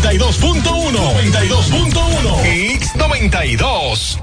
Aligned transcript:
92.1. 0.00 1.32
92.1. 1.32 2.42
X92. 2.78 4.22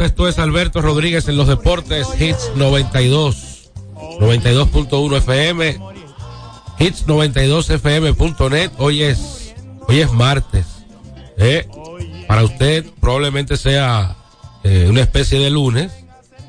Esto 0.00 0.26
es 0.26 0.38
Alberto 0.38 0.80
Rodríguez 0.80 1.28
en 1.28 1.36
los 1.36 1.48
deportes 1.48 2.08
Hits 2.18 2.52
92, 2.56 3.70
92.1 4.20 5.16
FM, 5.18 5.78
Hits 6.78 7.06
92 7.06 7.70
FM.net. 7.70 8.70
Hoy 8.78 9.02
es, 9.02 9.54
hoy 9.88 10.00
es 10.00 10.10
martes. 10.12 10.66
¿eh? 11.36 11.68
Para 12.26 12.44
usted 12.44 12.86
probablemente 13.00 13.56
sea 13.56 14.16
eh, 14.64 14.86
una 14.88 15.02
especie 15.02 15.38
de 15.38 15.50
lunes, 15.50 15.92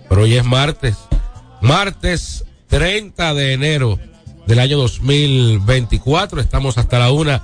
pero 0.08 0.22
hoy 0.22 0.36
es 0.36 0.46
martes. 0.46 0.96
Martes 1.60 2.46
30 2.68 3.34
de 3.34 3.54
enero 3.54 4.00
del 4.48 4.60
año 4.60 4.78
2024. 4.78 6.40
Estamos 6.40 6.78
hasta 6.78 7.00
la 7.00 7.12
una 7.12 7.42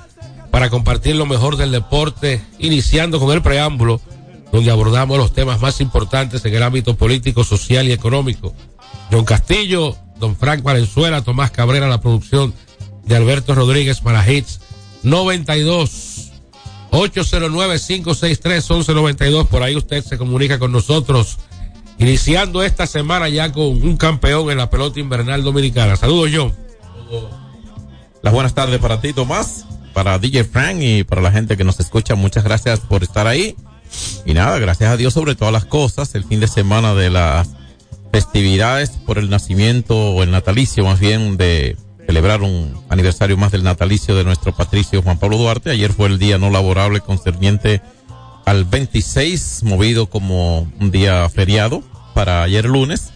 para 0.49 0.69
compartir 0.69 1.15
lo 1.15 1.25
mejor 1.25 1.57
del 1.57 1.71
deporte, 1.71 2.41
iniciando 2.57 3.19
con 3.19 3.31
el 3.31 3.41
preámbulo 3.41 3.99
donde 4.51 4.71
abordamos 4.71 5.17
los 5.17 5.33
temas 5.33 5.61
más 5.61 5.81
importantes 5.81 6.43
en 6.45 6.53
el 6.53 6.63
ámbito 6.63 6.95
político, 6.95 7.43
social 7.43 7.87
y 7.87 7.91
económico. 7.91 8.53
John 9.11 9.25
Castillo, 9.25 9.95
don 10.19 10.35
Frank 10.35 10.63
Valenzuela, 10.63 11.21
Tomás 11.21 11.51
Cabrera, 11.51 11.87
la 11.87 12.01
producción 12.01 12.53
de 13.05 13.15
Alberto 13.15 13.55
Rodríguez 13.55 14.01
para 14.01 14.29
Hits 14.29 14.59
92. 15.03 16.17
809-563-1192. 16.91 19.47
Por 19.47 19.63
ahí 19.63 19.75
usted 19.75 20.03
se 20.03 20.17
comunica 20.17 20.59
con 20.59 20.71
nosotros. 20.71 21.37
Iniciando 21.99 22.63
esta 22.63 22.87
semana 22.87 23.29
ya 23.29 23.51
con 23.51 23.65
un 23.65 23.97
campeón 23.97 24.49
en 24.49 24.57
la 24.57 24.69
pelota 24.69 24.99
invernal 24.99 25.43
dominicana. 25.43 25.97
Saludos, 25.97 26.31
John. 26.33 26.55
Las 28.21 28.33
buenas 28.33 28.53
tardes 28.53 28.79
para 28.79 28.99
ti, 29.01 29.13
Tomás, 29.13 29.65
para 29.93 30.19
DJ 30.19 30.43
Frank 30.45 30.77
y 30.81 31.03
para 31.03 31.21
la 31.21 31.31
gente 31.31 31.57
que 31.57 31.63
nos 31.63 31.79
escucha. 31.79 32.15
Muchas 32.15 32.43
gracias 32.43 32.79
por 32.79 33.03
estar 33.03 33.27
ahí. 33.27 33.55
Y 34.25 34.33
nada, 34.33 34.59
gracias 34.59 34.91
a 34.91 34.97
Dios 34.97 35.13
sobre 35.13 35.35
todas 35.35 35.53
las 35.53 35.65
cosas, 35.65 36.13
el 36.15 36.23
fin 36.23 36.39
de 36.39 36.47
semana 36.47 36.93
de 36.93 37.09
las 37.09 37.49
festividades 38.11 38.91
por 38.91 39.17
el 39.17 39.29
nacimiento 39.29 39.95
o 39.95 40.23
el 40.23 40.31
natalicio 40.31 40.83
más 40.83 40.99
bien 40.99 41.37
de 41.37 41.77
celebrar 42.05 42.41
un 42.41 42.73
aniversario 42.89 43.37
más 43.37 43.51
del 43.51 43.63
natalicio 43.63 44.15
de 44.15 44.23
nuestro 44.23 44.55
patricio 44.55 45.01
Juan 45.03 45.19
Pablo 45.19 45.37
Duarte. 45.37 45.69
Ayer 45.69 45.93
fue 45.93 46.07
el 46.07 46.17
día 46.17 46.39
no 46.39 46.49
laborable 46.49 47.01
concerniente 47.01 47.81
al 48.45 48.65
26, 48.65 49.61
movido 49.63 50.09
como 50.09 50.61
un 50.79 50.89
día 50.89 51.29
feriado 51.29 51.83
para 52.15 52.41
ayer 52.41 52.65
lunes. 52.65 53.11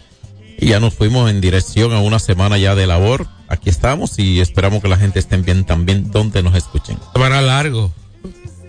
Y 0.59 0.67
ya 0.67 0.79
nos 0.79 0.93
fuimos 0.93 1.29
en 1.31 1.41
dirección 1.41 1.91
a 1.91 2.01
una 2.01 2.19
semana 2.19 2.59
ya 2.59 2.75
de 2.75 2.85
labor. 2.85 3.27
Aquí 3.47 3.69
estamos 3.69 4.19
y 4.19 4.39
esperamos 4.39 4.83
que 4.83 4.89
la 4.89 4.97
gente 4.97 5.17
esté 5.17 5.37
bien 5.37 5.65
también 5.65 6.11
donde 6.11 6.43
nos 6.43 6.55
escuchen. 6.55 6.99
Semana 7.13 7.41
largo. 7.41 7.91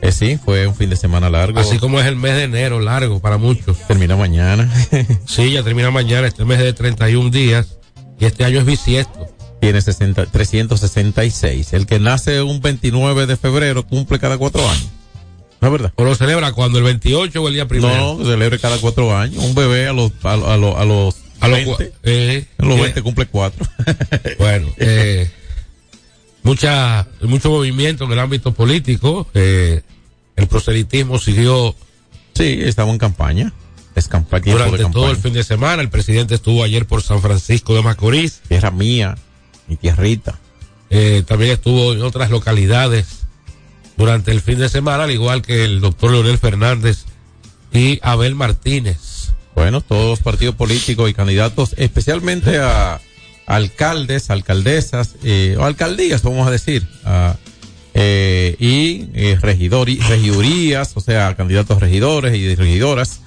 Eh, 0.03 0.13
sí, 0.13 0.39
fue 0.43 0.67
un 0.67 0.75
fin 0.75 0.91
de 0.91 0.97
semana 0.97 1.31
largo. 1.31 1.59
Así 1.59 1.79
como 1.79 1.99
es 2.01 2.07
el 2.07 2.17
mes 2.17 2.35
de 2.35 2.45
enero, 2.45 2.81
largo 2.81 3.21
para 3.21 3.39
muchos. 3.39 3.79
Termina 3.87 4.17
mañana. 4.17 4.71
sí, 5.27 5.53
ya 5.53 5.63
termina 5.63 5.91
mañana, 5.91 6.27
este 6.27 6.45
mes 6.45 6.59
de 6.59 6.73
31 6.73 7.31
días. 7.31 7.79
Y 8.19 8.27
este 8.27 8.45
año 8.45 8.61
es 8.61 8.67
bisiesto. 8.67 9.29
Tiene 9.61 9.81
60, 9.81 10.27
366. 10.27 11.73
El 11.73 11.87
que 11.87 11.99
nace 11.99 12.43
un 12.43 12.61
29 12.61 13.27
de 13.27 13.37
febrero 13.37 13.87
cumple 13.87 14.19
cada 14.19 14.37
cuatro 14.37 14.69
años. 14.69 14.89
¿No 15.61 15.69
es 15.69 15.73
verdad? 15.73 15.93
¿O 15.97 16.05
lo 16.05 16.15
celebra 16.15 16.53
cuando 16.53 16.77
el 16.77 16.85
28 16.85 17.43
o 17.43 17.49
el 17.49 17.55
día 17.55 17.67
primero? 17.67 18.19
No, 18.19 18.25
celebra 18.25 18.59
cada 18.59 18.77
cuatro 18.77 19.17
años. 19.17 19.43
Un 19.43 19.55
bebé 19.55 19.89
a 19.89 19.95
los, 19.95 20.13
a, 20.23 20.37
los, 20.37 20.77
a 20.77 20.85
los, 20.85 21.17
a 21.41 21.49
los 21.49 21.79
20. 21.79 21.93
Eh, 22.03 22.45
los 22.59 22.79
20 22.79 23.01
cumple 23.01 23.25
cuatro. 23.25 23.67
bueno, 24.39 24.69
eh, 24.77 25.31
mucha, 26.43 27.09
mucho 27.23 27.49
movimiento 27.49 28.05
en 28.05 28.13
el 28.13 28.19
ámbito 28.19 28.53
político. 28.53 29.27
Eh, 29.33 29.81
el 30.37 30.47
proselitismo 30.47 31.19
siguió. 31.19 31.75
Sí, 32.35 32.59
estaba 32.63 32.91
en 32.91 32.99
campaña. 32.99 33.53
Es 33.95 34.09
campaña 34.09 34.53
Durante 34.53 34.85
todo 34.87 35.11
el 35.11 35.17
fin 35.17 35.35
de 35.35 35.45
semana, 35.45 35.81
el 35.81 35.89
presidente 35.89 36.35
estuvo 36.35 36.65
ayer 36.65 36.85
por 36.87 37.03
San 37.03 37.23
Francisco 37.23 37.75
de 37.75 37.83
Macorís. 37.83 38.41
Tierra 38.49 38.73
mía, 38.73 39.17
mi 39.69 39.77
tierrita. 39.77 40.39
Eh, 40.91 41.23
también 41.27 41.53
estuvo 41.53 41.93
en 41.93 42.03
otras 42.03 42.31
localidades 42.31 43.25
durante 43.97 44.33
el 44.33 44.41
fin 44.41 44.59
de 44.59 44.69
semana, 44.69 45.05
al 45.05 45.13
igual 45.13 45.43
que 45.43 45.65
el 45.65 45.81
doctor 45.81 46.11
Leonel 46.11 46.39
Fernández 46.39 47.05
y 47.73 48.01
Abel 48.03 48.35
Martínez. 48.35 49.33
Bueno, 49.55 49.81
todos 49.81 50.11
los 50.11 50.21
partidos 50.21 50.57
políticos 50.57 51.09
y 51.09 51.15
candidatos, 51.15 51.75
especialmente 51.79 52.59
a 52.59 53.01
alcaldes, 53.47 54.31
alcaldesas, 54.31 55.15
eh, 55.23 55.57
o 55.59 55.65
alcaldías, 55.65 56.23
vamos 56.23 56.49
a 56.49 56.51
decir, 56.51 56.89
a 57.05 57.37
eh, 57.95 58.57
y 58.59 59.09
eh, 59.15 59.39
regidor, 59.41 59.87
regidurías, 59.87 60.93
o 60.97 61.01
sea, 61.01 61.35
candidatos 61.37 61.81
regidores 61.81 62.37
y 62.37 62.55
regidoras. 62.55 63.21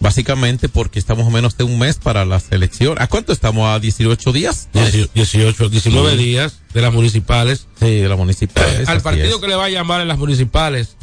Básicamente 0.00 0.68
porque 0.68 1.00
estamos 1.00 1.26
a 1.26 1.30
menos 1.30 1.56
de 1.56 1.64
un 1.64 1.76
mes 1.76 1.96
para 1.96 2.24
las 2.24 2.52
elecciones. 2.52 3.02
¿A 3.02 3.08
cuánto 3.08 3.32
estamos? 3.32 3.68
¿A 3.68 3.80
18 3.80 4.32
días? 4.32 4.68
18, 5.12 5.68
19 5.68 6.16
días 6.16 6.60
de 6.72 6.82
las 6.82 6.92
municipales. 6.92 7.66
Sí, 7.80 7.96
de 7.96 8.08
las 8.08 8.16
municipales. 8.16 8.88
Al 8.88 9.00
partido 9.00 9.40
que 9.40 9.48
le 9.48 9.56
va 9.56 9.64
a 9.64 9.70
llamar 9.70 10.00
en 10.00 10.06
las 10.06 10.18
municipales, 10.18 10.94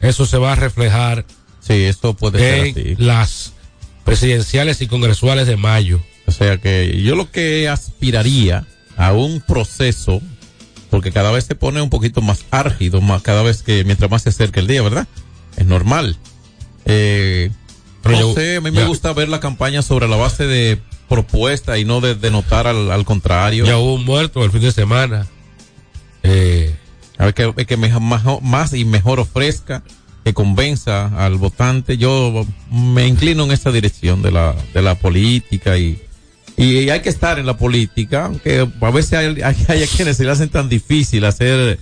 eso 0.00 0.24
se 0.24 0.38
va 0.38 0.52
a 0.52 0.54
reflejar. 0.54 1.26
Sí, 1.60 1.84
esto 1.84 2.14
puede 2.14 2.38
ser 2.38 2.70
así. 2.70 2.94
las 2.96 3.52
presidenciales 4.04 4.80
y 4.80 4.86
congresuales 4.86 5.46
de 5.46 5.58
mayo. 5.58 6.00
O 6.26 6.30
sea 6.30 6.56
que 6.56 7.02
yo 7.02 7.14
lo 7.16 7.30
que 7.30 7.68
aspiraría 7.68 8.66
a 8.96 9.12
un 9.12 9.42
proceso, 9.42 10.22
porque 10.90 11.12
cada 11.12 11.30
vez 11.30 11.44
se 11.44 11.54
pone 11.54 11.80
un 11.82 11.90
poquito 11.90 12.20
más 12.22 12.44
árgido, 12.50 13.00
más, 13.00 13.22
cada 13.22 13.42
vez 13.42 13.62
que 13.62 13.84
mientras 13.84 14.10
más 14.10 14.22
se 14.22 14.30
acerca 14.30 14.60
el 14.60 14.66
día, 14.66 14.82
¿verdad? 14.82 15.06
Es 15.56 15.66
normal. 15.66 16.16
Eh, 16.84 17.50
no 18.04 18.32
sé, 18.32 18.56
a 18.56 18.60
mí 18.60 18.70
me 18.70 18.84
gusta 18.84 19.12
ver 19.12 19.28
la 19.28 19.40
campaña 19.40 19.82
sobre 19.82 20.08
la 20.08 20.16
base 20.16 20.46
de 20.46 20.80
propuesta 21.08 21.78
y 21.78 21.84
no 21.84 22.00
de, 22.00 22.14
de 22.14 22.30
notar 22.30 22.66
al, 22.66 22.90
al, 22.90 23.04
contrario. 23.04 23.64
Ya 23.64 23.78
hubo 23.78 23.94
un 23.94 24.04
muerto 24.04 24.44
el 24.44 24.50
fin 24.50 24.62
de 24.62 24.72
semana. 24.72 25.26
Eh, 26.22 26.74
a 27.18 27.26
ver 27.26 27.34
que, 27.34 27.66
que 27.66 27.76
me, 27.76 27.88
más, 28.00 28.22
más 28.42 28.72
y 28.72 28.84
mejor 28.84 29.20
ofrezca, 29.20 29.82
que 30.24 30.32
convenza 30.32 31.06
al 31.24 31.36
votante. 31.36 31.98
Yo 31.98 32.46
me 32.70 33.06
inclino 33.06 33.44
en 33.44 33.52
esta 33.52 33.72
dirección 33.72 34.22
de 34.22 34.30
la, 34.30 34.54
de 34.72 34.82
la 34.82 34.94
política 34.94 35.76
y, 35.76 36.00
y 36.58 36.90
hay 36.90 37.00
que 37.00 37.08
estar 37.08 37.38
en 37.38 37.46
la 37.46 37.56
política, 37.56 38.26
aunque 38.26 38.68
a 38.80 38.90
veces 38.90 39.12
hay, 39.14 39.26
hay, 39.42 39.56
hay 39.68 39.86
quienes 39.86 40.16
se 40.16 40.24
le 40.24 40.32
hacen 40.32 40.48
tan 40.48 40.68
difícil 40.68 41.24
hacer, 41.24 41.78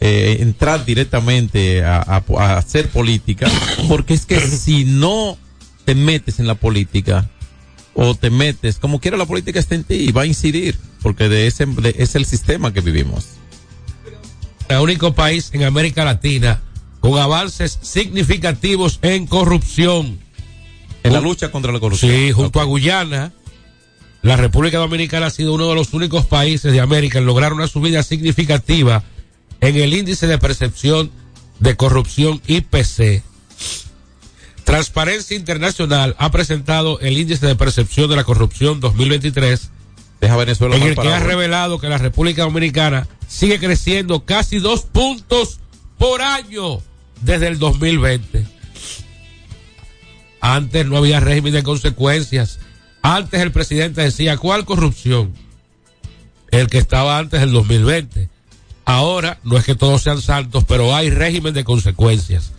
eh, 0.00 0.36
entrar 0.40 0.84
directamente 0.84 1.82
a, 1.82 2.02
a, 2.02 2.22
a 2.36 2.58
hacer 2.58 2.88
política, 2.90 3.50
porque 3.88 4.14
es 4.14 4.26
que 4.26 4.38
si 4.40 4.84
no 4.84 5.38
te 5.84 5.94
metes 5.94 6.38
en 6.38 6.46
la 6.46 6.54
política 6.54 7.28
o 7.94 8.14
te 8.14 8.30
metes, 8.30 8.78
como 8.78 9.00
quiera 9.00 9.16
la 9.16 9.26
política 9.26 9.58
está 9.58 9.74
en 9.74 9.84
ti 9.84 9.94
y 9.94 10.12
va 10.12 10.22
a 10.22 10.26
incidir, 10.26 10.76
porque 11.02 11.28
de 11.28 11.46
ese 11.46 11.66
de, 11.66 11.96
es 11.98 12.14
el 12.14 12.26
sistema 12.26 12.72
que 12.72 12.80
vivimos. 12.80 13.26
El 14.68 14.78
único 14.78 15.14
país 15.14 15.50
en 15.54 15.64
América 15.64 16.04
Latina 16.04 16.60
con 17.00 17.18
avances 17.18 17.78
significativos 17.80 18.98
en 19.02 19.26
corrupción. 19.26 20.18
En 21.02 21.12
la 21.12 21.20
lucha 21.20 21.50
contra 21.50 21.72
la 21.72 21.80
corrupción. 21.80 22.12
Sí, 22.12 22.32
junto 22.32 22.58
okay. 22.58 22.62
a 22.62 22.64
Guyana, 22.64 23.32
la 24.22 24.36
República 24.36 24.78
Dominicana 24.78 25.26
ha 25.26 25.30
sido 25.30 25.54
uno 25.54 25.68
de 25.68 25.74
los 25.74 25.94
únicos 25.94 26.26
países 26.26 26.72
de 26.72 26.80
América 26.80 27.18
en 27.18 27.26
lograr 27.26 27.52
una 27.52 27.68
subida 27.68 28.02
significativa 28.02 29.04
en 29.60 29.76
el 29.76 29.94
índice 29.94 30.26
de 30.26 30.38
percepción 30.38 31.10
de 31.60 31.76
corrupción 31.76 32.40
IPC. 32.46 33.22
Transparencia 34.64 35.36
Internacional 35.36 36.14
ha 36.18 36.30
presentado 36.30 37.00
el 37.00 37.16
índice 37.16 37.46
de 37.46 37.56
percepción 37.56 38.10
de 38.10 38.16
la 38.16 38.24
corrupción 38.24 38.80
2023, 38.80 39.70
Deja 40.20 40.36
Venezuela 40.36 40.76
en 40.76 40.82
el 40.82 40.96
que 40.96 41.08
ha 41.08 41.20
revelado 41.20 41.78
que 41.78 41.88
la 41.88 41.98
República 41.98 42.42
Dominicana 42.42 43.06
sigue 43.28 43.58
creciendo 43.58 44.24
casi 44.24 44.58
dos 44.58 44.82
puntos 44.82 45.60
por 45.96 46.22
año 46.22 46.80
desde 47.22 47.46
el 47.46 47.58
2020. 47.58 48.46
Antes 50.40 50.86
no 50.86 50.96
había 50.96 51.20
régimen 51.20 51.52
de 51.52 51.62
consecuencias. 51.62 52.58
Antes 53.08 53.40
el 53.40 53.52
presidente 53.52 54.02
decía, 54.02 54.36
¿cuál 54.36 54.66
corrupción? 54.66 55.32
El 56.50 56.66
que 56.66 56.76
estaba 56.76 57.16
antes 57.16 57.40
del 57.40 57.52
2020. 57.52 58.28
Ahora 58.84 59.40
no 59.44 59.56
es 59.56 59.64
que 59.64 59.74
todos 59.74 60.02
sean 60.02 60.20
santos, 60.20 60.64
pero 60.68 60.94
hay 60.94 61.08
régimen 61.08 61.54
de 61.54 61.64
consecuencias. 61.64 62.52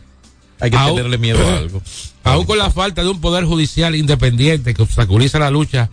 Hay 0.59 0.71
que 0.71 0.77
aún, 0.77 0.95
tenerle 0.95 1.19
miedo 1.19 1.47
a 1.47 1.57
algo. 1.57 1.83
Aún 2.23 2.47
con 2.47 2.57
la 2.57 2.71
falta 2.71 3.03
de 3.03 3.09
un 3.09 3.21
poder 3.21 3.45
judicial 3.45 3.95
independiente 3.95 4.73
que 4.73 4.81
obstaculiza 4.81 5.37
la 5.37 5.51
lucha 5.51 5.91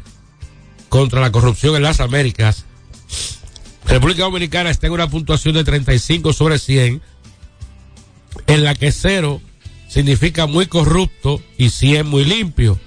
contra 0.88 1.20
la 1.20 1.30
corrupción 1.30 1.76
en 1.76 1.82
las 1.82 2.00
Américas, 2.00 2.64
República 3.84 4.22
Dominicana 4.22 4.70
está 4.70 4.86
en 4.86 4.94
una 4.94 5.10
puntuación 5.10 5.54
de 5.54 5.64
35 5.64 6.32
sobre 6.32 6.58
100, 6.58 7.02
en 8.46 8.64
la 8.64 8.74
que 8.74 8.90
cero 8.90 9.42
significa 9.86 10.46
muy 10.46 10.66
corrupto 10.66 11.42
y 11.58 11.68
100 11.68 12.06
muy 12.06 12.24
limpio. 12.24 12.80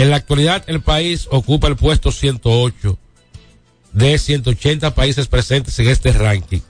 En 0.00 0.08
la 0.08 0.16
actualidad 0.16 0.64
el 0.66 0.80
país 0.80 1.28
ocupa 1.30 1.68
el 1.68 1.76
puesto 1.76 2.10
108 2.10 2.98
de 3.92 4.18
180 4.18 4.94
países 4.94 5.26
presentes 5.26 5.78
en 5.78 5.88
este 5.88 6.10
ranking. 6.12 6.60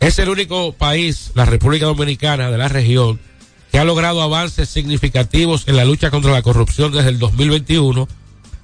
Es 0.00 0.18
el 0.18 0.30
único 0.30 0.72
país, 0.72 1.32
la 1.34 1.44
República 1.44 1.84
Dominicana 1.84 2.50
de 2.50 2.56
la 2.56 2.68
región, 2.68 3.20
que 3.70 3.78
ha 3.78 3.84
logrado 3.84 4.22
avances 4.22 4.70
significativos 4.70 5.68
en 5.68 5.76
la 5.76 5.84
lucha 5.84 6.10
contra 6.10 6.32
la 6.32 6.40
corrupción 6.40 6.92
desde 6.92 7.10
el 7.10 7.18
2021, 7.18 8.08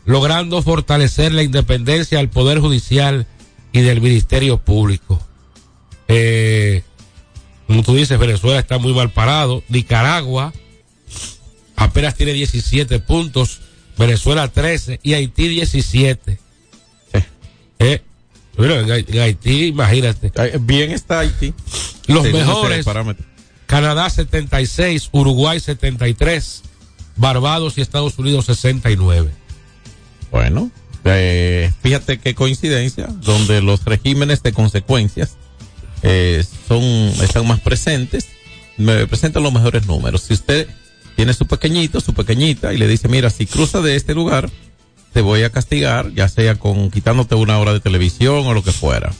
logrando 0.06 0.62
fortalecer 0.62 1.34
la 1.34 1.42
independencia 1.42 2.16
del 2.16 2.30
Poder 2.30 2.60
Judicial 2.60 3.26
y 3.72 3.82
del 3.82 4.00
Ministerio 4.00 4.56
Público. 4.56 5.20
Eh, 6.08 6.82
como 7.66 7.82
tú 7.82 7.94
dices, 7.94 8.18
Venezuela 8.18 8.58
está 8.58 8.78
muy 8.78 8.94
mal 8.94 9.10
parado. 9.10 9.62
Nicaragua 9.68 10.54
apenas 11.76 12.14
tiene 12.14 12.32
17 12.32 12.98
puntos, 13.00 13.60
Venezuela 13.98 14.48
13 14.48 15.00
y 15.02 15.14
Haití 15.14 15.48
17. 15.48 16.38
Sí. 17.12 17.18
Eh, 17.78 18.02
bueno, 18.56 18.74
en, 18.74 19.18
Haití, 19.20 19.66
imagínate. 19.66 20.32
Bien 20.60 20.90
está 20.90 21.20
Haití. 21.20 21.54
Los 22.06 22.26
sí, 22.26 22.32
mejores. 22.32 22.86
Canadá 23.66 24.10
76, 24.10 25.08
Uruguay 25.12 25.58
73, 25.58 26.62
Barbados 27.16 27.78
y 27.78 27.80
Estados 27.80 28.18
Unidos 28.18 28.46
69. 28.46 29.30
Bueno, 30.30 30.70
eh, 31.04 31.72
fíjate 31.82 32.18
qué 32.18 32.34
coincidencia, 32.34 33.06
donde 33.06 33.62
los 33.62 33.84
regímenes 33.84 34.42
de 34.42 34.52
consecuencias 34.52 35.36
eh, 36.02 36.44
son 36.68 36.82
están 36.82 37.46
más 37.46 37.60
presentes, 37.60 38.28
me 38.76 39.06
presentan 39.06 39.42
los 39.42 39.52
mejores 39.52 39.86
números. 39.86 40.22
Si 40.22 40.34
usted 40.34 40.68
tiene 41.16 41.34
su 41.34 41.46
pequeñito, 41.46 42.00
su 42.00 42.14
pequeñita 42.14 42.72
y 42.72 42.78
le 42.78 42.88
dice, 42.88 43.08
mira, 43.08 43.30
si 43.30 43.46
cruza 43.46 43.80
de 43.80 43.96
este 43.96 44.14
lugar, 44.14 44.50
te 45.12 45.20
voy 45.20 45.42
a 45.42 45.50
castigar, 45.50 46.12
ya 46.14 46.28
sea 46.28 46.56
con 46.56 46.90
quitándote 46.90 47.34
una 47.34 47.58
hora 47.58 47.72
de 47.72 47.80
televisión 47.80 48.46
o 48.46 48.54
lo 48.54 48.62
que 48.62 48.72
fuera. 48.72 49.12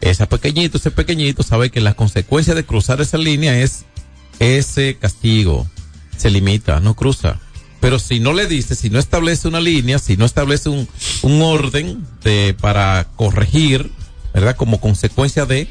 Ese 0.00 0.26
pequeñito, 0.26 0.78
ese 0.78 0.90
pequeñito 0.90 1.42
sabe 1.42 1.70
que 1.70 1.80
la 1.80 1.94
consecuencia 1.94 2.54
de 2.54 2.64
cruzar 2.64 3.00
esa 3.00 3.18
línea 3.18 3.58
es 3.60 3.84
ese 4.38 4.96
castigo. 4.96 5.68
Se 6.16 6.30
limita, 6.30 6.80
no 6.80 6.94
cruza. 6.94 7.38
Pero 7.80 7.98
si 7.98 8.20
no 8.20 8.32
le 8.32 8.46
dice, 8.46 8.74
si 8.74 8.90
no 8.90 8.98
establece 8.98 9.48
una 9.48 9.60
línea, 9.60 9.98
si 9.98 10.16
no 10.16 10.26
establece 10.26 10.68
un, 10.68 10.88
un 11.22 11.42
orden 11.42 12.06
de, 12.22 12.54
para 12.60 13.08
corregir, 13.16 13.90
¿verdad? 14.34 14.56
Como 14.56 14.80
consecuencia 14.80 15.46
de, 15.46 15.66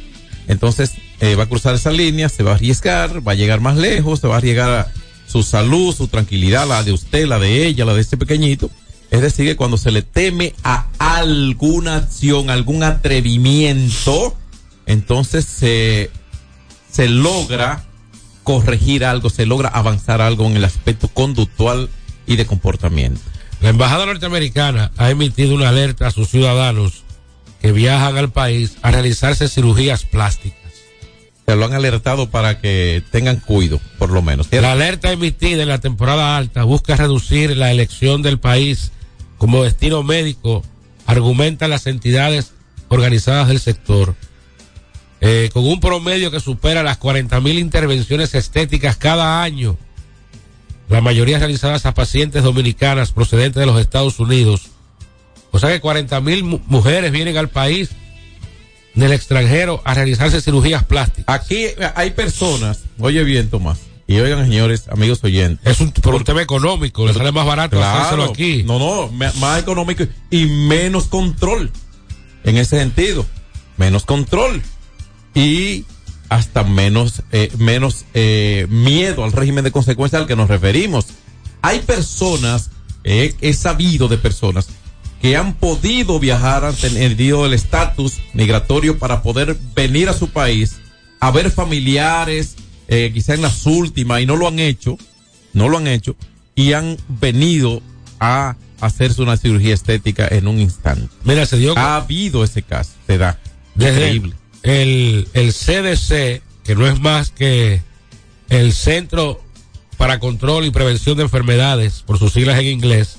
entonces 0.48 0.94
eh, 1.20 1.36
va 1.36 1.44
a 1.44 1.50
cruzar 1.50 1.76
esa 1.76 1.92
línea, 1.92 2.30
se 2.30 2.44
va 2.44 2.52
a 2.52 2.56
arriesgar, 2.56 3.28
va 3.28 3.34
a 3.34 3.36
llegar 3.36 3.62
más 3.62 3.78
lejos, 3.78 4.20
se 4.20 4.28
va 4.28 4.36
a 4.36 4.38
arriesgar 4.38 4.70
a 4.72 4.92
su 5.30 5.44
salud, 5.44 5.96
su 5.96 6.08
tranquilidad, 6.08 6.68
la 6.68 6.84
de 6.84 6.92
usted, 6.92 7.28
la 7.28 7.38
de 7.38 7.68
ella, 7.68 7.86
la 7.86 7.94
de 7.94 8.02
este 8.02 8.18
pequeñito. 8.18 8.72
Es 9.12 9.22
decir, 9.22 9.46
que 9.46 9.56
cuando 9.56 9.78
se 9.78 9.92
le 9.92 10.02
teme 10.02 10.56
a 10.64 10.88
alguna 10.98 11.98
acción, 11.98 12.50
algún 12.50 12.84
atrevimiento, 12.84 14.36
entonces 14.88 15.46
se, 15.46 16.10
se 16.92 17.08
logra 17.08 17.86
corregir 18.44 19.06
algo, 19.06 19.30
se 19.30 19.46
logra 19.46 19.70
avanzar 19.70 20.20
algo 20.20 20.48
en 20.48 20.58
el 20.58 20.66
aspecto 20.66 21.08
conductual 21.10 21.90
y 22.26 22.36
de 22.36 22.48
comportamiento. 22.48 23.22
La 23.62 23.70
Embajada 23.70 24.08
Norteamericana 24.08 24.92
ha 24.98 25.12
emitido 25.12 25.54
una 25.54 25.70
alerta 25.70 26.08
a 26.08 26.12
sus 26.12 26.30
ciudadanos 26.30 27.04
que 27.62 27.72
viajan 27.72 28.18
al 28.18 28.32
país 28.32 28.78
a 28.82 28.90
realizarse 28.90 29.48
cirugías 29.48 30.06
plásticas. 30.06 30.59
Se 31.50 31.56
lo 31.56 31.66
han 31.66 31.74
alertado 31.74 32.30
para 32.30 32.60
que 32.60 33.02
tengan 33.10 33.38
cuidado, 33.38 33.82
por 33.98 34.12
lo 34.12 34.22
menos. 34.22 34.50
La 34.52 34.72
alerta 34.72 35.12
emitida 35.12 35.64
en 35.64 35.70
la 35.70 35.80
temporada 35.80 36.38
alta 36.38 36.64
busca 36.64 36.96
reducir 36.96 37.58
la 37.58 37.72
elección 37.72 38.22
del 38.22 38.38
país 38.38 38.92
como 39.40 39.64
destino 39.64 40.04
médico, 40.04 40.62
argumentan 41.08 41.72
las 41.72 41.88
entidades 41.88 42.52
organizadas 42.90 43.48
del 43.48 43.60
sector. 43.60 44.14
Eh, 45.22 45.50
con 45.52 45.66
un 45.66 45.80
promedio 45.80 46.30
que 46.30 46.40
supera 46.40 46.84
las 46.84 46.98
40 46.98 47.42
mil 47.42 47.58
intervenciones 47.58 48.36
estéticas 48.36 48.98
cada 48.98 49.42
año, 49.42 49.76
la 50.88 51.02
mayoría 51.02 51.40
realizadas 51.40 51.88
a 51.88 51.96
pacientes 51.96 52.44
dominicanas 52.44 53.12
procedentes 53.12 53.60
de 53.60 53.66
los 53.66 53.82
Estados 53.82 54.20
Unidos. 54.20 54.68
O 55.50 55.58
sea 55.58 55.72
que 55.72 55.82
40 55.82 56.22
mil 56.22 56.44
mu 56.44 56.60
mujeres 56.68 57.12
vienen 57.12 57.38
al 57.38 57.50
país 57.50 57.90
del 58.96 59.14
extranjero 59.14 59.82
a 59.86 59.94
realizarse 59.94 60.42
cirugías 60.42 60.84
plásticas. 60.84 61.26
Aquí 61.34 61.68
hay 61.96 62.12
personas, 62.12 62.84
oye 63.00 63.24
bien 63.24 63.50
Tomás, 63.50 63.80
y 64.10 64.20
oigan, 64.20 64.44
señores, 64.44 64.88
amigos 64.90 65.24
oyentes. 65.24 65.60
Es 65.72 65.80
un, 65.82 65.92
por 65.92 66.16
un 66.16 66.24
tema 66.24 66.42
económico, 66.42 67.06
le 67.06 67.14
sale 67.14 67.32
más 67.32 67.46
barato 67.46 67.78
claro, 67.78 68.00
hacérselo 68.00 68.24
aquí. 68.24 68.64
No, 68.64 68.80
no, 68.80 69.12
más 69.12 69.60
económico 69.60 70.04
y 70.32 70.48
menos 70.48 71.06
control. 71.06 71.72
En 72.44 72.58
ese 72.58 72.80
sentido, 72.80 73.24
menos 73.78 74.06
control. 74.06 74.64
Y 75.36 75.86
hasta 76.28 76.64
menos, 76.64 77.22
eh, 77.32 77.52
menos 77.60 78.06
eh, 78.16 78.66
miedo 78.70 79.24
al 79.24 79.32
régimen 79.32 79.64
de 79.64 79.72
consecuencia 79.72 80.18
al 80.18 80.26
que 80.26 80.36
nos 80.36 80.50
referimos. 80.50 81.06
Hay 81.62 81.80
personas, 81.82 82.72
eh, 83.04 83.36
he 83.42 83.54
sabido 83.54 84.08
de 84.08 84.18
personas 84.18 84.70
que 85.22 85.36
han 85.36 85.54
podido 85.54 86.20
viajar, 86.20 86.66
han 86.66 86.76
tenido 86.76 87.46
el 87.46 87.54
estatus 87.54 88.20
migratorio 88.34 88.98
para 88.98 89.22
poder 89.22 89.58
venir 89.76 90.10
a 90.10 90.14
su 90.14 90.30
país 90.30 90.78
a 91.20 91.32
ver 91.32 91.52
familiares, 91.52 92.56
eh, 92.88 93.12
quizá 93.14 93.34
en 93.34 93.42
las 93.42 93.66
últimas, 93.66 94.22
y 94.22 94.26
no 94.26 94.38
lo 94.38 94.48
han 94.48 94.60
hecho, 94.60 94.98
no 95.54 95.68
lo 95.68 95.78
han 95.78 95.88
hecho, 95.88 96.16
y 96.56 96.74
han 96.74 96.98
venido 97.08 97.82
a 98.20 98.56
hacerse 98.80 99.22
una 99.22 99.36
cirugía 99.36 99.74
estética 99.74 100.28
en 100.30 100.48
un 100.48 100.60
instante. 100.60 101.10
Mira, 101.26 101.46
se 101.46 101.58
dio 101.58 101.78
Ha 101.78 101.98
habido 101.98 102.44
ese 102.44 102.62
caso, 102.62 102.92
se 103.06 103.18
da. 103.18 103.38
Increíble. 103.76 104.36
el, 104.64 105.28
el 105.34 105.54
CDC, 105.54 106.42
que 106.64 106.76
no 106.76 106.88
es 106.88 107.00
más 107.00 107.32
que 107.32 107.82
el 108.50 108.74
Centro 108.74 109.42
para 109.98 110.20
Control 110.20 110.66
y 110.66 110.72
Prevención 110.72 111.18
de 111.18 111.24
Enfermedades, 111.24 112.04
por 112.06 112.18
sus 112.20 112.34
siglas 112.34 112.58
en 112.60 112.68
inglés, 112.68 113.18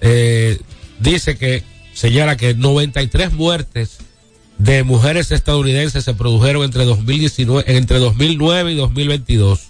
eh, 0.00 0.60
dice 1.00 1.36
que 1.36 1.62
señala 1.92 2.36
que 2.36 2.54
93 2.54 3.32
muertes 3.32 3.98
de 4.58 4.82
mujeres 4.82 5.30
estadounidenses 5.30 6.04
se 6.04 6.14
produjeron 6.14 6.64
entre 6.64 6.84
2019, 6.84 7.76
entre 7.76 7.98
2009 7.98 8.72
y 8.72 8.76
2022. 8.76 9.68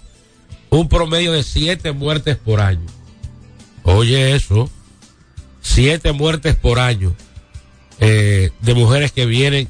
Un 0.71 0.87
promedio 0.87 1.31
de 1.31 1.43
7 1.43 1.91
muertes 1.93 2.37
por 2.37 2.61
año. 2.61 2.85
Oye 3.83 4.35
eso, 4.35 4.69
7 5.61 6.11
muertes 6.11 6.55
por 6.55 6.79
año 6.79 7.15
eh, 7.99 8.51
de 8.61 8.73
mujeres 8.75 9.11
que 9.11 9.25
vienen 9.25 9.67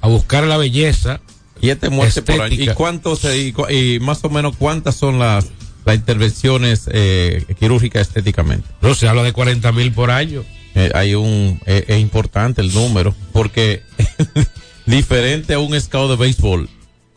a 0.00 0.08
buscar 0.08 0.44
la 0.44 0.56
belleza. 0.56 1.20
Siete 1.60 1.90
muertes 1.90 2.22
por 2.22 2.40
año. 2.40 2.54
¿Y 2.54 2.68
cuántos, 2.68 3.24
y, 3.24 3.54
y 3.70 4.00
más 4.00 4.24
o 4.24 4.30
menos 4.30 4.56
cuántas 4.56 4.96
son 4.96 5.18
las, 5.18 5.46
las 5.84 5.96
intervenciones 5.96 6.88
eh, 6.92 7.44
quirúrgicas 7.58 8.08
estéticamente? 8.08 8.68
No 8.80 8.94
se 8.94 9.08
habla 9.08 9.22
de 9.22 9.32
40 9.32 9.70
mil 9.72 9.92
por 9.92 10.10
año. 10.10 10.44
Eh, 10.78 10.90
hay 10.94 11.14
un, 11.16 11.60
eh, 11.66 11.84
es 11.88 11.98
importante 12.00 12.60
el 12.62 12.72
número, 12.72 13.14
porque 13.32 13.82
diferente 14.86 15.54
a 15.54 15.58
un 15.58 15.78
scout 15.80 16.10
de 16.10 16.16
béisbol, 16.16 16.68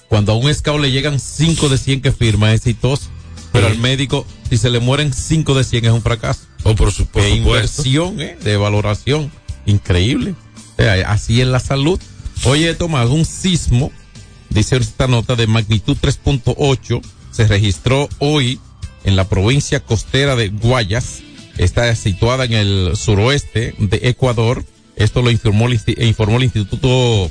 cuando 0.10 0.32
a 0.32 0.36
un 0.36 0.53
scout 0.53 0.82
le 0.82 0.91
llegan 0.91 1.20
5 1.20 1.70
de 1.70 1.77
100 1.77 2.01
que 2.01 2.12
firma, 2.12 2.51
es 2.53 2.62
exitoso, 2.62 3.10
pero 3.51 3.68
Sí. 3.68 3.74
al 3.74 3.80
médico, 3.80 4.25
si 4.50 4.58
se 4.58 4.70
le 4.70 4.80
mueren 4.80 5.13
5 5.13 5.53
de 5.53 5.63
100 5.63 5.86
es 5.86 5.91
un 5.91 6.01
fracaso. 6.01 6.41
O 6.63 6.75
por, 6.75 6.91
su, 6.91 7.06
por 7.06 7.22
Qué 7.22 7.38
supuesto. 7.38 7.84
inversión, 7.84 8.20
eh, 8.22 8.38
de 8.44 8.58
valoración. 8.58 9.32
Increíble. 9.65 10.36
O 10.74 10.82
sea, 10.82 10.94
así 11.12 11.41
es 11.41 11.48
la 11.48 11.60
salud. 11.60 12.00
Oye, 12.46 12.74
Tomás, 12.74 13.10
un 13.10 13.25
sismo, 13.25 13.91
dice 14.50 14.77
esta 14.77 15.08
nota, 15.08 15.36
de 15.36 15.48
magnitud 15.48 15.96
3.8 16.01 17.01
se 17.32 17.48
registró 17.48 18.10
hoy 18.20 18.60
en 19.03 19.15
la 19.15 19.27
provincia 19.30 19.80
costera 19.82 20.36
de 20.36 20.50
Guayas. 20.50 21.20
Está 21.62 21.96
situada 21.96 22.46
en 22.46 22.53
el 22.53 22.94
suroeste 22.96 23.75
de 23.77 24.00
Ecuador. 24.10 24.65
Esto 24.96 25.22
lo 25.22 25.30
informó, 25.30 25.68
informó 25.70 26.38
el 26.38 26.46
Instituto 26.46 27.30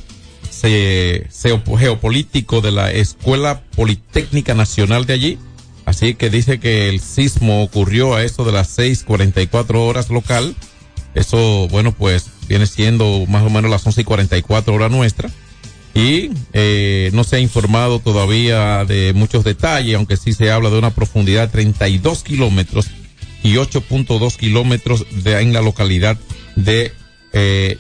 Geopolítico 1.77 2.61
de 2.61 2.71
la 2.71 2.93
Escuela 2.93 3.61
Politécnica 3.75 4.55
Nacional 4.55 5.05
de 5.05 5.15
allí. 5.15 5.39
Así 5.85 6.15
que 6.15 6.31
dice 6.31 6.61
que 6.61 6.89
el 6.89 7.01
sismo 7.01 7.65
ocurrió 7.65 8.15
a 8.15 8.23
eso 8.23 8.45
de 8.45 8.53
las 8.53 8.69
6:44 8.79 9.85
horas 9.85 10.11
local. 10.11 10.55
Eso, 11.17 11.67
bueno, 11.67 11.91
pues 11.91 12.27
viene 12.49 12.67
siendo 12.67 13.27
más 13.27 13.43
o 13.43 13.51
menos 13.51 13.69
las 13.69 13.85
11 13.85 14.03
y 14.03 14.05
44 14.05 14.73
horas 14.73 14.93
nuestra. 14.93 15.29
Y 15.93 16.31
eh, 16.53 17.11
no 17.15 17.25
se 17.25 17.35
ha 17.35 17.41
informado 17.41 17.99
todavía 17.99 18.85
de 18.85 19.13
muchos 19.13 19.43
detalles, 19.43 19.97
aunque 19.97 20.17
sí 20.17 20.35
se 20.35 20.53
habla 20.53 20.71
de 20.71 20.79
una 20.79 20.95
profundidad 20.95 21.49
de 21.49 21.53
32 21.53 22.23
kilómetros 22.23 22.87
y 23.43 23.55
8.2 23.55 24.37
kilómetros 24.37 25.07
de, 25.23 25.41
en 25.41 25.53
la 25.53 25.63
localidad 25.63 26.19
de 26.57 26.93
eh, 27.33 27.79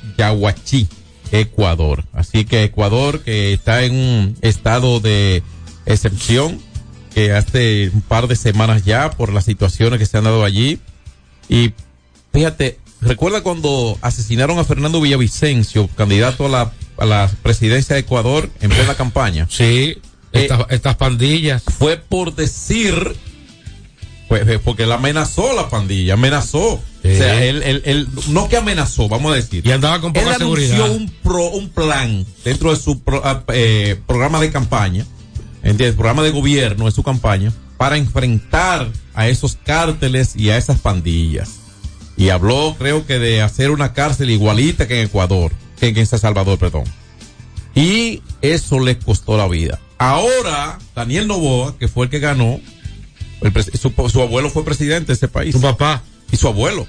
Ecuador. 1.32 2.04
Así 2.12 2.44
que 2.44 2.64
Ecuador, 2.64 3.20
que 3.22 3.52
está 3.52 3.84
en 3.84 3.94
un 3.94 4.36
estado 4.40 5.00
de 5.00 5.42
excepción, 5.86 6.60
que 7.14 7.32
hace 7.32 7.90
un 7.92 8.02
par 8.02 8.28
de 8.28 8.36
semanas 8.36 8.84
ya 8.84 9.10
por 9.10 9.32
las 9.32 9.44
situaciones 9.44 9.98
que 9.98 10.06
se 10.06 10.18
han 10.18 10.24
dado 10.24 10.44
allí. 10.44 10.78
Y 11.48 11.72
fíjate, 12.32 12.78
recuerda 13.00 13.42
cuando 13.42 13.98
asesinaron 14.00 14.58
a 14.58 14.64
Fernando 14.64 15.00
Villavicencio, 15.00 15.88
candidato 15.88 16.46
a 16.46 16.48
la, 16.48 16.72
a 16.98 17.06
la 17.06 17.30
presidencia 17.42 17.94
de 17.94 18.00
Ecuador 18.00 18.50
en 18.60 18.70
plena 18.70 18.94
campaña. 18.94 19.46
Sí, 19.50 19.98
estas, 20.32 20.66
estas 20.70 20.96
pandillas. 20.96 21.62
Fue 21.62 21.96
por 21.96 22.34
decir, 22.34 23.16
pues, 24.30 24.46
eh, 24.48 24.60
porque 24.64 24.84
él 24.84 24.92
amenazó 24.92 25.50
a 25.50 25.54
la 25.54 25.68
pandilla, 25.68 26.14
amenazó. 26.14 26.80
Sí. 27.02 27.08
O 27.10 27.16
sea, 27.16 27.44
él, 27.44 27.62
él, 27.64 27.82
él- 27.84 28.08
no 28.28 28.48
que 28.48 28.56
amenazó, 28.56 29.08
vamos 29.08 29.32
a 29.32 29.34
decir. 29.34 29.66
Y 29.66 29.72
andaba 29.72 30.00
con 30.00 30.16
Él 30.16 30.22
poca 30.22 30.36
anunció 30.36 30.68
seguridad. 30.68 30.90
un, 30.96 31.10
pro, 31.22 31.48
un 31.50 31.68
plan 31.70 32.24
dentro 32.44 32.70
de 32.70 32.76
su 32.80 33.00
pro- 33.00 33.22
ah, 33.24 33.42
eh, 33.52 33.98
programa 34.06 34.40
de 34.40 34.52
campaña, 34.52 35.04
¿entiendes? 35.64 35.96
Programa 35.96 36.22
de 36.22 36.30
gobierno 36.30 36.84
de 36.84 36.92
su 36.92 37.02
campaña, 37.02 37.52
para 37.76 37.96
enfrentar 37.96 38.88
a 39.14 39.28
esos 39.28 39.58
cárteles 39.64 40.36
y 40.36 40.50
a 40.50 40.56
esas 40.56 40.78
pandillas. 40.78 41.56
Y 42.16 42.28
habló, 42.28 42.76
creo 42.78 43.06
que, 43.06 43.18
de 43.18 43.42
hacer 43.42 43.72
una 43.72 43.94
cárcel 43.94 44.30
igualita 44.30 44.86
que 44.86 45.00
en 45.00 45.06
Ecuador, 45.06 45.50
que 45.80 45.88
en 45.88 46.06
San 46.06 46.20
Salvador, 46.20 46.56
perdón. 46.56 46.84
Y 47.74 48.22
eso 48.42 48.78
le 48.78 48.96
costó 48.98 49.36
la 49.36 49.48
vida. 49.48 49.80
Ahora, 49.98 50.78
Daniel 50.94 51.26
Novoa, 51.26 51.76
que 51.78 51.88
fue 51.88 52.04
el 52.04 52.10
que 52.10 52.20
ganó, 52.20 52.60
el 53.42 53.52
su, 53.78 53.92
su 54.10 54.22
abuelo 54.22 54.50
fue 54.50 54.64
presidente 54.64 55.08
de 55.08 55.12
ese 55.14 55.28
país. 55.28 55.54
Su 55.54 55.60
papá. 55.60 56.02
Y 56.32 56.36
su 56.36 56.46
abuelo. 56.48 56.86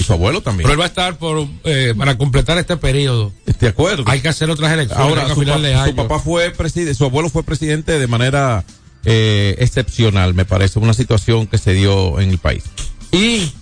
Y 0.00 0.02
su 0.04 0.12
abuelo 0.12 0.40
también. 0.42 0.64
Pero 0.64 0.72
él 0.74 0.80
va 0.80 0.84
a 0.84 0.88
estar 0.88 1.16
por, 1.18 1.46
eh, 1.64 1.94
para 1.96 2.18
completar 2.18 2.58
este 2.58 2.76
periodo. 2.76 3.32
De 3.60 3.68
acuerdo. 3.68 4.04
Hay 4.06 4.20
que 4.20 4.28
hacer 4.28 4.50
otras 4.50 4.72
elecciones 4.72 5.04
Ahora, 5.06 5.28
su, 5.34 5.44
pa- 5.44 5.58
de 5.58 5.72
su 5.74 5.78
año. 5.80 5.94
papá 5.96 6.18
fue 6.18 6.50
presidente, 6.50 6.94
su 6.94 7.04
abuelo 7.04 7.28
fue 7.30 7.44
presidente 7.44 7.98
de 7.98 8.06
manera 8.08 8.64
eh, 9.04 9.54
excepcional, 9.60 10.34
me 10.34 10.44
parece, 10.44 10.78
una 10.80 10.94
situación 10.94 11.46
que 11.46 11.58
se 11.58 11.72
dio 11.74 12.18
en 12.20 12.30
el 12.30 12.38
país. 12.38 12.64
Y 13.12 13.52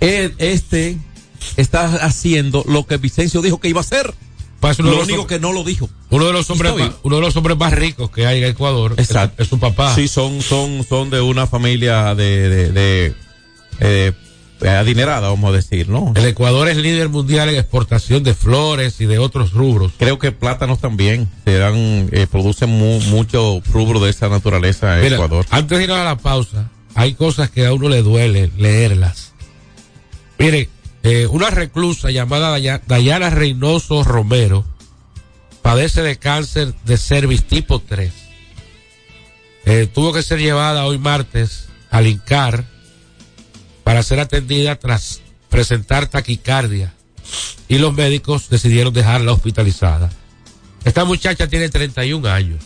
él, 0.00 0.34
este 0.38 0.98
está 1.56 1.84
haciendo 2.04 2.64
lo 2.66 2.84
que 2.86 2.96
Vicencio 2.96 3.40
dijo 3.42 3.60
que 3.60 3.68
iba 3.68 3.80
a 3.80 3.84
hacer. 3.84 4.12
Pues 4.64 4.78
uno, 4.78 4.88
Lo 4.88 4.94
de 4.94 5.00
los, 5.00 5.08
único 5.08 5.26
que 5.26 5.38
no 5.38 5.52
lo 5.52 5.62
dijo. 5.62 5.90
uno 6.10 6.26
de 6.26 6.32
los 6.32 6.48
hombres 6.48 6.72
uno 7.02 7.16
de 7.16 7.20
los 7.22 7.36
hombres 7.36 7.56
más 7.58 7.72
ricos 7.74 8.10
que 8.10 8.26
hay 8.26 8.42
en 8.42 8.48
Ecuador 8.50 8.94
es- 8.96 9.10
es, 9.38 9.46
su 9.48 9.58
papá. 9.58 9.94
Sí, 9.94 10.08
son, 10.08 10.40
son, 10.40 10.84
son 10.88 11.10
de 11.10 11.20
una 11.20 11.46
familia 11.46 12.14
de, 12.14 12.48
de, 12.48 12.72
de, 12.72 13.14
eh, 13.80 14.12
adinerada, 14.66 15.28
vamos 15.28 15.50
a 15.50 15.56
decir, 15.56 15.88
¿no? 15.90 16.14
El 16.16 16.24
Ecuador 16.24 16.68
es 16.68 16.78
líder 16.78 17.10
mundial 17.10 17.50
en 17.50 17.56
exportación 17.56 18.22
de 18.22 18.32
flores 18.32 19.00
y 19.02 19.04
de 19.04 19.18
otros 19.18 19.52
rubros. 19.52 19.92
Creo 19.98 20.18
que 20.18 20.32
plátanos 20.32 20.78
también 20.80 21.28
se 21.44 21.58
dan, 21.58 22.08
eh, 22.12 22.26
producen 22.30 22.70
mu- 22.70 23.00
mucho 23.02 23.60
rubro 23.70 24.00
de 24.00 24.08
esa 24.10 24.30
naturaleza 24.30 24.96
en 24.96 25.02
Mira, 25.04 25.16
Ecuador. 25.16 25.44
antes 25.50 25.76
de 25.76 25.84
ir 25.84 25.90
a 25.90 26.04
la 26.04 26.16
pausa, 26.16 26.70
hay 26.94 27.12
cosas 27.12 27.50
que 27.50 27.66
a 27.66 27.74
uno 27.74 27.90
le 27.90 28.00
duele 28.00 28.50
leerlas. 28.56 29.34
Mire, 30.38 30.70
eh, 31.04 31.26
una 31.26 31.50
reclusa 31.50 32.10
llamada 32.10 32.50
Daya- 32.50 32.80
Dayana 32.86 33.30
Reynoso 33.30 34.02
Romero 34.04 34.64
padece 35.62 36.02
de 36.02 36.18
cáncer 36.18 36.74
de 36.84 36.96
cervix 36.98 37.44
tipo 37.44 37.78
3. 37.80 38.12
Eh, 39.66 39.86
tuvo 39.92 40.12
que 40.12 40.22
ser 40.22 40.40
llevada 40.40 40.84
hoy 40.84 40.98
martes 40.98 41.68
al 41.90 42.06
INCAR 42.06 42.64
para 43.82 44.02
ser 44.02 44.20
atendida 44.20 44.76
tras 44.76 45.20
presentar 45.48 46.06
taquicardia 46.08 46.92
y 47.68 47.78
los 47.78 47.94
médicos 47.94 48.48
decidieron 48.50 48.92
dejarla 48.92 49.32
hospitalizada. 49.32 50.10
Esta 50.84 51.04
muchacha 51.04 51.46
tiene 51.48 51.68
31 51.70 52.28
años. 52.28 52.62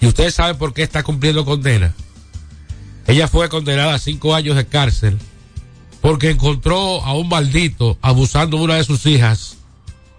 ¿Y 0.00 0.06
ustedes 0.06 0.34
saben 0.34 0.56
por 0.56 0.72
qué 0.72 0.82
está 0.82 1.02
cumpliendo 1.02 1.44
condena? 1.44 1.92
Ella 3.06 3.28
fue 3.28 3.48
condenada 3.48 3.94
a 3.94 3.98
cinco 3.98 4.34
años 4.34 4.56
de 4.56 4.66
cárcel 4.66 5.18
porque 6.06 6.30
encontró 6.30 7.02
a 7.04 7.14
un 7.14 7.28
maldito 7.28 7.98
abusando 8.00 8.58
de 8.58 8.62
una 8.62 8.74
de 8.76 8.84
sus 8.84 9.04
hijas 9.06 9.56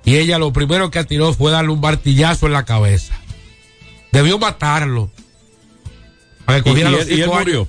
y 0.03 0.17
ella 0.17 0.38
lo 0.38 0.51
primero 0.51 0.91
que 0.91 1.00
atiró 1.00 1.34
fue 1.34 1.50
darle 1.50 1.72
un 1.72 1.79
martillazo 1.79 2.46
en 2.48 2.51
la 2.51 2.65
cabeza. 2.65 3.13
Debió 4.12 4.38
matarlo. 4.38 5.10
Para 6.44 6.62
que 6.62 6.72
¿Y, 6.72 6.74
cogiera 6.74 6.89
y 6.89 6.91
los 6.94 7.08
él, 7.08 7.17
y 7.20 7.22
él 7.22 7.29
murió? 7.29 7.67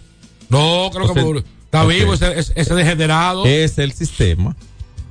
No, 0.48 0.90
creo 0.92 1.04
O 1.04 1.08
que 1.08 1.14
sea, 1.14 1.22
murió. 1.22 1.44
Está 1.64 1.84
vivo 1.84 2.12
ese, 2.12 2.37
ese- 2.40 2.52
ese 2.56 2.75
degenerado. 2.75 3.44
Es 3.46 3.78
el 3.78 3.92
sistema. 3.92 4.56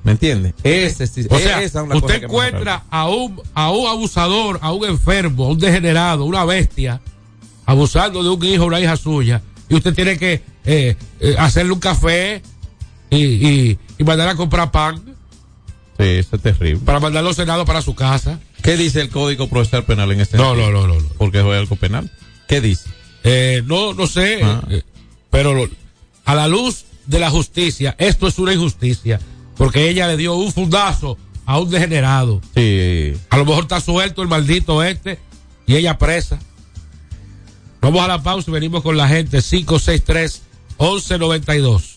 ¿Me 0.03 0.11
entiende? 0.11 0.53
Ese 0.63 1.05
O 1.29 1.39
sea, 1.39 1.61
esa 1.61 1.79
es 1.79 1.85
una 1.85 1.95
usted 1.95 2.25
encuentra 2.25 2.83
a 2.89 3.07
un, 3.07 3.41
a 3.53 3.71
un 3.71 3.87
abusador, 3.87 4.59
a 4.61 4.73
un 4.73 4.83
enfermo, 4.85 5.45
a 5.45 5.49
un 5.51 5.59
degenerado, 5.59 6.25
una 6.25 6.43
bestia, 6.43 6.99
abusando 7.65 8.21
de 8.21 8.29
un 8.31 8.43
hijo 8.43 8.63
o 8.65 8.67
una 8.67 8.81
hija 8.81 8.97
suya, 8.97 9.41
y 9.69 9.75
usted 9.75 9.93
tiene 9.93 10.17
que 10.17 10.43
eh, 10.65 10.97
eh, 11.21 11.35
hacerle 11.39 11.71
un 11.71 11.79
café 11.79 12.41
y, 13.09 13.17
y, 13.25 13.79
y 13.97 14.03
mandar 14.03 14.29
a 14.29 14.35
comprar 14.35 14.71
pan 14.71 15.01
Sí, 15.99 16.03
eso 16.05 16.35
es 16.35 16.41
terrible. 16.43 16.79
para 16.85 16.99
mandarlo 16.99 17.33
cenado 17.33 17.65
para 17.65 17.81
su 17.81 17.95
casa. 17.95 18.39
¿Qué 18.61 18.77
dice 18.77 19.01
el 19.01 19.09
Código 19.09 19.47
Procesal 19.49 19.83
Penal 19.83 20.11
en 20.11 20.21
este 20.21 20.37
No, 20.37 20.55
no, 20.55 20.69
no, 20.71 20.85
no. 20.87 20.93
no. 20.99 21.07
Porque 21.17 21.39
es 21.39 21.45
algo 21.45 21.75
penal. 21.75 22.11
¿Qué 22.47 22.61
dice? 22.61 22.87
Eh, 23.23 23.63
no, 23.65 23.93
no 23.95 24.05
sé, 24.05 24.41
Ah. 24.43 24.61
eh, 24.69 24.83
pero 25.31 25.67
a 26.25 26.35
la 26.35 26.47
luz 26.47 26.85
de 27.07 27.17
la 27.19 27.29
justicia, 27.31 27.95
esto 27.97 28.27
es 28.27 28.37
una 28.37 28.53
injusticia, 28.53 29.19
porque 29.55 29.89
ella 29.89 30.07
le 30.07 30.17
dio 30.17 30.35
un 30.35 30.51
fundazo 30.53 31.17
a 31.47 31.57
un 31.59 31.69
degenerado. 31.71 32.41
Sí. 32.55 33.13
A 33.31 33.37
lo 33.37 33.45
mejor 33.45 33.63
está 33.63 33.81
suelto 33.81 34.21
el 34.21 34.27
maldito 34.27 34.83
este 34.83 35.17
y 35.65 35.75
ella 35.77 35.97
presa. 35.97 36.37
Vamos 37.81 38.01
a 38.03 38.07
la 38.07 38.21
pausa 38.21 38.51
y 38.51 38.53
venimos 38.53 38.83
con 38.83 38.97
la 38.97 39.07
gente 39.07 39.39
563-1192. 40.77 41.96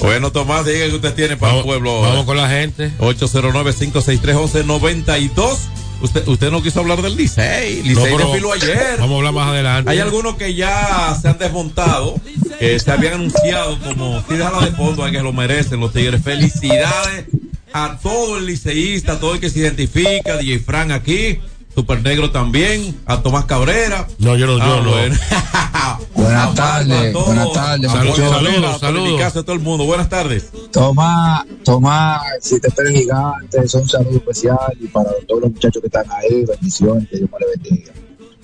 Bueno, 0.00 0.32
Tomás, 0.32 0.64
diga 0.64 0.86
que 0.86 0.94
usted 0.94 1.14
tiene 1.14 1.36
para 1.36 1.58
el 1.58 1.64
pueblo. 1.64 2.00
Vamos 2.00 2.24
con 2.24 2.36
la 2.36 2.48
gente. 2.48 2.90
809-563-1192. 2.98 5.58
Usted, 6.02 6.26
usted 6.28 6.50
no 6.50 6.62
quiso 6.62 6.80
hablar 6.80 7.02
del 7.02 7.14
Licey. 7.14 7.82
Licey 7.82 8.10
No, 8.10 8.18
desfiló 8.18 8.54
ayer. 8.54 8.96
Vamos 8.98 9.16
a 9.16 9.18
hablar 9.18 9.34
más 9.34 9.48
adelante. 9.48 9.90
Hay 9.90 9.98
algunos 9.98 10.36
que 10.36 10.54
ya 10.54 11.14
se 11.20 11.28
han 11.28 11.36
desmontado, 11.38 12.14
que 12.58 12.78
se 12.78 12.90
habían 12.90 13.12
anunciado 13.14 13.78
como, 13.80 14.18
sí, 14.20 14.34
déjala 14.34 14.64
de 14.64 14.72
fondo, 14.72 15.04
hay 15.04 15.12
que 15.12 15.20
lo 15.20 15.34
merecen 15.34 15.78
los 15.80 15.92
Tigres. 15.92 16.22
Felicidades 16.22 17.26
a 17.72 17.98
todo 18.02 18.38
el 18.38 18.46
liceísta, 18.46 19.12
a 19.12 19.20
todo 19.20 19.34
el 19.34 19.40
que 19.40 19.48
se 19.50 19.60
identifica, 19.60 20.38
DJ 20.38 20.58
Fran 20.60 20.90
aquí, 20.90 21.38
Super 21.74 22.02
Negro 22.02 22.30
también, 22.30 23.00
a 23.06 23.22
Tomás 23.22 23.44
Cabrera. 23.44 24.06
No, 24.18 24.36
yo 24.36 24.46
no, 24.46 24.58
yo 24.58 24.64
Ah, 24.64 24.80
no. 24.82 24.90
bueno. 24.90 25.16
Buenas 26.14 26.54
tardes, 26.54 27.12
buenas 27.14 27.52
tardes, 27.52 27.90
Saludos, 27.90 28.16
saludos, 28.18 28.80
saludos. 28.80 29.22
A 29.36 29.42
todo 29.42 29.52
el 29.52 29.60
mundo. 29.60 29.84
Buenas 29.84 30.08
tardes. 30.08 30.50
Tomás, 30.72 31.44
Tomás, 31.64 32.20
si 32.40 32.60
te 32.60 32.68
esperes 32.68 32.92
gigante, 32.94 33.58
es 33.64 33.74
un 33.74 33.88
saludo 33.88 34.16
especial 34.16 34.58
y 34.80 34.86
para 34.88 35.10
todos 35.26 35.42
los 35.42 35.50
muchachos 35.52 35.80
que 35.80 35.86
están 35.86 36.04
ahí, 36.10 36.44
bendiciones, 36.44 37.08
que 37.08 37.16
Dios 37.18 37.30
me 37.32 37.38
le 37.38 37.46
bendiga. 37.56 37.92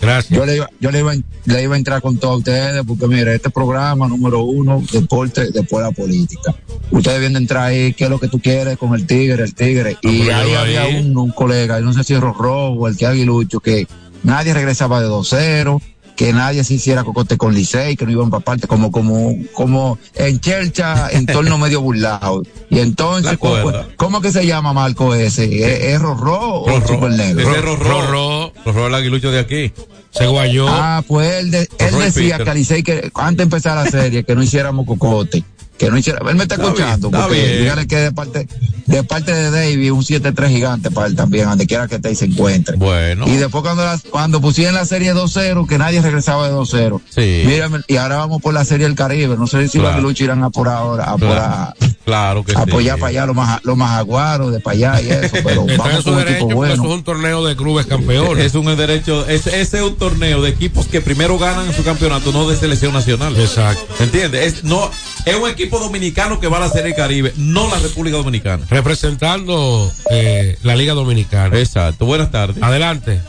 Gracias. 0.00 0.38
Yo 0.38 0.44
le 0.44 0.56
iba, 0.56 0.68
yo 0.80 0.90
le 0.90 1.00
iba, 1.00 1.14
le 1.46 1.62
iba 1.62 1.74
a 1.74 1.78
entrar 1.78 2.02
con 2.02 2.18
todos 2.18 2.38
ustedes 2.38 2.82
porque 2.86 3.06
mire, 3.06 3.34
este 3.34 3.50
programa 3.50 4.06
número 4.08 4.42
uno, 4.42 4.82
deporte, 4.92 5.50
después 5.50 5.84
la 5.84 5.90
política. 5.90 6.54
Ustedes 6.90 7.20
vienen 7.20 7.36
a 7.36 7.38
entrar 7.40 7.62
ahí, 7.64 7.94
qué 7.94 8.04
es 8.04 8.10
lo 8.10 8.20
que 8.20 8.28
tú 8.28 8.38
quieres 8.40 8.76
con 8.76 8.94
el 8.94 9.06
tigre, 9.06 9.42
el 9.42 9.54
tigre. 9.54 9.96
y 10.02 10.20
Hombre, 10.20 10.34
ahí 10.34 10.54
había 10.54 11.00
un, 11.00 11.16
un 11.16 11.30
colega, 11.30 11.78
yo 11.80 11.86
no 11.86 11.92
sé 11.92 12.04
si 12.04 12.14
es 12.14 12.20
Rorro 12.20 12.68
o 12.72 12.88
el 12.88 12.96
que 12.96 13.06
Aguilucho, 13.06 13.60
que 13.60 13.86
nadie 14.22 14.52
regresaba 14.52 15.00
de 15.00 15.08
2-0, 15.08 15.80
que 16.16 16.32
nadie 16.32 16.64
se 16.64 16.74
hiciera 16.74 17.04
cocote 17.04 17.36
con 17.36 17.54
Licey, 17.54 17.94
que 17.96 18.06
no 18.06 18.10
iban 18.12 18.30
para 18.30 18.42
parte, 18.44 18.66
como, 18.66 18.90
como, 18.90 19.36
como 19.52 19.98
en 20.14 20.40
Chelcha, 20.40 21.10
en 21.10 21.26
torno 21.26 21.58
medio 21.58 21.80
burlado. 21.82 22.42
Y 22.70 22.78
entonces, 22.80 23.36
¿cómo, 23.38 23.70
cómo 23.96 24.20
que 24.20 24.32
se 24.32 24.46
llama 24.46 24.72
Marco 24.72 25.14
ese? 25.14 25.44
¿Es, 25.44 25.94
es 25.94 26.00
Rorro 26.00 26.62
o 26.62 26.68
Rorró. 26.68 26.86
Super 26.88 27.10
Negro? 27.12 27.54
Es 27.54 27.62
Rorró. 27.62 27.76
Rorró. 28.00 28.52
Rorró 28.64 28.86
el 28.88 28.94
aguilucho 28.94 29.30
de 29.30 29.40
aquí. 29.40 29.72
Se 30.10 30.26
guayó. 30.26 30.66
Ah, 30.68 31.04
pues 31.06 31.30
él, 31.34 31.50
de- 31.50 31.68
él 31.78 31.98
decía 31.98 32.38
Peter. 32.38 32.44
que 32.44 32.50
a 32.50 32.54
Licey 32.54 32.82
que 32.82 33.10
antes 33.14 33.36
de 33.36 33.42
empezar 33.42 33.76
la 33.84 33.90
serie 33.90 34.24
que 34.24 34.34
no 34.34 34.42
hiciéramos 34.42 34.86
cocote, 34.86 35.44
que 35.78 35.90
no 35.90 35.98
hiciera, 35.98 36.18
él 36.28 36.36
me 36.36 36.42
está, 36.44 36.54
Está 36.56 36.66
escuchando, 36.68 37.10
bien, 37.10 37.22
porque 37.22 37.42
bien. 37.42 37.58
dígale 37.60 37.86
que 37.86 37.96
de 37.96 38.12
parte, 38.12 38.48
de 38.86 39.04
parte 39.04 39.34
de 39.34 39.50
David, 39.50 39.92
un 39.92 40.02
7-3 40.02 40.48
gigante 40.48 40.90
para 40.90 41.06
él 41.06 41.14
también, 41.16 41.46
donde 41.48 41.66
quiera 41.66 41.86
que 41.86 41.96
esté 41.96 42.12
y 42.12 42.14
se 42.14 42.24
encuentre. 42.26 42.76
Bueno. 42.76 43.26
Y 43.28 43.36
después 43.36 43.62
cuando, 43.62 43.84
la- 43.84 44.00
cuando 44.10 44.40
pusieron 44.40 44.74
la 44.74 44.86
serie 44.86 45.12
2-0, 45.14 45.66
que 45.66 45.76
nadie 45.78 46.00
regresaba 46.00 46.48
de 46.48 46.54
2-0. 46.54 47.00
Sí. 47.10 47.42
Mírame, 47.46 47.80
y 47.88 47.96
ahora 47.96 48.16
vamos 48.16 48.40
por 48.40 48.54
la 48.54 48.64
serie 48.64 48.86
del 48.86 48.96
Caribe, 48.96 49.36
no 49.36 49.46
sé 49.46 49.68
si 49.68 49.78
Claro. 49.78 49.96
los 49.96 50.02
Lucho 50.04 50.24
irán 50.24 50.42
a 50.44 50.50
por 50.50 50.68
ahora, 50.68 51.04
a 51.10 51.18
por 51.18 51.36
a, 51.36 51.74
Claro 52.06 52.44
que 52.44 52.52
a 52.52 52.54
sí. 52.54 52.70
apoyar 52.70 53.00
para 53.00 53.08
allá 53.08 53.26
los 53.26 53.34
más, 53.34 53.64
los 53.64 53.76
más 53.76 53.98
aguaros 53.98 54.52
de 54.52 54.60
para 54.60 54.76
allá 54.76 55.02
y 55.02 55.10
eso, 55.10 55.36
pero 55.44 55.62
Está 55.62 55.72
en 55.72 55.76
vamos 55.76 55.96
su 55.96 56.04
con 56.04 56.12
un 56.12 56.18
derecho 56.20 56.36
equipo 56.36 56.54
porque 56.54 56.72
eso 56.72 56.84
es 56.84 56.90
un 56.90 57.02
torneo 57.02 57.44
de 57.44 57.56
clubes 57.56 57.86
campeones. 57.86 58.44
Es 58.44 58.54
un 58.54 58.76
derecho, 58.76 59.26
es, 59.26 59.48
ese 59.48 59.78
es 59.78 59.82
un 59.82 59.96
torneo 59.96 60.40
de 60.40 60.50
equipos 60.50 60.86
que 60.86 61.00
primero 61.00 61.36
ganan 61.36 61.74
su 61.74 61.82
campeonato, 61.82 62.30
no 62.30 62.48
de 62.48 62.56
selección 62.56 62.92
nacional. 62.92 63.36
Exacto. 63.36 63.92
¿Entiendes? 63.98 64.54
Es, 64.54 64.64
no, 64.64 64.88
es 65.24 65.34
un 65.34 65.50
equipo 65.50 65.80
dominicano 65.80 66.38
que 66.38 66.46
va 66.46 66.58
a 66.58 66.60
la 66.60 66.70
Serie 66.70 66.94
Caribe, 66.94 67.32
no 67.36 67.68
la 67.68 67.80
República 67.80 68.16
Dominicana. 68.18 68.64
Representando 68.70 69.90
eh, 70.12 70.56
la 70.62 70.76
Liga 70.76 70.94
Dominicana. 70.94 71.58
Exacto. 71.58 72.06
Buenas 72.06 72.30
tardes. 72.30 72.62
Adelante. 72.62 73.20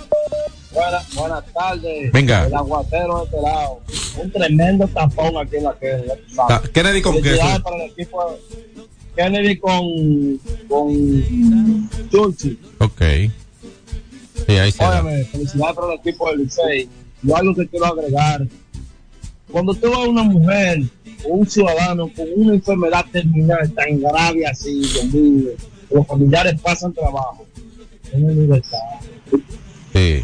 Buenas, 0.77 1.15
buenas 1.15 1.45
tardes. 1.53 2.11
Venga. 2.11 2.45
El 2.45 2.53
aguacero 2.53 3.17
de 3.19 3.23
este 3.25 3.41
lado. 3.41 3.79
Un 4.21 4.31
tremendo 4.31 4.87
tapón 4.87 5.37
aquí 5.37 5.55
en 5.55 5.63
la 5.63 5.75
sabes. 6.35 6.47
Ta- 6.47 6.63
Kennedy 6.71 7.01
con 7.01 7.13
Felicidades 7.15 7.51
queso. 7.53 7.63
para 7.63 7.75
el 7.83 7.91
equipo. 7.91 8.37
Kennedy 9.15 9.57
con. 9.57 10.39
con. 10.67 11.89
Churchill. 12.11 12.59
Ok. 12.79 13.01
Sí, 14.45 14.51
ahí 14.57 14.71
se. 14.71 14.85
Óyeme, 14.85 15.23
felicidades 15.25 15.75
para 15.75 15.93
el 15.93 15.99
equipo 15.99 16.29
del 16.29 16.43
Licey. 16.43 16.89
Yo 17.23 17.35
algo 17.35 17.55
que 17.55 17.67
quiero 17.67 17.85
agregar. 17.87 18.45
Cuando 19.51 19.73
tú 19.73 19.89
ves 19.89 19.97
a 19.97 20.09
una 20.09 20.23
mujer 20.23 20.81
o 21.25 21.29
un 21.33 21.49
ciudadano 21.49 22.07
con 22.15 22.27
una 22.35 22.53
enfermedad 22.53 23.05
terminal 23.11 23.71
tan 23.71 23.99
grave 23.99 24.45
así, 24.45 24.81
mío, 25.11 25.51
los 25.89 26.05
familiares 26.05 26.59
pasan 26.61 26.93
trabajo. 26.93 27.45
Tienen 28.11 28.39
libertad. 28.41 28.77
Sí. 29.93 30.21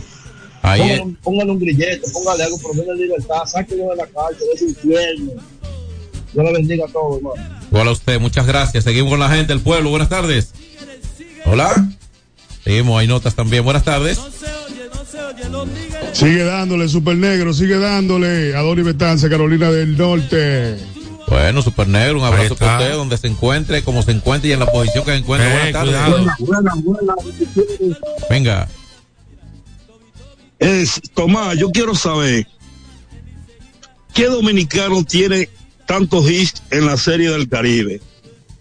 Póngale, 0.63 1.01
un- 1.01 1.15
póngale 1.17 1.51
un 1.51 1.59
grillete, 1.59 2.09
póngale 2.11 2.43
algo, 2.45 2.57
pero 2.57 2.73
denle 2.85 3.03
libertad, 3.05 3.43
sáquenlo 3.45 3.89
de 3.89 3.95
la 3.97 4.07
cárcel, 4.07 4.47
de 4.47 4.53
ese 4.55 4.65
infierno. 4.65 5.31
Dios 6.33 6.45
le 6.45 6.51
bendiga 6.53 6.85
a 6.85 6.91
todos, 6.91 7.17
hermano. 7.17 7.59
Igual 7.69 7.87
a 7.89 7.91
usted, 7.91 8.19
muchas 8.19 8.47
gracias. 8.47 8.83
Seguimos 8.85 9.11
con 9.11 9.19
la 9.19 9.29
gente 9.29 9.53
del 9.53 9.61
pueblo. 9.61 9.89
Buenas 9.89 10.09
tardes. 10.09 10.51
Hola. 11.45 11.69
Seguimos, 12.63 12.99
hay 12.99 13.07
notas 13.07 13.35
también. 13.35 13.63
Buenas 13.65 13.83
tardes. 13.83 14.17
Sigue 16.13 16.43
dándole, 16.43 16.87
Super 16.87 17.17
Negro, 17.17 17.53
sigue 17.53 17.77
dándole 17.77 18.55
a 18.55 18.61
Doni 18.61 18.83
Betanza, 18.83 19.29
Carolina 19.29 19.69
del 19.71 19.97
Norte. 19.97 20.77
Bueno, 21.27 21.61
Super 21.61 21.87
Negro, 21.87 22.19
un 22.19 22.25
abrazo 22.25 22.55
para 22.55 22.77
usted, 22.77 22.93
donde 22.93 23.17
se 23.17 23.27
encuentre, 23.27 23.83
como 23.83 24.01
se 24.03 24.11
encuentre 24.11 24.49
y 24.49 24.53
en 24.53 24.59
la 24.59 24.67
posición 24.71 25.03
que 25.03 25.11
se 25.11 25.17
encuentre. 25.17 25.49
Eh, 25.49 25.73
Buenas 25.73 25.73
tardes. 25.73 26.27
Venga. 28.29 28.67
Es, 30.63 31.01
Tomás, 31.13 31.57
yo 31.57 31.69
quiero 31.71 31.93
saber, 31.93 32.47
¿qué 34.13 34.27
dominicano 34.27 35.03
tiene 35.03 35.49
tantos 35.85 36.29
hits 36.31 36.63
en 36.71 36.85
la 36.85 36.95
Serie 36.95 37.29
del 37.31 37.49
Caribe? 37.49 37.99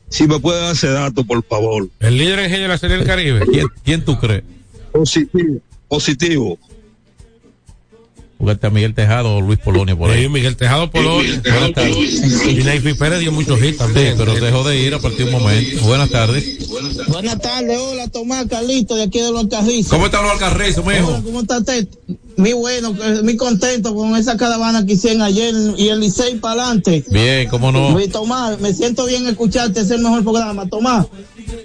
Si 0.08 0.26
me 0.26 0.40
puede 0.40 0.60
dar 0.60 0.72
ese 0.72 0.88
dato, 0.88 1.22
por 1.22 1.44
favor. 1.44 1.88
El 2.00 2.18
líder 2.18 2.40
en 2.40 2.50
de 2.50 2.66
la 2.66 2.76
Serie 2.76 2.96
del 2.96 3.06
Caribe. 3.06 3.46
¿Quién, 3.46 3.68
quién 3.84 4.04
tú 4.04 4.18
crees? 4.18 4.42
Positivo. 4.90 5.60
Positivo. 5.86 6.58
Jugaste 8.42 8.66
a 8.66 8.70
Miguel 8.70 8.92
Tejado 8.92 9.36
o 9.36 9.40
Luis 9.40 9.60
Polonia 9.60 9.94
por 9.94 10.10
ahí. 10.10 10.24
Sí, 10.24 10.28
Miguel 10.28 10.56
Tejado 10.56 10.90
Polonia. 10.90 11.40
Buenas 11.44 11.72
tardes. 11.74 12.48
Y 12.48 12.64
Neyfi 12.64 12.94
Pérez 12.94 13.20
dio 13.20 13.30
muchos 13.30 13.56
hits 13.62 13.70
Sí, 13.70 13.78
también. 13.78 14.14
pero 14.18 14.34
dejó 14.34 14.64
de 14.68 14.80
ir 14.80 14.92
a 14.94 14.98
partir 14.98 15.26
de 15.26 15.34
un 15.36 15.40
momento. 15.42 15.80
Buenas 15.84 16.10
tardes. 16.10 16.68
Buenas 17.06 17.38
tardes, 17.40 17.78
hola 17.78 18.08
Tomás 18.08 18.46
Carlito 18.46 18.96
de 18.96 19.04
aquí 19.04 19.20
de 19.20 19.30
Los 19.30 19.46
Carrizos. 19.46 19.92
¿Cómo 19.92 20.06
está 20.06 20.20
los 20.22 20.32
Alcarrizos, 20.32 20.84
mijo? 20.84 21.06
Hola, 21.06 21.22
¿Cómo 21.24 21.40
está 21.42 21.58
usted? 21.58 21.86
Muy 22.36 22.52
bueno, 22.54 22.96
que- 22.96 23.22
muy 23.22 23.36
contento 23.36 23.94
con 23.94 24.16
esa 24.16 24.36
caravana 24.36 24.84
que 24.86 24.94
hicieron 24.94 25.22
ayer 25.22 25.54
y 25.76 25.88
el 25.90 26.00
Licey 26.00 26.36
para 26.36 26.62
adelante. 26.64 27.04
Bien, 27.10 27.48
¿cómo 27.48 27.70
no? 27.70 27.90
Luis 27.92 28.10
Tomás, 28.10 28.58
me 28.58 28.72
siento 28.74 29.04
bien 29.06 29.28
escucharte, 29.28 29.80
es 29.82 29.90
el 29.92 30.00
mejor 30.00 30.24
programa. 30.24 30.66
Tomás, 30.68 31.06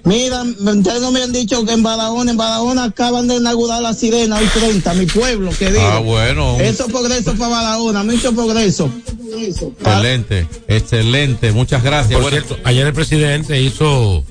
mira, 0.04 0.43
ustedes 0.43 1.02
no 1.02 1.12
me 1.12 1.23
han 1.23 1.32
dicho 1.32 1.65
que 1.65 1.73
en 1.73 1.84
Barahona, 1.84 2.32
en 2.32 2.38
Barahona 2.38 2.86
acaban 2.86 3.28
de 3.28 3.36
inaugurar 3.36 3.82
la 3.82 3.93
sirena 3.93 4.38
hoy 4.38 4.45
30, 4.45 4.93
mi 4.95 5.06
pueblo, 5.06 5.52
querido. 5.52 5.82
Ah, 5.82 6.00
bueno. 6.00 6.58
Eso 6.60 6.86
es 6.86 6.91
progreso 6.91 7.36
para 7.36 7.50
Barahona, 7.50 8.04
mucho 8.04 8.34
progreso. 8.34 8.91
Excelente, 9.39 10.47
excelente. 10.67 11.52
Muchas 11.52 11.84
gracias. 11.84 12.19
Por 12.19 12.32
cierto, 12.32 12.58
ayer 12.63 12.88
el 12.88 12.93
presidente 12.93 13.62
hizo 13.62 14.23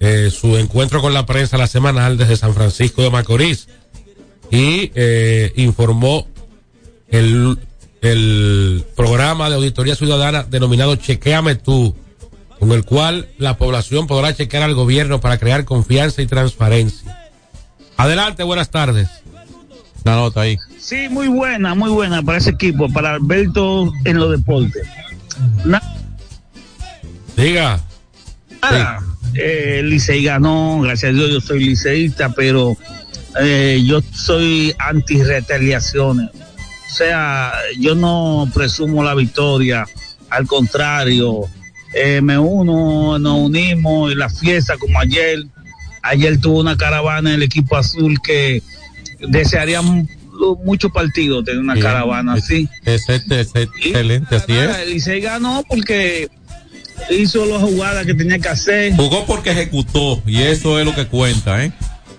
eh, 0.00 0.30
su 0.30 0.56
encuentro 0.56 1.00
con 1.00 1.12
la 1.12 1.26
prensa 1.26 1.58
la 1.58 1.66
semanal 1.66 2.16
desde 2.16 2.36
San 2.36 2.54
Francisco 2.54 3.02
de 3.02 3.10
Macorís 3.10 3.68
y 4.50 4.92
eh, 4.94 5.52
informó 5.56 6.26
el, 7.08 7.58
el 8.00 8.84
programa 8.96 9.48
de 9.48 9.56
auditoría 9.56 9.96
ciudadana 9.96 10.44
denominado 10.44 10.94
Chequéame 10.96 11.56
tú, 11.56 11.94
con 12.58 12.72
el 12.72 12.84
cual 12.84 13.28
la 13.38 13.56
población 13.56 14.06
podrá 14.06 14.34
chequear 14.34 14.62
al 14.62 14.74
gobierno 14.74 15.20
para 15.20 15.38
crear 15.38 15.64
confianza 15.64 16.22
y 16.22 16.26
transparencia. 16.26 17.30
Adelante, 17.96 18.42
buenas 18.42 18.70
tardes. 18.70 19.08
Una 20.04 20.16
nota 20.16 20.42
ahí. 20.42 20.56
Sí, 20.78 21.08
muy 21.08 21.28
buena, 21.28 21.74
muy 21.74 21.90
buena 21.90 22.22
para 22.22 22.38
ese 22.38 22.50
equipo, 22.50 22.88
para 22.92 23.14
Alberto 23.14 23.92
en 24.04 24.18
los 24.18 24.30
deportes. 24.30 24.86
Diga. 27.36 27.80
Nada, 28.62 29.00
eh, 29.34 29.82
Licey 29.84 30.24
ganó, 30.24 30.80
gracias 30.80 31.12
a 31.12 31.14
Dios 31.14 31.30
yo 31.30 31.40
soy 31.40 31.64
liceísta, 31.64 32.30
pero 32.30 32.76
eh, 33.40 33.82
yo 33.84 34.00
soy 34.12 34.74
anti-retaliaciones. 34.78 36.30
O 36.34 36.94
sea, 36.94 37.52
yo 37.78 37.94
no 37.94 38.50
presumo 38.52 39.04
la 39.04 39.14
victoria, 39.14 39.86
al 40.30 40.46
contrario, 40.46 41.48
eh, 41.94 42.20
me 42.20 42.38
uno, 42.38 43.18
nos 43.18 43.38
unimos 43.40 44.12
en 44.12 44.18
la 44.18 44.28
fiesta 44.30 44.76
como 44.78 44.98
ayer. 45.00 45.44
Ayer 46.02 46.40
tuvo 46.40 46.60
una 46.60 46.76
caravana 46.76 47.34
el 47.34 47.42
equipo 47.42 47.76
azul 47.76 48.18
que 48.22 48.62
desearía 49.20 49.82
mu- 49.82 50.06
muchos 50.64 50.92
partidos 50.92 51.44
tener 51.44 51.60
una 51.60 51.74
Bien. 51.74 51.84
caravana 51.86 52.34
así. 52.34 52.68
Es, 52.84 53.08
es- 53.08 53.30
es 53.30 53.50
excelente, 53.54 54.36
así 54.36 54.52
Nada, 54.52 54.80
es. 54.82 54.86
El 54.86 54.94
Licey 54.94 55.20
ganó 55.20 55.64
porque 55.68 56.28
hizo 57.10 57.44
las 57.46 57.62
jugadas 57.62 58.06
que 58.06 58.14
tenía 58.14 58.38
que 58.38 58.48
hacer. 58.48 58.94
Jugó 58.96 59.26
porque 59.26 59.50
ejecutó 59.50 60.22
y 60.26 60.38
eso 60.42 60.78
es 60.78 60.84
lo 60.86 60.94
que 60.94 61.06
cuenta, 61.06 61.64
¿eh? 61.64 61.72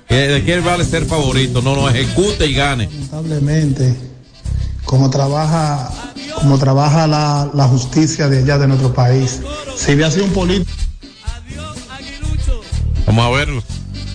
Que 0.08 0.16
¿De 0.28 0.44
qué 0.44 0.60
vale 0.60 0.84
ser 0.84 1.06
favorito? 1.06 1.62
No, 1.62 1.76
no, 1.76 1.90
ejecute 1.90 2.48
y 2.48 2.54
gane. 2.54 2.86
lamentablemente 2.92 3.96
como 4.86 5.10
trabaja 5.10 5.92
como 6.42 6.58
trabaja 6.58 7.08
la, 7.08 7.50
la 7.54 7.66
justicia 7.68 8.28
de 8.30 8.40
allá 8.40 8.58
de 8.58 8.68
nuestro 8.68 8.94
país 8.94 9.40
si 9.76 9.94
hubiera 9.94 10.12
sido 10.12 10.26
un 10.26 10.32
político 10.32 10.72
Vamos 13.06 13.26
a 13.26 13.30
verlo. 13.38 13.64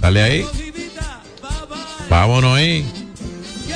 Dale 0.00 0.22
ahí. 0.22 0.46
Vámonos 2.08 2.56
ahí. 2.56 2.86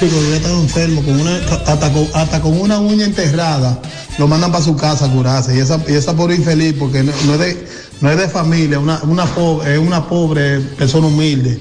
hubiera 0.01 0.37
estado 0.37 0.61
enfermo 0.61 1.03
con 1.03 1.21
una 1.21 1.37
hasta 1.67 1.93
con, 1.93 2.09
hasta 2.15 2.41
con 2.41 2.61
una 2.61 2.79
uña 2.79 3.05
enterrada 3.05 3.81
lo 4.19 4.29
mandan 4.29 4.53
para 4.53 4.63
su 4.65 4.77
casa 4.77 5.07
a 5.07 5.11
curarse 5.11 5.57
y 5.57 5.59
esa 5.59 5.81
y 5.89 5.95
esa 5.95 6.15
pobre 6.15 6.37
infeliz 6.37 6.75
porque 6.79 7.03
no, 7.03 7.13
no 7.27 7.35
es 7.35 7.41
de 7.41 7.69
no 8.01 8.11
es 8.11 8.17
de 8.19 8.29
familia 8.29 8.79
una 8.79 9.01
una 9.05 9.27
pobre 9.27 9.75
es 9.75 9.79
una 9.81 10.07
pobre 10.09 10.61
persona 10.61 11.07
humilde 11.09 11.61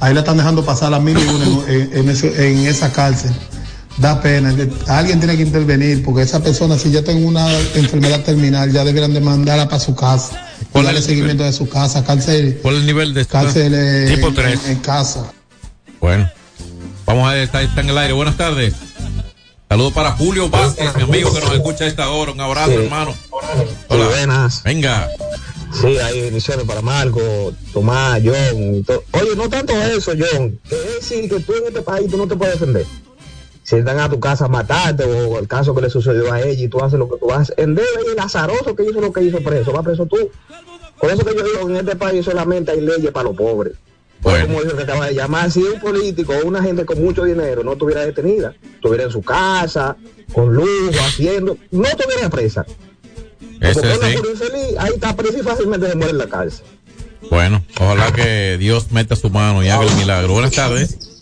ahí 0.00 0.14
la 0.14 0.20
están 0.20 0.36
dejando 0.38 0.64
pasar 0.64 0.90
las 0.90 1.02
mil 1.02 1.18
y 1.18 1.22
una 1.28 1.44
en, 1.68 1.90
en 1.94 2.08
ese- 2.10 2.50
en 2.50 2.66
esa 2.66 2.90
cárcel 2.92 3.32
da 3.98 4.20
pena. 4.20 4.54
Alguien 4.88 5.18
tiene 5.20 5.36
que 5.36 5.42
intervenir 5.42 6.02
porque 6.04 6.22
esa 6.22 6.40
persona, 6.42 6.78
si 6.78 6.90
ya 6.90 7.02
tiene 7.02 7.24
una 7.24 7.46
enfermedad 7.74 8.22
terminal, 8.24 8.70
ya 8.72 8.84
deberían 8.84 9.14
de 9.14 9.20
mandarla 9.20 9.68
para 9.68 9.80
su 9.80 9.94
casa. 9.94 10.40
Y 10.74 10.82
darle 10.82 11.02
seguimiento 11.02 11.44
de 11.44 11.52
su 11.52 11.68
casa, 11.68 12.04
cárcel. 12.04 12.58
¿Cuál 12.62 12.74
es 12.76 12.80
el 12.80 12.86
nivel 12.86 13.14
de 13.14 13.24
cárcel 13.26 13.72
eh, 13.76 14.12
Tipo 14.14 14.28
en- 14.28 14.34
tres. 14.34 14.60
En, 14.64 14.72
en 14.72 14.78
casa. 14.80 15.32
Bueno. 16.00 16.28
Vamos 17.06 17.28
a 17.28 17.34
ver, 17.34 17.42
está, 17.44 17.62
está 17.62 17.80
en 17.82 17.90
el 17.90 17.98
aire. 17.98 18.12
Buenas 18.14 18.36
tardes. 18.36 18.74
Saludos 19.68 19.92
para 19.92 20.12
Julio 20.12 20.48
Vázquez, 20.48 20.94
mi 20.96 21.02
amigo 21.02 21.32
que 21.34 21.40
nos 21.40 21.52
escucha 21.52 21.84
a 21.84 21.86
esta 21.88 22.08
hora. 22.10 22.32
Un 22.32 22.40
abrazo, 22.40 22.70
Sí. 22.72 22.76
hermano. 22.84 23.14
Hola. 23.88 24.06
Buenas. 24.08 24.62
Venga. 24.62 25.08
Sí, 25.80 25.98
hay 25.98 26.20
bendiciones 26.22 26.64
para 26.66 26.80
Marco, 26.82 27.52
Tomás, 27.72 28.20
John. 28.24 28.84
to- 28.84 29.02
Oye, 29.12 29.30
no 29.36 29.48
tanto 29.48 29.72
eso, 29.82 30.12
John. 30.12 30.58
Que 30.68 30.76
es 30.76 30.94
decir 31.10 31.28
que 31.28 31.40
tú 31.40 31.52
en 31.54 31.66
este 31.68 31.82
país 31.82 32.08
tú 32.10 32.16
no 32.16 32.26
te 32.28 32.36
puedes 32.36 32.58
defender. 32.58 32.86
Si 33.64 33.76
están 33.76 33.98
a 33.98 34.08
tu 34.08 34.20
casa 34.20 34.44
a 34.44 34.48
matarte 34.48 35.04
o 35.04 35.38
el 35.38 35.48
caso 35.48 35.74
que 35.74 35.80
le 35.80 35.90
sucedió 35.90 36.32
a 36.32 36.40
ella 36.40 36.62
y 36.62 36.68
tú 36.68 36.80
haces 36.80 36.98
lo 36.98 37.08
que 37.08 37.18
tú 37.18 37.32
haces. 37.32 37.54
En 37.56 37.74
vez 37.74 37.86
de 37.96 38.12
el 38.12 38.18
azaroso 38.18 38.76
que 38.76 38.84
hizo 38.84 39.00
lo 39.00 39.12
que 39.12 39.22
hizo 39.22 39.40
preso, 39.40 39.72
va 39.72 39.82
preso 39.82 40.06
tú. 40.06 40.30
Por 41.00 41.10
eso 41.10 41.24
que 41.24 41.34
yo 41.34 41.42
digo, 41.42 41.68
en 41.68 41.76
este 41.76 41.96
país 41.96 42.24
solamente 42.24 42.70
hay 42.70 42.82
leyes 42.82 43.10
para 43.10 43.24
los 43.24 43.36
pobres. 43.36 43.72
Como 44.22 44.62
dijo 44.62 44.76
que 44.76 44.82
acaba 44.82 45.06
de 45.06 45.14
llamar, 45.14 45.50
si 45.50 45.62
un 45.62 45.80
político 45.80 46.32
o 46.32 46.46
una 46.46 46.62
gente 46.62 46.86
con 46.86 47.02
mucho 47.02 47.24
dinero 47.24 47.62
no 47.62 47.72
estuviera 47.72 48.06
detenida, 48.06 48.54
estuviera 48.74 49.04
en 49.04 49.10
su 49.10 49.22
casa, 49.22 49.96
con 50.32 50.54
lujo, 50.54 50.98
haciendo, 51.06 51.58
no 51.70 51.84
estuviera 51.84 52.30
presa. 52.30 52.64
Porque 53.60 53.78
una 53.80 54.08
sí. 54.08 54.18
infeliz, 54.30 54.78
ahí 54.78 54.92
está 54.94 55.14
presa 55.16 55.38
y 55.38 55.42
fácilmente 55.42 55.88
se 55.88 55.96
muere 55.96 56.12
en 56.12 56.18
la 56.18 56.28
cárcel. 56.28 56.64
Bueno, 57.30 57.64
ojalá 57.80 58.12
que 58.12 58.56
Dios 58.58 58.92
meta 58.92 59.16
su 59.16 59.30
mano 59.30 59.62
y 59.62 59.68
haga 59.68 59.84
el 59.84 59.94
milagro. 59.94 60.32
Buenas 60.32 60.52
tardes. 60.52 61.13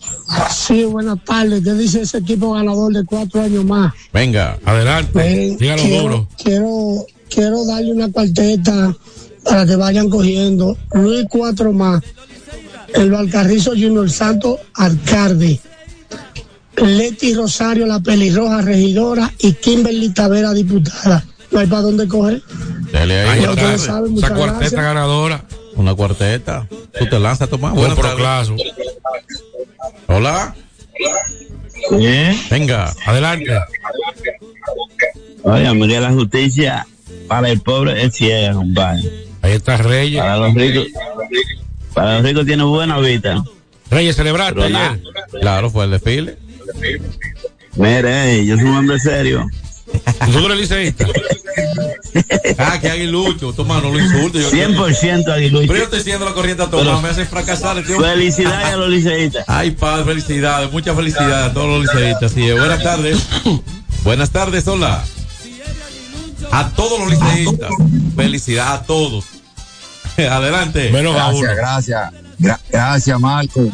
Sí, 0.51 0.85
buenas 0.85 1.19
tardes. 1.25 1.63
¿Qué 1.63 1.73
dice 1.75 2.03
ese 2.03 2.19
equipo 2.19 2.53
ganador 2.55 2.93
de 2.93 3.05
cuatro 3.05 3.43
años 3.43 3.65
más? 3.65 3.93
Venga. 4.13 4.59
Adelante. 4.65 5.19
Miren, 5.25 5.59
Dígalo 5.59 5.83
quiero, 5.83 6.03
duro. 6.03 6.29
quiero, 6.43 7.07
quiero 7.29 7.65
darle 7.67 7.93
una 7.93 8.11
cuarteta 8.11 8.97
para 9.45 9.67
que 9.67 9.77
vayan 9.77 10.09
cogiendo. 10.09 10.77
Luis 10.93 11.27
Cuatro 11.29 11.73
más. 11.73 12.03
El 12.95 13.11
Valcarrizo 13.11 13.71
Junior 13.71 14.09
Santo 14.11 14.59
Alcalde. 14.75 15.61
Leti 16.77 17.35
Rosario, 17.35 17.87
la 17.87 18.01
pelirroja 18.01 18.63
regidora. 18.63 19.33
Y 19.41 19.53
Kimberly 19.55 20.11
Tavera, 20.11 20.53
diputada. 20.53 21.25
No 21.51 21.59
hay 21.61 21.67
para 21.67 21.83
dónde 21.83 22.09
coger. 22.09 22.43
Dale 22.93 23.21
ahí. 23.23 23.45
Buenas 23.45 23.81
saben, 23.83 24.17
Esa 24.17 24.29
cuarteta 24.35 24.59
gracias. 24.59 24.83
ganadora. 24.83 25.45
Una 25.77 25.95
cuarteta. 25.95 26.67
Tú 26.99 27.07
te 27.09 27.19
lanzas, 27.19 27.49
Tomás. 27.49 27.75
Buenas 27.75 27.97
Buen 27.97 28.17
tardes. 28.17 28.49
Hola. 30.07 30.55
Venga. 32.51 32.93
Adelante. 33.07 33.59
Oye, 35.43 35.75
María 35.75 36.01
la 36.01 36.13
Justicia 36.13 36.87
para 37.29 37.49
el 37.49 37.61
pobre 37.61 38.05
es 38.05 38.15
ciega, 38.15 38.53
compadre. 38.53 39.27
Ahí 39.43 39.53
está 39.53 39.77
Reyes. 39.77 40.21
Para 40.21 40.37
los 40.37 40.55
ricos, 40.55 40.87
para 41.95 42.15
los 42.15 42.25
ricos 42.25 42.47
tiene 42.47 42.63
buena 42.65 42.99
vista. 42.99 43.43
Reyes, 43.91 44.17
celebraste 44.17 44.63
ayer. 44.63 45.01
Claro, 45.41 45.71
fue 45.71 45.87
el 45.87 45.93
desfile. 45.93 46.39
Mire, 47.77 48.41
eh, 48.41 48.47
yo 48.47 48.57
soy 48.57 48.67
un 48.67 48.77
hombre 48.77 48.99
serio. 48.99 49.47
¿Tú 50.33 50.47
eres 50.47 50.59
liceísta? 50.59 51.07
Ah, 52.59 52.79
que 52.81 52.91
aguilucho. 52.91 53.53
Tomás, 53.53 53.83
no 53.83 53.91
lo 53.91 53.99
insultes. 53.99 54.43
Yo- 54.43 54.51
100% 54.51 55.33
aguilucho. 55.33 55.67
Pero 55.67 55.79
yo 55.79 55.85
estoy 55.85 55.99
siguiendo 56.01 56.25
la 56.25 56.33
corriente 56.33 56.63
a 56.63 56.67
Tomás. 56.71 56.87
Pero- 56.87 57.01
me 57.03 57.09
hace 57.09 57.25
fracasar. 57.27 57.83
tío. 57.85 58.01
Felicidades 58.01 58.67
a 58.67 58.77
los 58.77 58.89
liceístas. 58.89 59.45
Ay, 59.49 59.73
padre, 59.73 60.05
felicidades. 60.05 60.71
Muchas 60.73 60.95
felicidades 60.97 61.51
a 61.51 61.53
todos 61.53 61.69
los 61.69 61.95
liceístas. 61.95 62.33
Sí, 62.33 62.51
buenas 62.53 62.83
tardes. 62.83 63.19
buenas 64.05 64.31
tardes, 64.31 64.67
hola. 64.69 65.03
A 66.51 66.69
todos 66.71 66.99
los 67.01 67.11
liceístas. 67.11 67.71
Felicidades 68.17 68.81
a 68.81 68.83
todos. 68.85 69.25
Adelante. 70.19 70.91
gracias, 70.91 71.57
gracias. 71.57 72.11
Gra- 72.39 72.61
gracias, 72.71 73.21
Marco. 73.21 73.71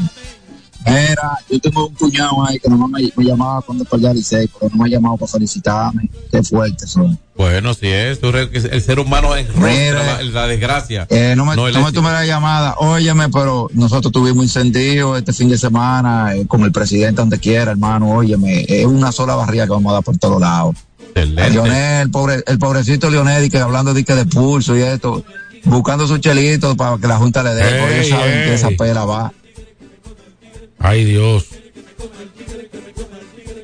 Mira, 0.89 1.39
yo 1.51 1.61
tengo 1.61 1.87
un 1.89 1.95
cuñado 1.95 2.47
ahí 2.47 2.59
que 2.59 2.69
nomás 2.69 2.91
me, 2.91 3.11
me 3.17 3.25
llamaba 3.25 3.63
cuando 3.63 3.85
perdía 3.85 4.11
el 4.11 4.17
Licey, 4.17 4.49
pero 4.49 4.71
no 4.71 4.83
me 4.83 4.89
ha 4.89 4.93
llamado 4.93 5.17
para 5.17 5.31
felicitarme. 5.33 6.09
Qué 6.31 6.43
fuerte 6.43 6.87
son. 6.87 7.19
Bueno, 7.37 7.73
sí 7.73 7.87
es. 7.87 8.19
el 8.23 8.83
ser 8.83 8.99
humano 8.99 9.37
es 9.37 9.55
Mira. 9.55 10.03
la, 10.03 10.23
la 10.23 10.47
desgracia. 10.49 11.07
Eh, 11.09 11.35
no 11.37 11.45
me, 11.45 11.55
No, 11.55 11.65
me 11.67 11.93
tomé 11.93 12.11
la 12.11 12.27
llamada. 12.27 12.75
Óyeme, 12.79 13.29
pero 13.29 13.69
nosotros 13.75 14.13
tuvimos 14.13 14.45
incendio 14.45 15.17
este 15.17 15.33
fin 15.33 15.49
de 15.49 15.57
semana 15.57 16.35
eh, 16.35 16.47
con 16.49 16.63
el 16.65 16.73
presidente 16.73 17.21
donde 17.21 17.39
quiera, 17.39 17.71
hermano. 17.71 18.11
Óyeme, 18.11 18.65
es 18.69 18.87
una 18.87 19.13
sola 19.13 19.37
barriga 19.37 19.67
que 19.67 19.71
vamos 19.71 19.91
a 19.91 19.95
dar 19.95 20.03
por 20.03 20.19
todos 20.19 20.41
lados. 20.41 20.77
A 21.15 21.49
Lionel, 21.49 22.03
el, 22.03 22.11
pobre, 22.11 22.43
el 22.47 22.59
pobrecito 22.59 23.11
Lionel, 23.11 23.45
y 23.45 23.51
que 23.51 23.59
hablando 23.59 23.95
de 23.95 24.05
que 24.05 24.15
de 24.15 24.27
pulso 24.27 24.77
y 24.77 24.83
esto, 24.83 25.25
buscando 25.65 26.07
su 26.07 26.19
chelito 26.19 26.77
para 26.77 26.99
que 26.99 27.07
la 27.07 27.17
Junta 27.17 27.43
le 27.43 27.55
dé, 27.55 27.81
porque 27.81 27.97
ellos 27.97 28.09
saben 28.09 28.45
que 28.45 28.55
esa 28.55 28.69
pela 28.71 29.05
va. 29.05 29.33
Ay, 30.79 31.05
Dios. 31.05 31.47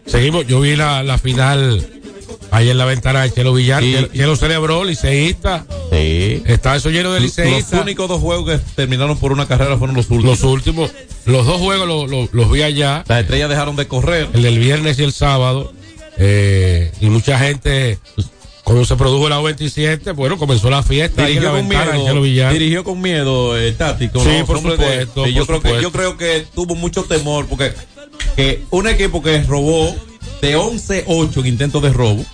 Seguimos. 0.07 0.46
Yo 0.46 0.61
vi 0.61 0.77
la, 0.77 1.03
la 1.03 1.18
final 1.18 1.87
ahí 2.50 2.70
en 2.70 2.79
la 2.79 2.85
ventana 2.85 3.22
de 3.22 3.33
Chelo 3.33 3.53
Villar. 3.55 3.83
que, 3.83 4.09
que 4.12 4.27
lo 4.27 4.37
celebró, 4.37 4.85
liceísta. 4.85 5.66
Sí. 5.90 6.42
Está 6.46 6.77
eso 6.77 6.90
lleno 6.90 7.12
de 7.12 7.20
Los 7.20 7.37
liceístas. 7.37 7.81
únicos 7.83 8.09
dos 8.09 8.20
juegos 8.20 8.50
que 8.50 8.59
terminaron 8.77 9.18
por 9.18 9.33
una 9.33 9.46
carrera 9.46 9.77
fueron 9.79 9.96
los 9.96 10.11
últimos. 10.11 10.40
Los 10.40 10.50
últimos. 10.50 10.90
Los 11.27 11.46
dos 11.46 11.59
juegos 11.61 11.87
lo- 11.88 12.07
lo- 12.07 12.29
los 12.33 12.50
vi 12.50 12.62
allá. 12.62 13.05
Las 13.09 13.22
estrellas 13.22 13.48
dejaron 13.48 13.77
de 13.77 13.88
correr. 13.88 14.29
El 14.35 14.42
del 14.42 14.59
viernes 14.59 14.98
y 14.98 15.05
el 15.05 15.12
sábado. 15.12 15.72
Eh, 16.16 16.92
y 17.00 17.07
mucha 17.07 17.38
gente, 17.38 17.98
cuando 18.64 18.85
se 18.85 18.96
produjo 18.96 19.29
la 19.29 19.40
27, 19.40 20.12
bueno, 20.12 20.38
comenzó 20.38 20.70
la 20.70 20.83
fiesta 20.83 21.24
ahí 21.24 21.37
en 21.37 21.44
la 21.44 21.53
Dirigió 21.53 21.61
con 21.61 21.68
ventana 21.68 21.92
de 21.92 21.98
miedo, 22.03 22.20
Villar. 22.22 22.53
dirigió 22.53 22.85
con 22.85 23.00
miedo 23.03 23.57
el 23.57 23.77
táctico. 23.77 24.20
Sí, 24.24 24.31
¿no? 24.38 24.46
por 24.46 24.62
de- 24.62 24.70
supuesto, 24.70 25.24
sí, 25.27 25.33
yo, 25.35 25.46
por 25.46 25.61
creo 25.61 25.61
que, 25.62 25.68
supuesto. 25.68 25.81
yo 25.83 25.92
creo 25.92 26.16
que 26.16 26.46
tuvo 26.55 26.74
mucho 26.74 27.05
temor 27.05 27.46
porque 27.46 27.72
que 28.37 28.62
un 28.70 28.87
equipo 28.88 29.22
que 29.22 29.42
robó 29.42 29.94
de 30.40 30.57
11-8 30.57 31.40
en 31.40 31.46
intentos 31.46 31.83
de 31.83 31.92
robo, 31.92 32.24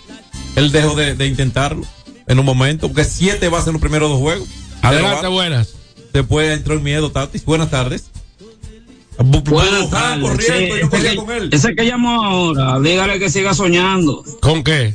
él 0.56 0.70
dejó 0.72 0.94
de, 0.94 1.14
de 1.14 1.26
intentarlo 1.26 1.84
en 2.26 2.38
un 2.38 2.44
momento, 2.46 2.86
porque 2.88 3.04
7 3.04 3.48
va 3.48 3.58
a 3.58 3.62
ser 3.62 3.72
los 3.72 3.82
primeros 3.82 4.08
dos 4.10 4.18
juegos. 4.20 4.48
Adelante, 4.82 5.26
buenas. 5.26 5.74
Después 6.12 6.56
entró 6.56 6.74
el 6.74 6.80
miedo, 6.80 7.10
Tatis. 7.10 7.44
Buenas 7.44 7.70
tardes. 7.70 8.04
Buenas 9.18 9.90
tardes. 9.90 10.22
corriendo, 10.30 10.40
Sí, 10.40 10.68
yo 10.68 10.76
ese, 10.76 10.88
corría 10.88 11.10
que, 11.10 11.16
con 11.16 11.30
él. 11.32 11.48
ese 11.52 11.74
que 11.74 11.84
llamó 11.86 12.24
ahora, 12.24 12.78
dígale 12.80 13.18
que 13.18 13.28
siga 13.30 13.52
soñando. 13.52 14.24
¿Con 14.40 14.62
qué? 14.64 14.94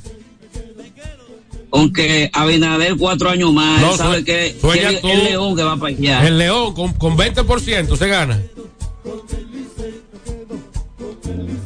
Con 1.75 1.91
que 1.91 2.29
Abinader 2.31 2.95
cuatro 2.95 3.29
años 3.29 3.51
más, 3.51 3.81
No, 3.81 3.91
él 3.91 3.97
sabe 3.97 4.23
que, 4.23 4.55
sueña 4.61 4.91
que 4.91 4.97
tú. 4.99 5.09
el 5.09 5.25
león 5.25 5.57
que 5.57 5.63
va 5.63 5.75
para 5.75 5.93
allá. 5.93 6.25
El 6.25 6.37
León 6.37 6.73
con, 6.73 6.93
con 6.93 7.17
20% 7.17 7.97
se 7.97 8.07
gana. 8.07 8.41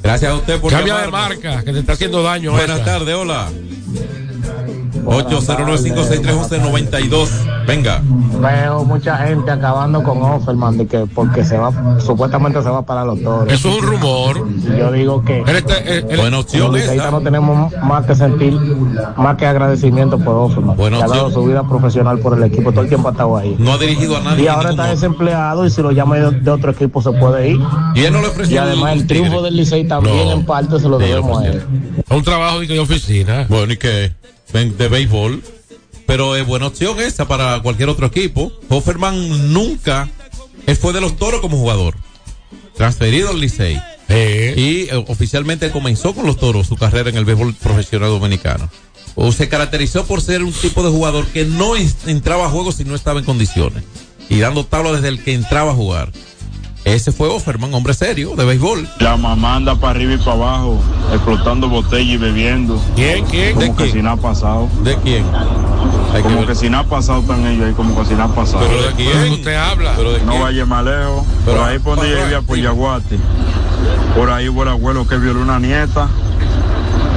Gracias 0.01 0.31
a 0.31 0.35
usted 0.35 0.59
por 0.59 0.71
Cambia 0.71 0.97
de 0.97 1.11
marca, 1.11 1.63
que 1.63 1.71
te 1.73 1.79
está 1.81 1.93
haciendo 1.93 2.23
daño. 2.23 2.53
Buenas 2.53 2.83
tardes, 2.83 3.13
hola. 3.13 3.51
809-563-1192. 5.09 7.27
Venga. 7.67 8.01
Veo 8.39 8.83
mucha 8.85 9.17
gente 9.17 9.51
acabando 9.51 10.01
con 10.03 10.21
Offerman 10.21 10.77
de 10.77 10.87
que 10.87 11.05
porque 11.13 11.43
se 11.43 11.57
va, 11.57 11.71
supuestamente 11.99 12.61
se 12.63 12.69
va 12.69 12.83
para 12.85 13.03
los 13.05 13.21
toros. 13.21 13.51
Eso 13.51 13.69
es 13.69 13.75
un 13.75 13.81
rumor. 13.87 14.47
Yo 14.77 14.91
digo 14.91 15.23
que 15.23 15.43
Buena 16.17 16.39
opción 16.39 16.67
los 16.71 16.75
liceístas 16.75 17.07
esa. 17.07 17.11
no 17.11 17.21
tenemos 17.21 17.71
más 17.83 18.05
que 18.05 18.15
sentir, 18.15 18.53
más 19.17 19.35
que 19.37 19.45
agradecimiento 19.45 20.17
por 20.19 20.35
Offerman. 20.35 20.75
Buena 20.77 20.97
que 20.97 21.03
ha 21.03 21.07
dado 21.07 21.25
opción. 21.27 21.43
su 21.43 21.49
vida 21.49 21.63
profesional 21.67 22.19
por 22.19 22.37
el 22.37 22.43
equipo, 22.43 22.71
todo 22.71 22.81
el 22.83 22.89
tiempo 22.89 23.09
ha 23.09 23.11
estado 23.11 23.37
ahí. 23.37 23.55
No 23.59 23.73
ha 23.73 23.77
dirigido 23.77 24.17
a 24.17 24.21
nadie. 24.21 24.45
Y 24.45 24.47
ahora 24.47 24.69
está 24.71 24.83
modo. 24.83 24.91
desempleado 24.95 25.65
y 25.65 25.69
si 25.69 25.81
lo 25.81 25.91
llama 25.91 26.15
de, 26.17 26.31
de 26.39 26.51
otro 26.51 26.71
equipo 26.71 27.01
se 27.01 27.11
puede 27.11 27.49
ir. 27.49 27.59
Y 27.95 28.01
él 28.03 28.13
no 28.13 28.21
le 28.21 28.27
ofreció 28.27 28.55
Y 28.55 28.57
además 28.57 28.93
el 28.93 29.07
triunfo 29.07 29.31
tigre. 29.31 29.43
del 29.45 29.55
Licey 29.57 29.87
también 29.87 30.25
No. 30.27 30.31
en 30.33 30.45
parte 30.45 30.79
se 30.79 30.87
lo 30.89 30.97
debemos 30.97 31.41
a 31.41 31.47
él. 31.47 31.63
Es 32.09 32.17
un 32.17 32.23
trabajo 32.23 32.59
de 32.61 32.79
oficina. 32.79 33.45
Bueno, 33.49 33.73
y 33.73 33.77
ven 33.77 34.15
de 34.51 34.87
béisbol. 34.87 35.43
Pero 36.05 36.35
es 36.35 36.45
buena 36.45 36.67
opción 36.67 36.99
esa 36.99 37.27
para 37.27 37.61
cualquier 37.61 37.89
otro 37.89 38.07
equipo. 38.07 38.51
Hofferman 38.67 39.53
nunca, 39.53 40.09
fue 40.79 40.93
de 40.93 41.01
los 41.01 41.17
toros 41.17 41.41
como 41.41 41.57
jugador. 41.57 41.95
Transferido 42.75 43.29
al 43.29 43.39
Licey. 43.39 43.79
Y 44.09 44.89
eh, 44.89 45.05
oficialmente 45.07 45.69
comenzó 45.71 46.15
con 46.15 46.25
los 46.25 46.37
toros 46.37 46.67
su 46.67 46.77
carrera 46.77 47.09
en 47.09 47.17
el 47.17 47.25
béisbol 47.25 47.53
profesional 47.53 48.09
dominicano. 48.09 48.69
O 49.15 49.31
se 49.31 49.49
caracterizó 49.49 50.05
por 50.05 50.21
ser 50.21 50.43
un 50.43 50.51
tipo 50.51 50.81
de 50.83 50.89
jugador 50.89 51.27
que 51.27 51.45
no 51.45 51.73
entraba 51.75 52.45
a 52.45 52.49
juegos 52.49 52.75
si 52.75 52.85
no 52.85 52.95
estaba 52.95 53.19
en 53.19 53.25
condiciones. 53.25 53.83
Y 54.29 54.39
dando 54.39 54.65
tabla 54.65 54.93
desde 54.93 55.09
el 55.09 55.23
que 55.23 55.33
entraba 55.33 55.71
a 55.71 55.75
jugar. 55.75 56.11
Ese 56.89 57.11
fue 57.11 57.27
Offerman, 57.29 57.71
hombre 57.73 57.93
serio, 57.93 58.35
de 58.35 58.45
béisbol. 58.45 58.89
La 58.99 59.15
mamá 59.15 59.55
anda 59.55 59.75
para 59.75 59.91
arriba 59.91 60.13
y 60.15 60.17
para 60.17 60.31
abajo, 60.33 60.79
explotando 61.13 61.69
botella 61.69 62.13
y 62.13 62.17
bebiendo. 62.17 62.81
¿Quién? 62.95 63.25
¿Quién? 63.25 63.53
Como 63.53 63.61
¿De 63.65 63.69
que 63.71 63.75
quién? 63.75 63.91
si 63.91 64.01
nada 64.01 64.15
ha 64.15 64.17
pasado. 64.17 64.67
¿De 64.83 64.95
quién? 64.97 65.23
Como 66.23 66.47
que 66.47 66.55
si 66.55 66.67
nada 66.69 66.83
ha 66.83 66.87
pasado 66.87 67.19
están 67.21 67.45
ellos 67.45 67.67
ahí, 67.67 67.73
como 67.73 67.95
que 67.99 68.05
si 68.07 68.13
nada 68.13 68.25
ha 68.25 68.35
pasado. 68.35 68.65
¿Pero 68.67 68.81
de 68.81 68.93
quién? 68.95 69.31
Usted 69.33 69.55
habla. 69.55 69.93
¿Pero 69.95 70.13
de 70.13 70.19
No 70.21 70.31
quién? 70.31 70.41
vaya 70.41 70.65
más 70.65 70.83
lejos. 70.83 71.25
Pero- 71.45 71.57
por 71.57 71.67
ahí 71.69 71.79
por 71.79 71.95
donde 71.97 72.11
yo 72.11 72.21
vivía, 72.23 72.41
por 72.41 72.57
Yaguate. 72.57 73.17
Por 74.15 74.31
ahí 74.31 74.49
hubo 74.49 74.63
el 74.63 74.69
abuelo 74.69 75.07
que 75.07 75.17
violó 75.17 75.41
una 75.41 75.59
nieta. 75.59 76.09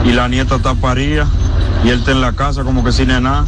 Y 0.04 0.12
la 0.12 0.28
nieta 0.28 0.56
está 0.56 0.74
parida. 0.74 1.26
Y 1.82 1.88
él 1.88 2.00
está 2.00 2.10
en 2.12 2.20
la 2.20 2.34
casa 2.34 2.62
como 2.62 2.84
que 2.84 2.92
sin 2.92 3.08
nada. 3.08 3.46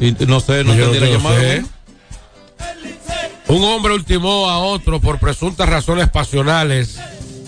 Y 0.00 0.12
no 0.26 0.40
sé, 0.40 0.64
no 0.64 0.74
Yo 0.74 0.86
entendí 0.86 1.00
la 1.00 1.06
no 1.06 1.12
llamada. 1.12 1.38
sé. 1.40 1.64
Un 3.50 3.64
hombre 3.64 3.94
ultimó 3.94 4.48
a 4.48 4.58
otro 4.58 5.00
por 5.00 5.18
presuntas 5.18 5.68
razones 5.68 6.08
pasionales 6.08 6.98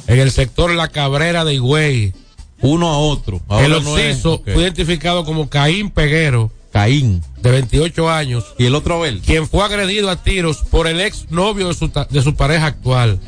en 0.07 0.19
el 0.19 0.31
sector 0.31 0.71
La 0.73 0.89
Cabrera 0.89 1.45
de 1.45 1.55
Higüey. 1.55 2.13
Uno 2.61 2.89
a 2.89 2.99
otro. 2.99 3.41
Ahora 3.49 3.67
el 3.67 3.85
no 3.85 3.93
occiso 3.93 4.35
ok. 4.35 4.51
fue 4.53 4.63
identificado 4.63 5.25
como 5.25 5.49
Caín 5.49 5.91
Peguero, 5.91 6.51
Caín. 6.73 7.23
de 7.41 7.51
28 7.51 8.09
años, 8.11 8.45
Y 8.59 8.67
el 8.67 8.75
otro 8.75 8.97
Abel. 8.97 9.21
quien 9.21 9.49
fue 9.49 9.65
agredido 9.65 10.11
a 10.11 10.17
tiros 10.17 10.59
por 10.71 10.87
el 10.87 11.01
ex 11.01 11.31
novio 11.31 11.69
de 11.69 11.75
su, 11.75 11.91
de 12.11 12.23
su 12.23 12.35
pareja 12.35 12.67
actual. 12.67 13.19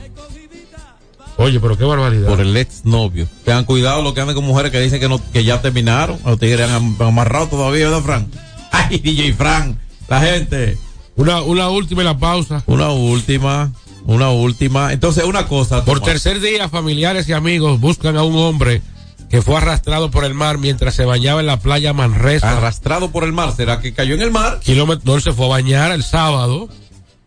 Oye, 1.36 1.58
pero 1.58 1.76
qué 1.76 1.84
barbaridad. 1.84 2.28
Por 2.28 2.40
el 2.40 2.56
ex 2.56 2.84
novio. 2.84 3.26
Tengan 3.44 3.64
cuidado 3.64 4.02
los 4.02 4.14
que 4.14 4.20
andan 4.20 4.36
con 4.36 4.44
mujeres 4.44 4.70
que 4.70 4.80
dicen 4.80 5.00
que 5.00 5.08
no, 5.08 5.20
que 5.32 5.42
ya 5.42 5.60
terminaron. 5.60 6.18
Los 6.24 6.38
tigres 6.38 6.68
han 6.70 6.74
am- 6.76 6.96
amarrado 7.02 7.48
todavía, 7.48 7.88
¿verdad, 7.88 8.02
Fran? 8.02 8.30
Ay, 8.70 8.98
DJ 8.98 9.32
Fran. 9.34 9.78
La 10.08 10.20
gente. 10.20 10.78
Una, 11.16 11.42
una 11.42 11.68
última 11.70 12.02
y 12.02 12.04
la 12.04 12.18
pausa. 12.18 12.62
Una 12.66 12.90
última. 12.90 13.72
Una 14.06 14.30
última. 14.30 14.92
Entonces, 14.92 15.24
una 15.24 15.46
cosa. 15.46 15.84
Por 15.84 16.00
Tomás. 16.00 16.12
tercer 16.12 16.40
día, 16.40 16.68
familiares 16.68 17.28
y 17.28 17.32
amigos 17.32 17.80
buscan 17.80 18.16
a 18.16 18.22
un 18.22 18.36
hombre 18.36 18.82
que 19.30 19.40
fue 19.42 19.56
arrastrado 19.56 20.10
por 20.10 20.24
el 20.24 20.34
mar 20.34 20.58
mientras 20.58 20.94
se 20.94 21.04
bañaba 21.04 21.40
en 21.40 21.46
la 21.46 21.58
playa 21.58 21.92
Manresa. 21.92 22.56
Arrastrado 22.56 23.10
por 23.10 23.24
el 23.24 23.32
mar. 23.32 23.52
¿Será 23.56 23.80
que 23.80 23.92
cayó 23.94 24.14
en 24.14 24.22
el 24.22 24.30
mar? 24.30 24.60
Kilómetro, 24.62 25.02
no, 25.06 25.16
él 25.16 25.22
se 25.22 25.32
fue 25.32 25.46
a 25.46 25.48
bañar 25.50 25.90
el 25.92 26.02
sábado. 26.04 26.68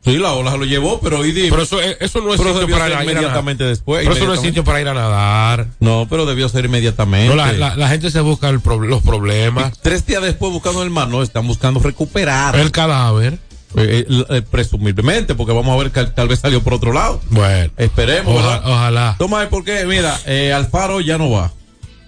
Sí, 0.06 0.18
la 0.18 0.32
ola 0.34 0.52
se 0.52 0.58
lo 0.60 0.64
llevó, 0.64 1.02
pero 1.02 1.20
hoy 1.20 1.34
dime. 1.34 1.50
Pero 1.50 1.64
eso, 1.64 1.82
eh, 1.82 1.98
eso 2.00 2.22
no 2.22 2.34
es 2.34 2.40
Pero 2.40 2.58
sitio 2.62 2.78
para 2.78 2.88
ir 2.90 2.96
a 2.96 3.04
inmediatamente 3.04 3.66
después. 3.66 4.04
Pero 4.04 4.16
eso 4.16 4.26
no 4.26 4.36
es 4.36 4.40
sitio 4.40 4.64
para 4.64 4.80
ir 4.80 4.88
a 4.88 4.94
nadar. 4.94 5.68
No, 5.82 6.08
pero 6.10 6.26
debió 6.26 6.48
ser 6.48 6.64
inmediatamente. 6.66 7.28
No, 7.28 7.36
la, 7.36 7.52
la- 7.52 7.76
la 7.76 7.90
gente 7.90 8.10
se 8.10 8.22
busca 8.22 8.48
el 8.48 8.62
pro- 8.62 8.80
los 8.80 9.02
problemas. 9.02 9.78
Tres 9.82 10.06
días 10.06 10.22
después 10.22 10.54
buscando 10.54 10.82
el 10.84 10.92
mar, 10.92 11.10
no, 11.10 11.24
están 11.24 11.46
buscando 11.46 11.82
recuperar. 11.82 12.56
El 12.58 12.72
cadáver. 12.72 13.40
Eh, 13.80 14.06
eh, 14.10 14.26
eh, 14.30 14.42
presumiblemente, 14.42 15.36
porque 15.36 15.54
vamos 15.54 15.74
a 15.74 15.84
ver 15.84 15.92
que 15.92 16.04
tal 16.12 16.28
vez 16.28 16.40
salió 16.40 16.64
por 16.64 16.74
otro 16.74 16.94
lado. 16.94 17.22
Bueno. 17.30 17.72
Esperemos. 17.78 18.36
Ojalá. 18.36 19.16
Toma, 19.20 19.48
porque 19.50 19.86
mira, 19.86 20.20
eh, 20.26 20.52
Alfaro 20.52 21.00
ya 21.00 21.18
no 21.18 21.30
va. 21.30 21.54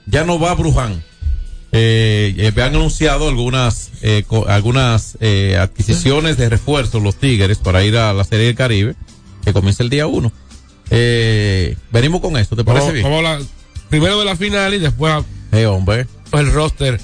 Ya 0.08 0.24
no 0.24 0.40
va 0.40 0.56
Bruján. 0.56 1.04
Me 1.72 2.52
han 2.64 2.76
anunciado 2.76 3.30
algunas 3.30 3.92
eh, 4.02 4.24
algunas 4.48 5.16
adquisiciones 5.60 6.38
de 6.38 6.50
refuerzos 6.50 7.04
los 7.04 7.16
Tigres 7.16 7.60
para 7.60 7.84
ir 7.84 7.96
a 7.98 8.14
la 8.14 8.24
Serie 8.24 8.48
del 8.48 8.56
Caribe 8.56 8.96
que 9.46 9.54
comienza 9.54 9.84
el 9.84 9.90
día 9.92 10.08
1. 10.08 10.32
Eh, 10.92 11.76
venimos 11.92 12.22
con 12.22 12.36
esto, 12.38 12.56
¿te 12.56 12.64
parece 12.64 12.88
Vamos, 12.88 12.94
bien? 12.94 13.24
vamos 13.26 13.48
primero 13.90 14.18
de 14.18 14.26
la 14.26 14.36
final 14.36 14.74
y 14.74 14.80
después 14.80 15.24
hombre. 15.68 16.08
el 16.34 16.52
roster 16.52 17.00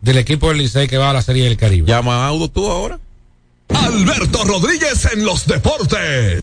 del 0.00 0.18
equipo 0.18 0.48
del 0.48 0.58
Licey 0.58 0.88
que 0.88 0.98
va 0.98 1.10
a 1.10 1.12
la 1.12 1.22
Serie 1.22 1.44
del 1.44 1.56
Caribe. 1.56 1.86
Llama 1.86 2.24
a 2.24 2.28
Audo 2.28 2.48
tú 2.48 2.68
ahora. 2.68 2.98
Alberto 3.68 4.44
Rodríguez 4.44 5.08
en 5.12 5.24
los 5.24 5.46
deportes. 5.46 6.42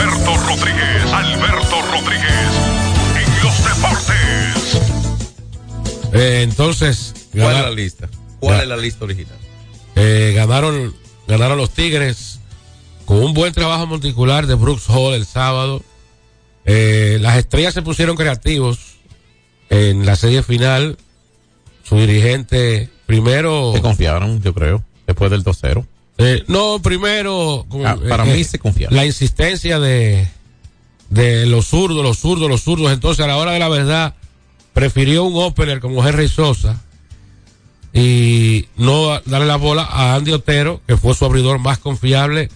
Alberto 0.00 0.36
Rodríguez, 0.46 1.12
Alberto 1.12 1.82
Rodríguez, 1.92 2.50
en 3.16 3.44
los 3.44 3.64
deportes. 3.64 4.80
Eh, 6.14 6.42
entonces, 6.42 7.14
¿Cuál 7.32 7.56
es 7.56 7.62
la 7.62 7.70
lista? 7.70 8.08
¿Cuál 8.40 8.56
Ya. 8.56 8.62
es 8.62 8.68
la 8.68 8.76
lista 8.78 9.04
original? 9.04 9.36
eh, 9.96 10.32
ganaron, 10.34 10.94
ganaron 11.28 11.58
los 11.58 11.70
Tigres 11.70 12.40
con 13.04 13.18
un 13.22 13.34
buen 13.34 13.52
trabajo 13.52 13.86
monticular 13.86 14.46
de 14.46 14.54
Brooks 14.54 14.84
Hall 14.88 15.12
el 15.14 15.26
sábado. 15.26 15.82
Eh, 16.64 17.18
las 17.20 17.36
estrellas 17.36 17.74
se 17.74 17.82
pusieron 17.82 18.16
creativos 18.16 18.78
en 19.68 20.06
la 20.06 20.16
serie 20.16 20.42
final. 20.42 20.96
Su 21.84 21.96
dirigente 21.96 22.88
primero. 23.06 23.72
Se 23.74 23.82
confiaron, 23.82 24.40
yo 24.42 24.54
creo, 24.54 24.82
después 25.06 25.30
del 25.30 25.42
2-0. 25.44 25.84
Eh, 26.22 26.44
no, 26.48 26.80
primero. 26.82 27.66
Ah, 27.84 27.96
para 28.08 28.26
eh, 28.30 28.36
mí 28.36 28.44
se 28.44 28.58
confiaron. 28.58 28.94
La 28.96 29.06
insistencia 29.06 29.80
de, 29.80 30.28
de 31.08 31.46
los 31.46 31.66
zurdos, 31.66 32.02
los 32.02 32.18
zurdos, 32.18 32.48
los 32.48 32.60
zurdos. 32.62 32.92
Entonces, 32.92 33.24
a 33.24 33.28
la 33.28 33.36
hora 33.38 33.52
de 33.52 33.58
la 33.58 33.68
verdad, 33.68 34.14
prefirió 34.74 35.24
un 35.24 35.42
opener 35.42 35.80
como 35.80 36.06
Henry 36.06 36.28
Sosa 36.28 36.80
y 37.92 38.66
no 38.76 39.20
darle 39.26 39.46
la 39.46 39.56
bola 39.56 39.82
a 39.82 40.14
Andy 40.14 40.32
Otero, 40.32 40.80
que 40.86 40.96
fue 40.96 41.14
su 41.14 41.24
abridor 41.24 41.58
más 41.58 41.78
confiable 41.78 42.48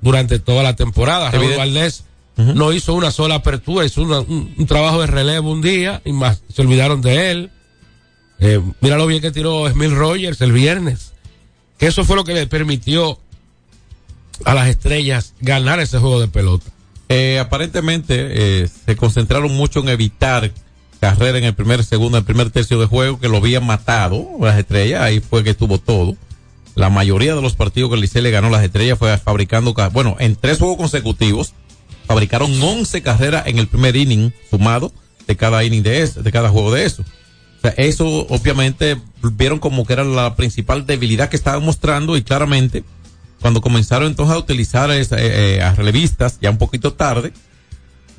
durante 0.00 0.38
toda 0.38 0.62
la 0.62 0.74
temporada. 0.76 1.30
Raúl. 1.30 1.56
Valdés 1.56 2.04
no 2.36 2.72
hizo 2.72 2.94
una 2.94 3.10
sola 3.10 3.34
apertura, 3.36 3.84
hizo 3.84 4.02
una- 4.02 4.20
un, 4.20 4.54
un 4.56 4.66
trabajo 4.66 5.00
de 5.02 5.06
relevo 5.06 5.52
un 5.52 5.60
día 5.60 6.00
y 6.06 6.12
más 6.12 6.42
se 6.52 6.62
olvidaron 6.62 7.02
de 7.02 7.30
él. 7.30 7.50
Eh, 8.38 8.60
mira 8.80 8.96
lo 8.96 9.06
bien 9.06 9.20
que 9.20 9.30
tiró 9.30 9.68
Smith 9.70 9.90
Rogers 9.90 10.40
el 10.40 10.52
viernes. 10.52 11.09
Que 11.80 11.86
eso 11.88 12.04
fue 12.04 12.14
lo 12.16 12.24
que 12.24 12.34
le 12.34 12.46
permitió 12.46 13.18
a 14.44 14.54
las 14.54 14.68
estrellas 14.68 15.34
ganar 15.40 15.80
ese 15.80 15.98
juego 15.98 16.20
de 16.20 16.28
pelota. 16.28 16.66
Eh, 17.08 17.38
aparentemente 17.40 18.14
eh, 18.62 18.68
se 18.86 18.94
concentraron 18.96 19.52
mucho 19.56 19.80
en 19.80 19.88
evitar 19.88 20.52
carrera 21.00 21.38
en 21.38 21.44
el 21.44 21.54
primer 21.54 21.82
segundo, 21.84 22.18
en 22.18 22.22
el 22.22 22.26
primer 22.26 22.50
tercio 22.50 22.78
de 22.78 22.86
juego, 22.86 23.18
que 23.18 23.28
lo 23.28 23.38
habían 23.38 23.64
matado 23.66 24.28
las 24.40 24.58
estrellas, 24.58 25.00
ahí 25.02 25.20
fue 25.20 25.42
que 25.42 25.54
tuvo 25.54 25.78
todo. 25.78 26.16
La 26.76 26.88
mayoría 26.90 27.34
de 27.34 27.42
los 27.42 27.56
partidos 27.56 27.90
que 27.90 27.96
el 27.98 28.22
le 28.22 28.30
ganó 28.30 28.48
las 28.50 28.62
estrellas 28.62 28.98
fue 28.98 29.16
fabricando, 29.18 29.74
ca- 29.74 29.88
bueno, 29.88 30.16
en 30.20 30.36
tres 30.36 30.58
juegos 30.58 30.76
consecutivos, 30.76 31.54
fabricaron 32.06 32.50
11 32.62 33.02
carreras 33.02 33.46
en 33.46 33.58
el 33.58 33.66
primer 33.66 33.96
inning 33.96 34.32
sumado 34.50 34.92
de 35.26 35.36
cada 35.36 35.64
inning 35.64 35.82
de, 35.82 36.02
ese, 36.02 36.22
de 36.22 36.30
cada 36.32 36.50
juego 36.50 36.72
de 36.72 36.84
eso. 36.84 37.02
O 37.60 37.62
sea, 37.62 37.74
eso 37.76 38.26
obviamente 38.28 38.96
vieron 39.22 39.58
como 39.58 39.84
que 39.84 39.92
era 39.92 40.02
la 40.02 40.34
principal 40.34 40.86
debilidad 40.86 41.28
que 41.28 41.36
estaban 41.36 41.62
mostrando 41.62 42.16
y 42.16 42.22
claramente 42.22 42.84
cuando 43.40 43.60
comenzaron 43.60 44.08
entonces 44.08 44.34
a 44.34 44.38
utilizar 44.38 44.90
esa, 44.90 45.18
eh, 45.18 45.56
eh, 45.56 45.62
a 45.62 45.74
relevistas 45.74 46.38
ya 46.40 46.50
un 46.50 46.56
poquito 46.58 46.94
tarde 46.94 47.32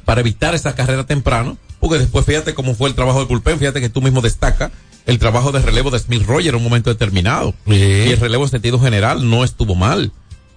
para 0.05 0.21
evitar 0.21 0.53
esa 0.53 0.75
carrera 0.75 1.05
temprano, 1.05 1.57
porque 1.79 1.97
después 1.97 2.25
fíjate 2.25 2.53
cómo 2.53 2.75
fue 2.75 2.89
el 2.89 2.95
trabajo 2.95 3.19
del 3.19 3.27
bullpen, 3.27 3.57
fíjate 3.57 3.81
que 3.81 3.89
tú 3.89 4.01
mismo 4.01 4.21
destaca 4.21 4.71
el 5.05 5.17
trabajo 5.17 5.51
de 5.51 5.59
relevo 5.59 5.89
de 5.89 5.99
Smith 5.99 6.23
Roger 6.25 6.49
en 6.49 6.55
un 6.55 6.63
momento 6.63 6.91
determinado. 6.91 7.55
Y 7.65 7.73
el 7.73 8.17
relevo 8.17 8.43
en 8.43 8.49
sentido 8.49 8.79
general 8.79 9.27
no 9.27 9.43
estuvo 9.43 9.73
mal. 9.73 10.11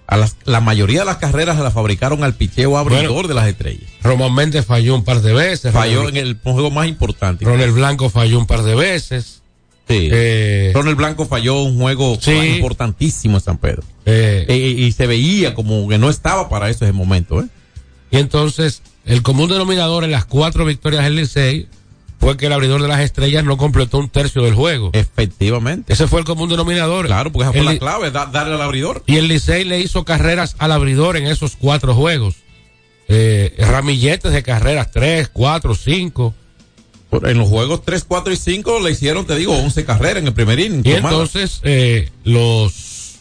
A 0.07 0.17
las, 0.17 0.35
la 0.45 0.61
mayoría 0.61 0.99
de 0.99 1.05
las 1.05 1.17
carreras 1.17 1.57
la 1.59 1.71
fabricaron 1.71 2.23
al 2.23 2.35
picheo 2.35 2.77
abridor 2.77 3.07
Bueno. 3.11 3.27
de 3.27 3.33
las 3.33 3.47
estrellas. 3.47 3.89
Román 4.03 4.33
Méndez 4.35 4.65
falló 4.65 4.93
un 4.95 5.03
par 5.03 5.21
de 5.21 5.33
veces. 5.33 5.73
Falló 5.73 6.03
Ronald- 6.03 6.09
en 6.17 6.27
el 6.27 6.39
juego 6.43 6.69
más 6.69 6.87
importante. 6.87 7.43
Ronald 7.43 7.73
Blanco 7.73 8.09
falló 8.09 8.37
un 8.37 8.45
par 8.45 8.61
de 8.63 8.75
veces. 8.75 9.41
Sí. 9.87 10.09
Eh, 10.11 10.71
Ronald 10.75 10.97
Blanco 10.97 11.25
falló 11.25 11.61
un 11.63 11.77
juego 11.79 12.17
Sí. 12.21 12.31
importantísimo 12.57 13.37
en 13.37 13.43
San 13.43 13.57
Pedro. 13.57 13.83
eh, 14.05 14.45
Y, 14.77 14.83
y 14.85 14.91
se 14.91 15.07
veía 15.07 15.53
como 15.55 15.87
que 15.87 15.97
no 15.97 16.09
estaba 16.09 16.49
para 16.49 16.69
eso 16.69 16.85
ese 16.85 16.93
momento. 16.93 17.41
¿eh? 17.41 17.45
y 18.11 18.17
entonces, 18.17 18.81
el 19.05 19.23
común 19.23 19.49
denominador 19.49 20.03
en 20.03 20.11
las 20.11 20.25
cuatro 20.25 20.65
victorias 20.65 21.03
del 21.03 21.15
Licey 21.15 21.67
fue 22.19 22.37
que 22.37 22.47
el 22.47 22.53
abridor 22.53 22.81
de 22.81 22.87
las 22.87 23.01
estrellas 23.01 23.43
no 23.43 23.57
completó 23.57 23.97
un 23.99 24.09
tercio 24.09 24.41
del 24.43 24.53
juego. 24.55 24.89
Efectivamente. 24.93 25.93
Ese 25.93 26.07
fue 26.07 26.19
el 26.19 26.25
común 26.25 26.49
denominador. 26.49 27.05
Claro, 27.07 27.31
porque 27.31 27.43
esa 27.45 27.51
fue 27.51 27.61
El 27.61 27.65
la 27.67 27.77
clave, 27.77 28.11
da- 28.11 28.25
darle 28.25 28.55
al 28.55 28.61
abridor. 28.61 29.03
Y 29.05 29.17
el 29.17 29.27
Licey 29.27 29.63
le 29.65 29.79
hizo 29.79 30.05
carreras 30.05 30.55
al 30.57 30.71
abridor 30.71 31.17
en 31.17 31.27
esos 31.27 31.55
cuatro 31.55 31.93
juegos. 31.93 32.35
Eh, 33.07 33.53
ramilletes 33.59 34.31
de 34.31 34.41
carreras, 34.43 34.91
tres, 34.91 35.29
cuatro, 35.31 35.75
cinco. 35.75 36.33
En 37.11 37.37
los 37.37 37.47
juegos 37.47 37.83
3, 37.85 38.03
4 38.05 38.33
y 38.33 38.35
5 38.35 38.79
le 38.81 38.91
hicieron, 38.91 39.25
te 39.25 39.35
digo, 39.37 39.55
11 39.55 39.85
carreras 39.85 40.17
en 40.17 40.27
el 40.27 40.33
primer 40.33 40.59
inning. 40.59 40.81
Y 40.83 40.91
entonces 40.93 41.61
eh, 41.63 42.09
los 42.25 43.19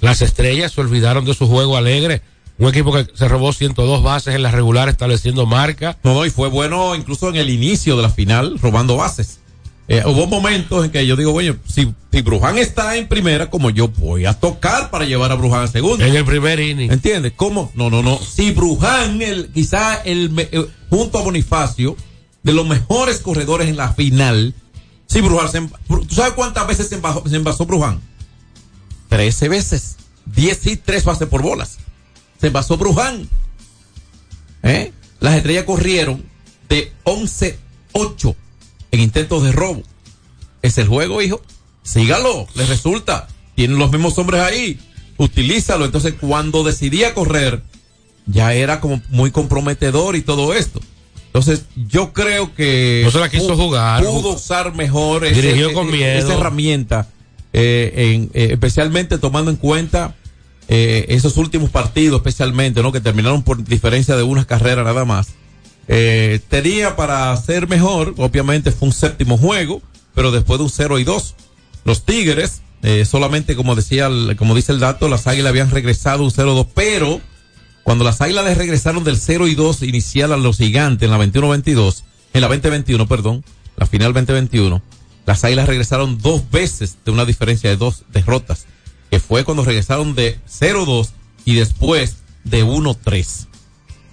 las 0.00 0.20
estrellas 0.20 0.72
se 0.72 0.80
olvidaron 0.82 1.24
de 1.24 1.32
su 1.32 1.46
juego 1.46 1.76
alegre. 1.78 2.20
Un 2.58 2.68
equipo 2.68 2.92
que 2.92 3.06
se 3.14 3.28
robó 3.28 3.52
102 3.52 4.02
bases 4.02 4.34
en 4.34 4.42
la 4.42 4.50
regular 4.50 4.88
estableciendo 4.88 5.44
marca. 5.44 5.98
No, 6.04 6.14
no, 6.14 6.24
y 6.24 6.30
fue 6.30 6.48
bueno 6.48 6.94
incluso 6.94 7.28
en 7.28 7.36
el 7.36 7.50
inicio 7.50 7.96
de 7.96 8.02
la 8.02 8.10
final, 8.10 8.58
robando 8.60 8.96
bases. 8.96 9.40
Eh, 9.86 10.02
hubo 10.06 10.26
momentos 10.26 10.84
en 10.84 10.90
que 10.90 11.06
yo 11.06 11.14
digo, 11.14 11.32
bueno, 11.32 11.56
si, 11.66 11.92
si 12.10 12.22
Bruján 12.22 12.56
está 12.56 12.96
en 12.96 13.06
primera, 13.06 13.50
como 13.50 13.68
yo 13.68 13.88
voy 13.88 14.24
a 14.24 14.32
tocar 14.32 14.90
para 14.90 15.04
llevar 15.04 15.30
a 15.30 15.34
Bruján 15.34 15.64
a 15.64 15.66
segunda. 15.66 16.06
En 16.06 16.14
el 16.14 16.24
primer 16.24 16.58
inning. 16.58 16.90
¿Entiendes? 16.90 17.32
¿Cómo? 17.36 17.70
No, 17.74 17.90
no, 17.90 18.02
no. 18.02 18.18
Si 18.18 18.52
Bruján, 18.52 19.20
el, 19.20 19.50
quizá 19.52 19.96
el, 19.96 20.32
eh, 20.38 20.66
junto 20.88 21.18
a 21.18 21.22
Bonifacio, 21.22 21.96
de 22.42 22.52
los 22.52 22.66
mejores 22.66 23.18
corredores 23.18 23.68
en 23.68 23.76
la 23.76 23.92
final, 23.92 24.54
si 25.06 25.20
Bruján 25.20 25.50
se, 25.50 25.60
¿tú 25.86 26.14
sabes 26.14 26.32
cuántas 26.32 26.66
veces 26.66 26.88
se 26.88 26.94
envasó, 26.94 27.22
se 27.28 27.36
envasó 27.36 27.66
Bruján? 27.66 28.00
Trece 29.08 29.48
veces. 29.48 29.96
Diez 30.24 30.66
y 30.66 30.76
tres 30.76 31.04
bases 31.04 31.28
por 31.28 31.42
bolas. 31.42 31.78
Se 32.40 32.48
envasó 32.48 32.76
Bruján. 32.76 33.28
¿Eh? 34.62 34.92
Las 35.20 35.34
estrellas 35.36 35.64
corrieron 35.64 36.24
de 36.68 36.92
11-8 37.04 38.34
en 38.92 39.00
intentos 39.00 39.42
de 39.42 39.52
robo. 39.52 39.82
Es 40.62 40.78
el 40.78 40.88
juego, 40.88 41.20
hijo. 41.22 41.42
Sígalo, 41.82 42.46
les 42.54 42.68
resulta. 42.68 43.28
Tienen 43.54 43.78
los 43.78 43.90
mismos 43.92 44.16
hombres 44.18 44.40
ahí. 44.40 44.78
Utilízalo. 45.16 45.84
Entonces, 45.84 46.14
cuando 46.20 46.64
decidía 46.64 47.14
correr, 47.14 47.62
ya 48.26 48.54
era 48.54 48.80
como 48.80 49.00
muy 49.10 49.30
comprometedor 49.30 50.16
y 50.16 50.22
todo 50.22 50.54
esto. 50.54 50.80
Entonces, 51.26 51.64
yo 51.88 52.12
creo 52.12 52.54
que. 52.54 53.02
No 53.04 53.10
se 53.10 53.18
la 53.20 53.28
quiso 53.28 53.54
pu- 53.54 53.56
jugar. 53.56 54.02
Pudo 54.04 54.30
usar 54.34 54.74
mejor 54.74 55.24
ese- 55.24 55.40
Dirigió 55.42 55.72
con 55.72 55.90
miedo. 55.90 56.18
esa 56.18 56.34
herramienta. 56.34 57.08
eh, 57.56 57.92
en- 58.14 58.30
eh, 58.34 58.48
especialmente 58.50 59.16
tomando 59.18 59.48
en 59.48 59.56
cuenta 59.56 60.16
eh, 60.68 61.06
esos 61.08 61.36
últimos 61.36 61.70
partidos, 61.70 62.18
especialmente, 62.18 62.82
¿no? 62.82 62.92
Que 62.92 63.00
terminaron 63.00 63.42
por 63.42 63.62
diferencia 63.64 64.16
de 64.16 64.22
unas 64.22 64.46
carreras 64.46 64.84
nada 64.84 65.04
más. 65.04 65.28
Eh, 65.88 66.40
tenía 66.48 66.96
para 66.96 67.36
ser 67.36 67.68
mejor, 67.68 68.14
obviamente 68.16 68.72
fue 68.72 68.88
un 68.88 68.94
séptimo 68.94 69.36
juego, 69.36 69.82
pero 70.14 70.30
después 70.30 70.58
de 70.58 70.64
un 70.64 70.70
0 70.70 70.98
y 70.98 71.04
2. 71.04 71.34
Los 71.84 72.04
Tigres, 72.04 72.62
eh, 72.82 73.04
solamente 73.04 73.54
como 73.56 73.74
decía, 73.74 74.06
el- 74.06 74.36
como 74.36 74.54
dice 74.54 74.72
el 74.72 74.80
dato, 74.80 75.08
las 75.08 75.26
Águilas 75.26 75.50
habían 75.50 75.70
regresado 75.70 76.22
un 76.24 76.30
0-2, 76.30 76.66
pero 76.74 77.20
cuando 77.82 78.04
las 78.04 78.22
Águilas 78.22 78.56
regresaron 78.56 79.04
del 79.04 79.18
0 79.18 79.46
y 79.46 79.54
2 79.54 79.82
inicial 79.82 80.32
a 80.32 80.38
los 80.38 80.56
gigantes 80.56 81.04
en 81.04 81.10
la 81.10 81.18
21-22, 81.18 82.04
en 82.32 82.40
la 82.40 82.48
2021, 82.48 83.06
perdón, 83.06 83.44
la 83.76 83.84
final 83.86 84.14
2021, 84.14 84.80
las 85.26 85.44
Águilas 85.44 85.66
regresaron 85.68 86.16
dos 86.18 86.50
veces 86.50 86.96
de 87.04 87.10
una 87.10 87.26
diferencia 87.26 87.68
de 87.68 87.76
dos 87.76 88.04
derrotas, 88.12 88.64
que 89.10 89.20
fue 89.20 89.44
cuando 89.44 89.64
regresaron 89.64 90.14
de 90.14 90.38
0-2 90.48 91.10
y 91.44 91.54
después 91.54 92.16
de 92.44 92.64
1-3. 92.64 93.46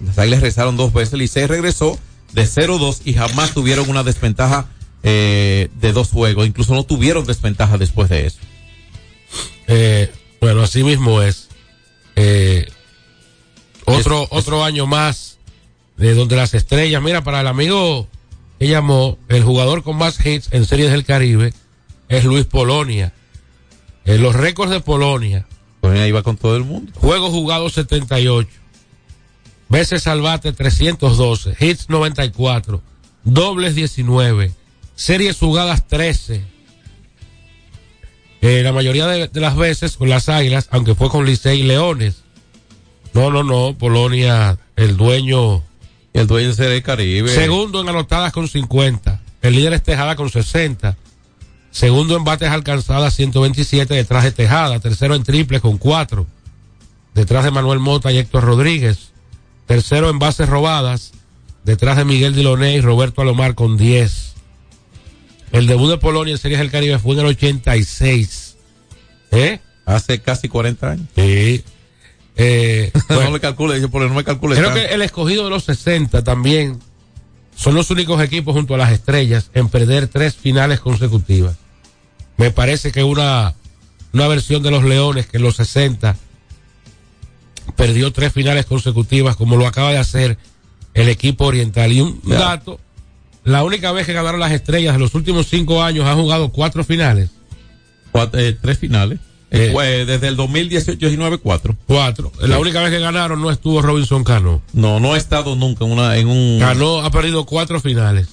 Las 0.04 0.18
Águilas 0.18 0.40
regresaron 0.40 0.76
dos 0.76 0.92
veces, 0.92 1.14
Licey 1.14 1.46
regresó 1.46 1.98
de 2.32 2.44
0-2 2.44 3.02
y 3.04 3.14
jamás 3.14 3.52
tuvieron 3.52 3.88
una 3.88 4.02
desventaja 4.02 4.66
eh, 5.02 5.68
de 5.80 5.92
dos 5.92 6.10
juegos, 6.10 6.46
incluso 6.46 6.74
no 6.74 6.84
tuvieron 6.84 7.24
desventaja 7.24 7.78
después 7.78 8.08
de 8.08 8.26
eso. 8.26 8.38
Eh, 9.68 10.10
bueno, 10.40 10.62
así 10.62 10.82
mismo 10.82 11.22
es. 11.22 11.48
Eh, 12.16 12.66
otro, 13.84 14.26
otro 14.30 14.64
año 14.64 14.86
más 14.86 15.38
de 15.96 16.14
donde 16.14 16.36
las 16.36 16.54
estrellas, 16.54 17.02
mira, 17.02 17.22
para 17.22 17.40
el 17.40 17.46
amigo 17.46 18.08
que 18.58 18.68
llamó, 18.68 19.18
el 19.28 19.42
jugador 19.42 19.82
con 19.82 19.96
más 19.96 20.24
hits 20.24 20.48
en 20.52 20.66
series 20.66 20.90
del 20.90 21.04
Caribe 21.04 21.52
es 22.08 22.24
Luis 22.24 22.44
Polonia. 22.44 23.12
Eh, 24.04 24.18
los 24.18 24.34
récords 24.34 24.70
de 24.70 24.80
Polonia. 24.80 25.46
Pues 25.80 25.98
ahí 25.98 26.12
va 26.12 26.22
con 26.22 26.36
todo 26.36 26.56
el 26.56 26.64
mundo. 26.64 26.92
Juegos 26.94 27.30
jugados 27.30 27.72
78. 27.72 28.48
veces 29.68 30.06
al 30.06 30.20
bate 30.20 30.52
312, 30.52 31.56
hits 31.58 31.88
94, 31.88 32.80
dobles 33.24 33.74
19, 33.74 34.52
series 34.94 35.38
jugadas 35.38 35.86
13. 35.88 36.44
Eh, 38.42 38.62
la 38.62 38.72
mayoría 38.72 39.06
de, 39.06 39.28
de 39.28 39.40
las 39.40 39.56
veces 39.56 39.96
con 39.96 40.08
las 40.08 40.28
Águilas, 40.28 40.68
aunque 40.70 40.94
fue 40.94 41.08
con 41.08 41.24
Licey 41.24 41.60
y 41.60 41.62
Leones. 41.64 42.22
No, 43.14 43.30
no, 43.30 43.42
no, 43.44 43.76
Polonia, 43.76 44.58
el 44.76 44.96
dueño 44.96 45.62
El 46.12 46.26
dueño 46.26 46.54
del 46.54 46.82
Caribe. 46.82 47.28
Segundo 47.28 47.80
en 47.80 47.88
anotadas 47.88 48.32
con 48.32 48.48
50. 48.48 49.20
El 49.42 49.54
líder 49.54 49.74
es 49.74 49.82
Tejada 49.82 50.16
con 50.16 50.30
60. 50.30 50.96
Segundo 51.72 52.16
en 52.16 52.22
bates 52.22 52.50
alcanzadas 52.50 53.16
127 53.16 53.94
detrás 53.94 54.24
de 54.24 54.30
Tejada. 54.30 54.78
Tercero 54.78 55.14
en 55.14 55.24
triples 55.24 55.62
con 55.62 55.78
4. 55.78 56.26
Detrás 57.14 57.44
de 57.44 57.50
Manuel 57.50 57.78
Mota 57.78 58.12
y 58.12 58.18
Héctor 58.18 58.44
Rodríguez. 58.44 59.10
Tercero 59.66 60.10
en 60.10 60.18
bases 60.18 60.48
robadas. 60.48 61.12
Detrás 61.64 61.96
de 61.96 62.04
Miguel 62.04 62.34
Diloné 62.34 62.74
y 62.76 62.80
Roberto 62.82 63.22
Alomar 63.22 63.54
con 63.54 63.78
10. 63.78 64.34
El 65.52 65.66
debut 65.66 65.90
de 65.90 65.98
Polonia 65.98 66.32
en 66.32 66.38
Series 66.38 66.60
del 66.60 66.70
Caribe 66.70 66.98
fue 66.98 67.14
en 67.14 67.20
el 67.20 67.26
86. 67.26 68.56
¿Eh? 69.30 69.60
Hace 69.86 70.20
casi 70.20 70.48
40 70.48 70.90
años. 70.90 71.08
Sí. 71.16 71.64
Eh, 72.36 72.92
no 73.08 73.30
me 73.30 73.40
calcule, 73.40 73.76
dice, 73.76 73.88
porque 73.88 74.08
no 74.08 74.14
me 74.14 74.24
calcule. 74.24 74.56
Creo 74.56 74.68
tanto. 74.68 74.86
que 74.86 74.94
el 74.94 75.00
escogido 75.00 75.44
de 75.44 75.50
los 75.50 75.64
60 75.64 76.22
también 76.22 76.80
son 77.56 77.74
los 77.74 77.90
únicos 77.90 78.22
equipos 78.22 78.54
junto 78.54 78.74
a 78.74 78.78
las 78.78 78.92
estrellas 78.92 79.50
en 79.54 79.68
perder 79.68 80.08
tres 80.08 80.34
finales 80.34 80.80
consecutivas. 80.80 81.61
Me 82.36 82.50
parece 82.50 82.92
que 82.92 83.02
una, 83.04 83.54
una 84.12 84.28
versión 84.28 84.62
de 84.62 84.70
los 84.70 84.84
Leones 84.84 85.26
que 85.26 85.36
en 85.36 85.42
los 85.44 85.56
60 85.56 86.16
perdió 87.76 88.12
tres 88.12 88.32
finales 88.32 88.66
consecutivas 88.66 89.36
como 89.36 89.56
lo 89.56 89.66
acaba 89.66 89.90
de 89.90 89.98
hacer 89.98 90.38
el 90.94 91.08
equipo 91.08 91.46
oriental. 91.46 91.92
Y 91.92 92.00
un 92.00 92.20
dato, 92.24 92.80
la 93.44 93.62
única 93.64 93.92
vez 93.92 94.06
que 94.06 94.12
ganaron 94.12 94.40
las 94.40 94.52
estrellas 94.52 94.94
en 94.94 95.00
los 95.00 95.14
últimos 95.14 95.46
cinco 95.48 95.82
años 95.82 96.06
han 96.06 96.16
jugado 96.18 96.50
cuatro 96.50 96.84
finales. 96.84 97.30
Cuatro- 98.10 98.40
eh, 98.40 98.56
tres 98.60 98.78
finales. 98.78 99.18
Eh, 99.54 99.68
Fue 99.72 100.06
desde 100.06 100.28
el 100.28 100.36
2018-19, 100.38 101.38
cuatro. 101.42 101.76
Cuatro. 101.86 102.32
La 102.40 102.58
única 102.58 102.80
vez 102.80 102.90
que 102.90 102.98
ganaron 103.00 103.40
no 103.42 103.50
estuvo 103.50 103.82
Robinson 103.82 104.24
Cano. 104.24 104.62
No, 104.72 104.98
no 104.98 105.12
ha 105.12 105.18
estado 105.18 105.56
nunca 105.56 105.84
en, 105.84 105.90
una, 105.92 106.16
en 106.16 106.26
un. 106.28 106.58
Cano 106.58 107.00
ha 107.00 107.10
perdido 107.10 107.44
cuatro 107.44 107.78
finales. 107.80 108.28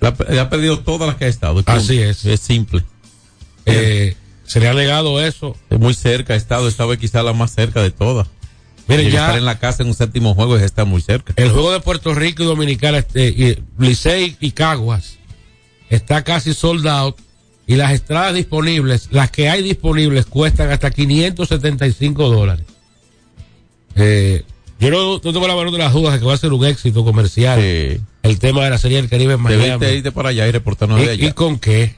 La- 0.00 0.08
ha 0.40 0.50
perdido 0.50 0.80
todas 0.80 1.08
las 1.08 1.16
que 1.16 1.24
ha 1.24 1.28
estado. 1.28 1.62
Así 1.66 1.98
es. 1.98 2.24
Es 2.26 2.40
simple. 2.40 2.84
Eh, 3.70 4.16
se 4.44 4.60
le 4.60 4.68
ha 4.68 4.74
negado 4.74 5.22
eso. 5.24 5.56
Es 5.70 5.78
muy 5.78 5.94
cerca, 5.94 6.34
ha 6.34 6.36
estado, 6.36 6.68
esta 6.68 6.86
vez 6.86 6.98
quizá 6.98 7.22
la 7.22 7.32
más 7.32 7.52
cerca 7.54 7.82
de 7.82 7.90
todas. 7.90 8.26
Mire, 8.86 9.04
Llega 9.04 9.10
a 9.10 9.20
ya- 9.20 9.26
estar 9.26 9.38
en 9.38 9.44
la 9.44 9.58
casa 9.58 9.82
en 9.82 9.90
un 9.90 9.94
séptimo 9.94 10.34
juego 10.34 10.56
es 10.56 10.62
estar 10.62 10.86
muy 10.86 11.02
cerca. 11.02 11.34
El 11.36 11.50
juego 11.50 11.72
de 11.72 11.80
Puerto 11.80 12.14
Rico 12.14 12.42
y 12.42 12.46
Dominicana, 12.46 12.98
este, 12.98 13.28
y 13.28 13.58
Licey 13.78 14.36
y 14.40 14.52
Caguas, 14.52 15.18
está 15.90 16.24
casi 16.24 16.54
sold 16.54 16.86
out. 16.88 17.16
Y 17.66 17.76
las 17.76 17.92
entradas 17.92 18.32
disponibles, 18.34 19.08
las 19.10 19.30
que 19.30 19.50
hay 19.50 19.62
disponibles, 19.62 20.24
cuestan 20.24 20.70
hasta 20.70 20.90
575 20.90 22.30
dólares. 22.30 22.64
Eh, 23.96 24.42
yo 24.80 24.90
no, 24.90 25.12
no 25.14 25.20
tengo 25.20 25.46
la 25.46 25.54
menor 25.54 25.72
de 25.72 25.78
las 25.78 25.92
dudas 25.92 26.14
de 26.14 26.20
que 26.20 26.24
va 26.24 26.34
a 26.34 26.38
ser 26.38 26.52
un 26.52 26.64
éxito 26.64 27.04
comercial. 27.04 27.60
Sí. 27.60 28.00
El 28.22 28.38
tema 28.38 28.64
de 28.64 28.70
la 28.70 28.78
Serie 28.78 28.98
del 28.98 29.10
Caribe 29.10 29.34
en 29.34 29.42
Debiste 29.44 29.76
Miami. 29.78 29.96
irte 29.98 30.12
para 30.12 30.30
allá 30.30 30.46
y 30.46 30.52
reportarnos 30.52 30.98
de 31.00 31.06
¿Y, 31.06 31.08
allá. 31.10 31.26
y 31.26 31.32
con 31.32 31.58
qué? 31.58 31.94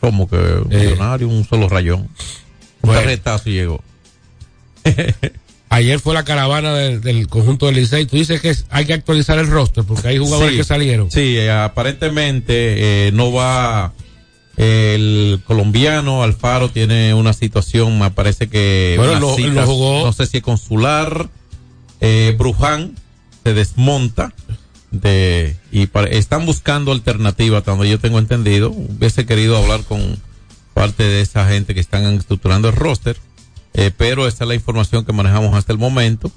Como 0.00 0.28
que 0.28 0.36
un 0.36 0.68
millonario, 0.68 1.28
un 1.28 1.44
solo 1.44 1.68
rayón. 1.68 2.00
Un 2.00 2.08
Bueno. 2.82 3.00
carretazo 3.00 3.50
llegó. 3.50 3.80
Ayer 5.72 6.00
fue 6.00 6.14
la 6.14 6.24
caravana 6.24 6.74
del, 6.74 7.00
del 7.00 7.28
conjunto 7.28 7.66
del 7.66 7.76
Licey. 7.76 8.06
Tú 8.06 8.16
dices 8.16 8.40
que 8.40 8.52
hay 8.70 8.86
que 8.86 8.92
actualizar 8.94 9.38
el 9.38 9.46
roster 9.46 9.84
porque 9.84 10.08
hay 10.08 10.18
jugadores 10.18 10.52
Sí, 10.52 10.56
que 10.56 10.64
salieron. 10.64 11.10
Sí, 11.10 11.36
eh, 11.36 11.50
aparentemente 11.50 13.06
eh, 13.08 13.12
no 13.12 13.32
va 13.32 13.92
el 14.56 15.40
colombiano 15.46 16.22
Alfaro 16.22 16.68
tiene 16.70 17.14
una 17.14 17.32
situación, 17.32 17.98
me 17.98 18.10
parece 18.10 18.48
que 18.48 18.94
Bueno, 18.98 19.12
unas 19.12 19.22
lo- 19.22 19.36
citas, 19.36 19.54
lo 19.54 19.66
jugó. 19.66 20.04
no 20.04 20.12
sé 20.12 20.26
si 20.26 20.40
consular, 20.40 21.28
eh, 22.00 22.34
Bruján 22.36 22.96
se 23.44 23.54
desmonta 23.54 24.34
de 24.90 25.56
y 25.70 25.86
pa- 25.86 26.04
están 26.04 26.46
buscando 26.46 26.92
alternativas, 26.92 27.64
donde 27.64 27.88
yo 27.88 27.98
tengo 27.98 28.18
entendido. 28.18 28.70
Hubiese 28.70 29.26
querido 29.26 29.56
hablar 29.56 29.84
con 29.84 30.18
parte 30.74 31.02
de 31.04 31.20
esa 31.20 31.46
gente 31.48 31.74
que 31.74 31.80
están 31.80 32.04
estructurando 32.14 32.68
el 32.68 32.76
roster, 32.76 33.16
eh, 33.74 33.90
pero 33.96 34.26
esa 34.26 34.44
es 34.44 34.48
la 34.48 34.54
información 34.54 35.04
que 35.04 35.12
manejamos 35.12 35.54
hasta 35.54 35.72
el 35.72 35.78
momento. 35.78 36.30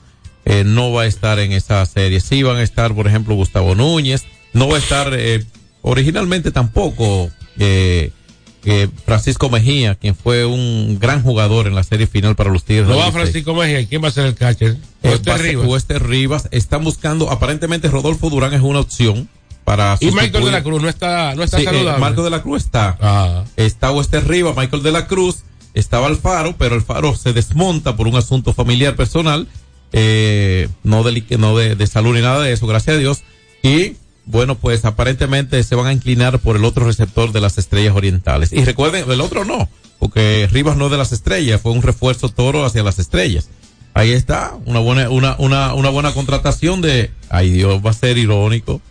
Eh, 0.45 0.63
no 0.65 0.91
va 0.91 1.03
a 1.03 1.05
estar 1.07 1.39
en 1.39 1.51
esa 1.53 1.85
serie. 1.85 2.19
Sí 2.19 2.43
van 2.43 2.57
a 2.57 2.63
estar, 2.63 2.93
por 2.93 3.07
ejemplo, 3.07 3.33
Gustavo 3.35 3.75
Núñez. 3.75 4.23
No 4.53 4.67
va 4.67 4.75
a 4.75 4.79
estar 4.79 5.13
eh, 5.13 5.45
originalmente 5.81 6.51
tampoco 6.51 7.31
eh, 7.59 8.11
eh, 8.65 8.87
Francisco 9.05 9.49
Mejía, 9.49 9.95
quien 9.95 10.15
fue 10.15 10.45
un 10.45 10.97
gran 10.99 11.21
jugador 11.21 11.67
en 11.67 11.75
la 11.75 11.83
serie 11.83 12.07
final 12.07 12.35
para 12.35 12.49
los 12.51 12.63
Tigres. 12.63 12.87
No 12.87 12.97
va. 12.97 13.11
Francisco 13.11 13.53
Mejía. 13.53 13.81
¿y 13.81 13.87
¿Quién 13.87 14.03
va 14.03 14.07
a 14.07 14.11
ser 14.11 14.25
el 14.25 14.35
catcher? 14.35 14.71
Eh, 15.03 15.13
Este 15.13 15.31
ser 15.31 15.41
Rivas. 15.41 15.67
Hueste 15.67 15.99
Rivas. 15.99 16.47
Están 16.51 16.83
buscando, 16.83 17.29
aparentemente 17.29 17.89
Rodolfo 17.89 18.29
Durán 18.29 18.53
es 18.53 18.61
una 18.61 18.79
opción 18.79 19.27
para 19.63 19.97
Y 19.99 20.11
Michael 20.11 20.45
de 20.45 20.51
la 20.51 20.63
Cruz 20.63 20.81
no 20.81 20.89
está, 20.89 21.35
no 21.35 21.43
está 21.43 21.57
Sí, 21.57 21.63
eh, 21.63 21.65
saludable. 21.67 21.99
Marco 21.99 22.23
de 22.23 22.29
la 22.29 22.41
Cruz 22.41 22.63
está. 22.63 22.97
Ah. 23.01 23.43
Está 23.57 23.91
Hueste 23.91 24.19
Rivas, 24.21 24.55
Michael 24.55 24.83
de 24.83 24.91
la 24.91 25.07
Cruz, 25.07 25.43
estaba 25.73 26.07
Alfaro, 26.07 26.55
pero 26.57 26.75
Alfaro 26.75 27.15
se 27.15 27.33
desmonta 27.33 27.95
por 27.95 28.07
un 28.07 28.15
asunto 28.15 28.53
familiar 28.53 28.95
personal, 28.95 29.47
eh, 29.93 30.67
no, 30.83 31.03
de, 31.03 31.23
no 31.37 31.55
de, 31.57 31.75
de 31.75 31.87
salud 31.87 32.13
ni 32.15 32.21
nada 32.21 32.41
de 32.43 32.51
eso, 32.53 32.67
gracias 32.67 32.95
a 32.95 32.99
Dios. 32.99 33.23
Y 33.61 33.95
bueno, 34.25 34.55
pues 34.55 34.85
aparentemente 34.85 35.61
se 35.63 35.75
van 35.75 35.87
a 35.87 35.93
inclinar 35.93 36.39
por 36.39 36.55
el 36.55 36.65
otro 36.65 36.85
receptor 36.85 37.31
de 37.31 37.41
las 37.41 37.57
estrellas 37.57 37.95
orientales. 37.95 38.53
Y 38.53 38.63
recuerden, 38.63 39.09
el 39.09 39.21
otro 39.21 39.45
no, 39.45 39.69
porque 39.99 40.47
Rivas 40.51 40.77
no 40.77 40.89
de 40.89 40.97
las 40.97 41.11
estrellas, 41.11 41.61
fue 41.61 41.71
un 41.71 41.81
refuerzo 41.81 42.29
toro 42.29 42.65
hacia 42.65 42.83
las 42.83 42.99
estrellas. 42.99 43.49
Ahí 43.93 44.11
está, 44.11 44.55
una 44.65 44.79
buena, 44.79 45.09
una, 45.09 45.35
una, 45.37 45.73
una 45.73 45.89
buena 45.89 46.13
contratación 46.13 46.81
de, 46.81 47.11
ay 47.29 47.51
Dios, 47.51 47.81
va 47.85 47.91
a 47.91 47.93
ser 47.93 48.17
irónico. 48.17 48.81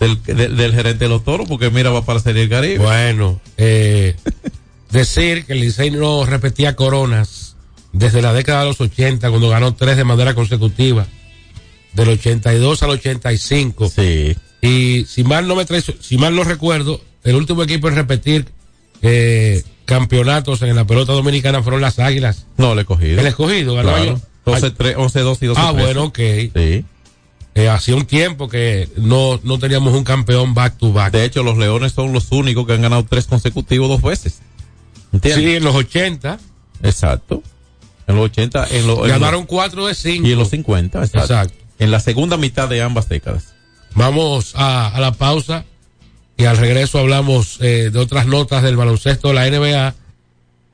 Del, 0.00 0.20
del, 0.24 0.56
del 0.56 0.74
gerente 0.74 1.04
de 1.04 1.08
los 1.08 1.22
toros, 1.22 1.46
porque 1.48 1.70
mira, 1.70 1.90
va 1.90 2.04
para 2.04 2.18
Serie 2.18 2.40
del 2.40 2.50
Caribe. 2.50 2.78
Bueno, 2.78 3.40
eh, 3.56 4.16
decir 4.90 5.44
que 5.44 5.52
el 5.52 5.60
Licey 5.60 5.92
no 5.92 6.26
repetía 6.26 6.74
coronas 6.74 7.54
desde 7.92 8.20
la 8.20 8.32
década 8.32 8.62
de 8.62 8.66
los 8.66 8.80
80, 8.80 9.30
cuando 9.30 9.48
ganó 9.48 9.76
tres 9.76 9.96
de 9.96 10.02
manera 10.02 10.34
consecutiva, 10.34 11.06
del 11.92 12.08
82 12.08 12.82
al 12.82 12.90
85. 12.90 13.88
Sí. 13.90 14.36
Y 14.62 15.04
si 15.06 15.24
mal 15.24 15.46
no 15.48 15.56
me 15.56 15.64
traicio- 15.66 15.96
si 16.00 16.16
mal 16.16 16.34
no 16.34 16.44
recuerdo, 16.44 17.00
el 17.24 17.34
último 17.34 17.62
equipo 17.64 17.88
en 17.88 17.96
repetir 17.96 18.46
eh, 19.02 19.62
campeonatos 19.84 20.62
en 20.62 20.76
la 20.76 20.86
pelota 20.86 21.12
dominicana 21.12 21.62
fueron 21.62 21.80
las 21.80 21.98
Águilas. 21.98 22.46
No, 22.56 22.72
el 22.72 22.78
escogido. 22.78 23.20
El 23.20 23.26
escogido, 23.26 23.74
ganó 23.74 23.88
Claro. 23.90 24.04
yo. 24.04 24.20
12, 24.46 24.66
Ay, 24.66 24.72
3, 24.76 24.94
11, 24.96 25.20
2 25.20 25.42
y 25.42 25.46
12, 25.46 25.60
Ah, 25.60 25.72
13. 25.72 25.84
bueno, 25.84 26.04
ok. 26.04 26.18
Sí. 26.54 26.84
Eh, 27.54 27.68
hacía 27.68 27.96
un 27.96 28.06
tiempo 28.06 28.48
que 28.48 28.88
no, 28.96 29.38
no 29.42 29.58
teníamos 29.58 29.92
un 29.94 30.04
campeón 30.04 30.54
back 30.54 30.78
to 30.78 30.92
back. 30.92 31.12
De 31.12 31.24
hecho, 31.24 31.42
los 31.42 31.58
Leones 31.58 31.92
son 31.92 32.12
los 32.12 32.30
únicos 32.32 32.66
que 32.66 32.72
han 32.72 32.80
ganado 32.82 33.04
tres 33.04 33.26
consecutivos 33.26 33.88
dos 33.88 34.00
veces. 34.00 34.38
¿Entiendes? 35.12 35.44
Sí, 35.44 35.56
en 35.56 35.64
los 35.64 35.74
80 35.74 36.38
Exacto. 36.82 37.42
En 38.06 38.16
los 38.16 38.24
80, 38.26 38.66
en 38.70 38.86
los, 38.86 38.98
en 39.00 39.08
ganaron 39.08 39.40
los- 39.42 39.48
4 39.48 39.86
de 39.86 39.94
5. 39.94 40.26
y 40.26 40.32
en 40.32 40.38
los 40.38 40.48
50, 40.50 40.98
exacto. 41.04 41.18
Exacto. 41.34 41.54
En 41.78 41.90
la 41.90 42.00
segunda 42.00 42.36
mitad 42.36 42.68
de 42.68 42.82
ambas 42.82 43.08
décadas. 43.08 43.54
Vamos 43.94 44.52
a, 44.56 44.88
a 44.88 45.00
la 45.00 45.12
pausa 45.12 45.64
y 46.36 46.44
al 46.44 46.56
regreso 46.56 46.98
hablamos 46.98 47.58
eh, 47.60 47.90
de 47.92 47.98
otras 47.98 48.26
notas 48.26 48.62
del 48.62 48.76
baloncesto 48.76 49.28
de 49.28 49.34
la 49.34 49.48
NBA 49.50 49.94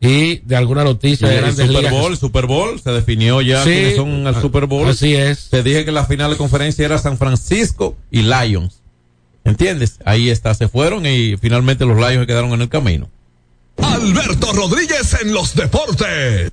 y 0.01 0.37
de 0.39 0.55
alguna 0.57 0.85
noticia 0.85 1.27
Y 1.27 1.31
de 1.31 1.37
el 1.37 1.43
grandes 1.43 1.67
Super 1.67 1.83
ligas. 1.83 1.93
Bowl, 1.93 2.17
Super 2.17 2.47
Bowl, 2.47 2.81
se 2.81 2.91
definió 2.93 3.41
ya 3.43 3.65
Sí, 3.65 3.71
quiénes 3.71 3.97
son 3.97 4.27
al 4.27 4.35
a- 4.37 4.41
Super 4.41 4.67
Bowl. 4.67 4.89
así 4.89 5.15
es. 5.15 5.49
Te 5.51 5.63
dije 5.63 5.85
que 5.85 5.91
la 5.93 6.05
final 6.07 6.31
de 6.31 6.37
conferencia 6.37 6.85
era 6.85 6.99
San 6.99 7.19
Francisco 7.19 7.97
y 8.11 8.23
Lions. 8.23 8.81
¿Entiendes? 9.45 9.99
Ahí 10.05 10.31
está, 10.31 10.55
se 10.55 10.69
fueron 10.69 11.07
y 11.07 11.37
finalmente 11.39 11.85
los 11.87 11.97
Lions 11.97 12.21
se 12.21 12.27
quedaron 12.27 12.53
en 12.53 12.63
el 12.63 12.69
camino. 12.69 13.09
Alberto 13.83 14.53
Rodríguez 14.53 15.17
en 15.23 15.33
los 15.33 15.55
deportes. 15.55 16.53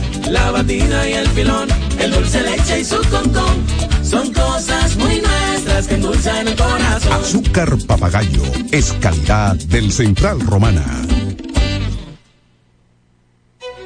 la 0.31 0.51
batida 0.51 1.09
y 1.09 1.13
el 1.13 1.27
filón, 1.29 1.67
el 1.99 2.11
dulce 2.11 2.41
leche 2.41 2.79
y 2.79 2.85
su 2.85 2.97
concón. 3.09 3.65
Son 4.03 4.33
cosas 4.33 4.95
muy 4.97 5.21
nuestras 5.21 5.87
que 5.87 5.95
endulzan 5.95 6.47
el 6.47 6.55
corazón. 6.55 7.13
Azúcar 7.13 7.77
papagayo 7.85 8.43
es 8.71 8.93
calidad 8.93 9.55
del 9.55 9.91
Central 9.91 10.39
Romana. 10.41 10.85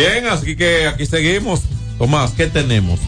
Bien, 0.00 0.26
así 0.28 0.56
que 0.56 0.86
aquí 0.86 1.04
seguimos. 1.04 1.60
Tomás, 1.98 2.32
¿qué 2.32 2.46
tenemos? 2.46 2.98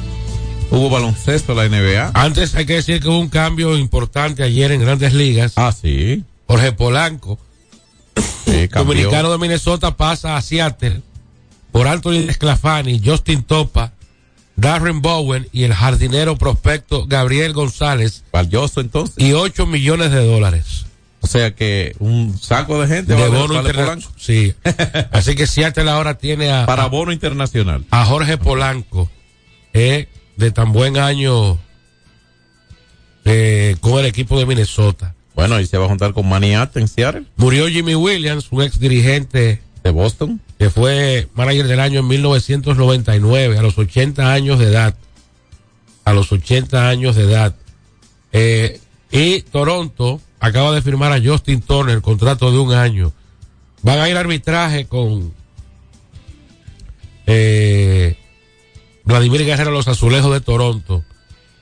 Hubo 0.71 0.91
baloncesto 0.91 1.53
en 1.53 1.59
la 1.59 1.69
NBA. 1.69 2.11
Antes 2.13 2.55
hay 2.55 2.67
que 2.67 2.75
decir 2.75 3.01
que 3.01 3.09
hubo 3.09 3.19
un 3.19 3.31
cambio 3.31 3.79
importante 3.79 4.43
ayer 4.43 4.73
en 4.73 4.81
Grandes 4.83 5.15
Ligas. 5.15 5.55
Ah, 5.57 5.73
sí. 5.73 6.23
Jorge 6.47 6.73
Polanco, 6.73 7.39
Sí, 8.45 8.67
dominicano 8.67 9.33
de 9.33 9.39
Minnesota, 9.39 9.97
pasa 9.97 10.37
a 10.37 10.43
Seattle 10.43 11.01
por 11.71 11.89
Anthony 11.89 12.31
Sclafani, 12.31 13.01
Justin 13.03 13.43
Topa, 13.43 13.93
Darren 14.57 15.01
Bowen 15.01 15.49
y 15.51 15.63
el 15.65 15.73
jardinero 15.73 16.37
prospecto 16.37 17.07
Gabriel 17.07 17.55
González. 17.55 18.25
Valioso 18.31 18.83
entonces. 18.83 19.17
Y 19.17 19.33
8 19.33 19.65
millones 19.65 20.11
de 20.11 20.27
dólares. 20.27 20.85
O 21.23 21.27
sea 21.29 21.55
que 21.55 21.95
un 22.01 22.37
saco 22.37 22.81
de 22.81 22.89
gente 22.89 23.15
de 23.15 23.21
va 23.21 23.27
a 23.27 23.29
bono 23.29 23.55
internacional. 23.55 24.05
Sí. 24.17 24.55
Así 25.13 25.35
que 25.37 25.47
Seattle 25.47 25.89
ahora 25.89 26.19
tiene 26.19 26.51
a, 26.53 26.67
Para 26.67 26.87
bono 26.87 27.13
internacional. 27.13 27.85
a 27.91 28.05
Jorge 28.05 28.39
Polanco, 28.39 29.09
eh, 29.73 30.09
de 30.37 30.51
tan 30.51 30.73
buen 30.73 30.99
año 30.99 31.59
eh, 33.25 33.77
con 33.81 34.01
el 34.01 34.07
equipo 34.07 34.39
de 34.39 34.47
Minnesota. 34.47 35.15
Bueno, 35.35 35.61
y 35.61 35.67
se 35.67 35.79
va 35.79 35.87
a 35.87 35.89
juntar 35.89 36.13
con 36.13 36.29
Maniat 36.29 36.77
en 36.77 36.89
Seattle, 36.89 37.25
Murió 37.37 37.69
Jimmy 37.69 37.95
Williams, 37.95 38.49
un 38.51 38.63
ex 38.63 38.79
dirigente 38.79 39.63
de 39.83 39.91
Boston. 39.91 40.41
que 40.59 40.71
fue 40.71 41.29
manager 41.35 41.69
del 41.69 41.81
año 41.81 42.01
en 42.01 42.09
1999, 42.09 43.59
a 43.59 43.63
los 43.63 43.79
80 43.79 44.33
años 44.33 44.59
de 44.59 44.67
edad. 44.67 44.97
A 46.05 46.13
los 46.13 46.33
80 46.33 46.89
años 46.89 47.15
de 47.15 47.23
edad. 47.23 47.55
Eh, 48.33 48.81
y 49.13 49.43
Toronto 49.43 50.21
acaba 50.43 50.75
de 50.75 50.83
firmar 50.83 51.13
a 51.13 51.23
Justin 51.23 51.61
Turner, 51.61 52.03
contrato 52.03 52.51
de 52.51 52.59
un 52.59 52.73
año. 52.73 53.13
Van 53.83 54.01
a 54.01 54.09
ir 54.09 54.17
a 54.17 54.21
arbitraje 54.21 54.87
con 54.87 55.33
eh, 57.27 58.17
Vladimir 59.05 59.45
Guerrero, 59.45 59.71
los 59.71 59.87
azulejos 59.87 60.33
de 60.33 60.41
Toronto. 60.41 61.05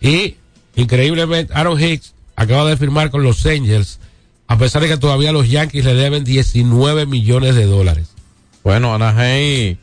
Y, 0.00 0.36
increíblemente, 0.76 1.52
Aaron 1.54 1.78
Hicks 1.78 2.14
acaba 2.36 2.70
de 2.70 2.78
firmar 2.78 3.10
con 3.10 3.22
los 3.22 3.44
Angels, 3.44 4.00
a 4.46 4.56
pesar 4.56 4.80
de 4.80 4.88
que 4.88 4.96
todavía 4.96 5.32
los 5.32 5.50
Yankees 5.50 5.84
le 5.84 5.92
deben 5.92 6.24
19 6.24 7.04
millones 7.04 7.54
de 7.56 7.66
dólares. 7.66 8.08
Bueno, 8.64 8.94
Anaheim 8.94 9.76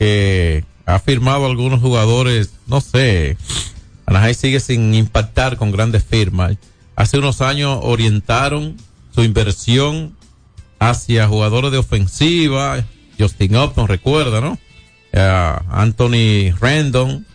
que 0.00 0.64
ha 0.84 0.98
firmado 0.98 1.46
algunos 1.46 1.80
jugadores, 1.80 2.50
no 2.66 2.80
sé, 2.80 3.36
Anaheim 4.04 4.34
sigue 4.34 4.58
sin 4.58 4.92
impactar 4.94 5.56
con 5.56 5.70
grandes 5.70 6.04
firmas. 6.04 6.56
Hace 6.96 7.18
unos 7.18 7.42
años 7.42 7.78
orientaron 7.82 8.76
su 9.14 9.22
inversión 9.22 10.16
hacia 10.78 11.28
jugadores 11.28 11.70
de 11.70 11.78
ofensiva, 11.78 12.84
Justin 13.18 13.56
Upton, 13.56 13.86
recuerda, 13.86 14.40
¿no? 14.40 14.58
Eh, 15.12 15.52
Anthony 15.70 16.52
Rendon, 16.60 17.26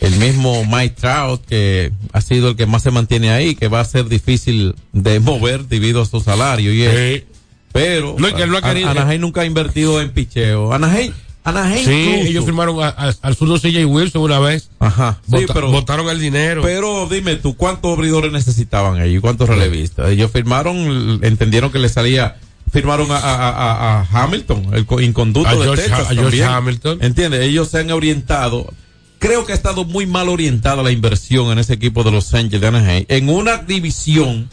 el 0.00 0.16
mismo 0.16 0.64
Mike 0.64 0.96
Trout, 1.00 1.44
que 1.44 1.92
ha 2.12 2.20
sido 2.20 2.50
el 2.50 2.56
que 2.56 2.66
más 2.66 2.82
se 2.82 2.90
mantiene 2.90 3.30
ahí, 3.30 3.54
que 3.54 3.68
va 3.68 3.80
a 3.80 3.84
ser 3.84 4.08
difícil 4.08 4.74
de 4.92 5.20
mover 5.20 5.66
debido 5.66 6.02
a 6.02 6.06
su 6.06 6.20
salario 6.20 6.72
y. 6.72 7.24
Pero 7.72 8.14
No, 8.16 8.32
que 8.32 8.46
no 8.46 8.56
ha 8.56 8.60
Anaheim 8.60 9.20
nunca 9.20 9.40
ha 9.40 9.44
invertido 9.44 10.00
en 10.00 10.10
picheo. 10.10 10.72
Anaheim, 10.72 11.12
Anaheim 11.44 11.84
Sí, 11.84 11.92
incluso- 11.92 12.28
ellos 12.30 12.44
firmaron 12.46 12.82
a- 12.82 12.88
a- 12.88 13.14
al 13.20 13.36
zurdo 13.36 13.58
CJ 13.58 13.84
Wilson 13.84 14.22
una 14.22 14.38
vez. 14.40 14.70
Ajá. 14.80 15.20
Sí, 15.26 15.32
Vota- 15.42 15.54
pero- 15.54 15.70
votaron 15.70 16.08
el 16.08 16.18
dinero. 16.18 16.62
Pero 16.62 17.06
dime 17.10 17.36
tú, 17.36 17.54
¿cuántos 17.56 17.92
abridores 17.96 18.32
necesitaban 18.32 19.00
ellos? 19.02 19.20
¿Cuántos 19.20 19.48
relevistas? 19.48 20.08
Ellos 20.10 20.30
firmaron, 20.30 21.20
entendieron 21.22 21.70
que 21.70 21.78
le 21.78 21.88
salía, 21.90 22.36
firmaron 22.72 23.10
a, 23.10 23.16
a- 23.18 23.48
a- 23.50 24.00
a 24.00 24.06
Hamilton, 24.24 24.70
el 24.72 24.86
co- 24.86 25.00
inconducto 25.02 25.48
A 25.50 25.54
de 25.54 25.64
George 25.64 25.82
Texas 25.82 26.00
a 26.00 26.14
George 26.14 26.22
también. 26.38 26.48
Hamilton. 26.48 26.98
¿Entiendes? 27.02 27.40
Ellos 27.42 27.68
se 27.68 27.78
han 27.80 27.90
orientado. 27.90 28.72
Creo 29.18 29.44
que 29.44 29.52
ha 29.52 29.54
estado 29.54 29.84
muy 29.84 30.06
mal 30.06 30.28
orientada 30.30 30.82
la 30.82 30.90
inversión 30.92 31.50
en 31.52 31.58
ese 31.58 31.74
equipo 31.74 32.02
de 32.04 32.10
Los 32.10 32.32
Ángeles 32.34 32.60
de 32.62 32.66
Anaheim. 32.66 33.04
En 33.08 33.28
una 33.28 33.58
división 33.58 34.48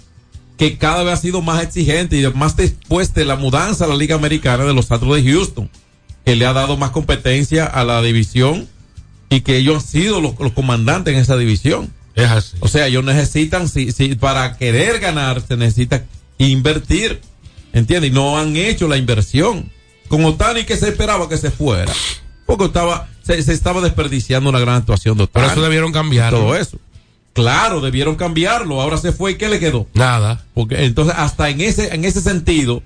que 0.57 0.77
cada 0.77 1.03
vez 1.03 1.13
ha 1.13 1.17
sido 1.17 1.41
más 1.41 1.63
exigente 1.63 2.17
y 2.19 2.27
más 2.33 2.55
después 2.55 3.13
de 3.13 3.25
la 3.25 3.35
mudanza 3.35 3.85
a 3.85 3.87
la 3.87 3.95
Liga 3.95 4.15
Americana 4.15 4.63
de 4.65 4.73
los 4.73 4.91
Astros 4.91 5.15
de 5.15 5.23
Houston, 5.31 5.69
que 6.25 6.35
le 6.35 6.45
ha 6.45 6.53
dado 6.53 6.77
más 6.77 6.91
competencia 6.91 7.65
a 7.65 7.83
la 7.83 8.01
división 8.01 8.67
y 9.29 9.41
que 9.41 9.57
ellos 9.57 9.83
han 9.83 9.89
sido 9.89 10.21
los, 10.21 10.39
los 10.39 10.51
comandantes 10.53 11.13
en 11.13 11.19
esa 11.19 11.37
división. 11.37 11.91
Es 12.15 12.29
así. 12.29 12.57
O 12.59 12.67
sea, 12.67 12.87
ellos 12.87 13.03
necesitan, 13.03 13.67
si, 13.69 13.91
si, 13.91 14.15
para 14.15 14.57
querer 14.57 14.99
ganar, 14.99 15.41
se 15.41 15.57
necesita 15.57 16.03
invertir. 16.37 17.21
¿Entiendes? 17.73 18.11
Y 18.11 18.13
no 18.13 18.37
han 18.37 18.55
hecho 18.57 18.87
la 18.87 18.97
inversión. 18.97 19.71
Con 20.09 20.25
Otani 20.25 20.65
que 20.65 20.75
se 20.75 20.89
esperaba 20.89 21.29
que 21.29 21.37
se 21.37 21.51
fuera. 21.51 21.93
Porque 22.45 22.65
estaba, 22.65 23.07
se, 23.23 23.41
se 23.41 23.53
estaba 23.53 23.79
desperdiciando 23.79 24.49
una 24.49 24.59
gran 24.59 24.75
actuación 24.75 25.17
de 25.17 25.23
Otani. 25.23 25.45
Por 25.45 25.53
eso 25.53 25.61
debieron 25.61 25.93
cambiarlo. 25.93 26.39
Todo 26.39 26.55
eso. 26.57 26.77
Claro, 27.33 27.79
debieron 27.79 28.15
cambiarlo. 28.15 28.81
Ahora 28.81 28.97
se 28.97 29.13
fue 29.13 29.31
y 29.31 29.35
¿qué 29.35 29.47
le 29.47 29.59
quedó? 29.59 29.87
Nada. 29.93 30.43
Porque 30.53 30.83
entonces 30.83 31.15
hasta 31.17 31.49
en 31.49 31.61
ese 31.61 31.95
en 31.95 32.03
ese 32.03 32.19
sentido 32.19 32.83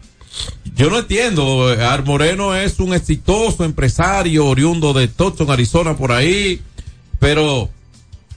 yo 0.75 0.89
no 0.89 0.99
entiendo. 0.99 1.67
Ar 1.67 2.05
Moreno 2.05 2.55
es 2.55 2.79
un 2.79 2.93
exitoso 2.93 3.63
empresario 3.63 4.45
oriundo 4.45 4.93
de 4.93 5.07
Tucson, 5.07 5.49
Arizona 5.49 5.95
por 5.95 6.11
ahí, 6.11 6.61
pero 7.19 7.69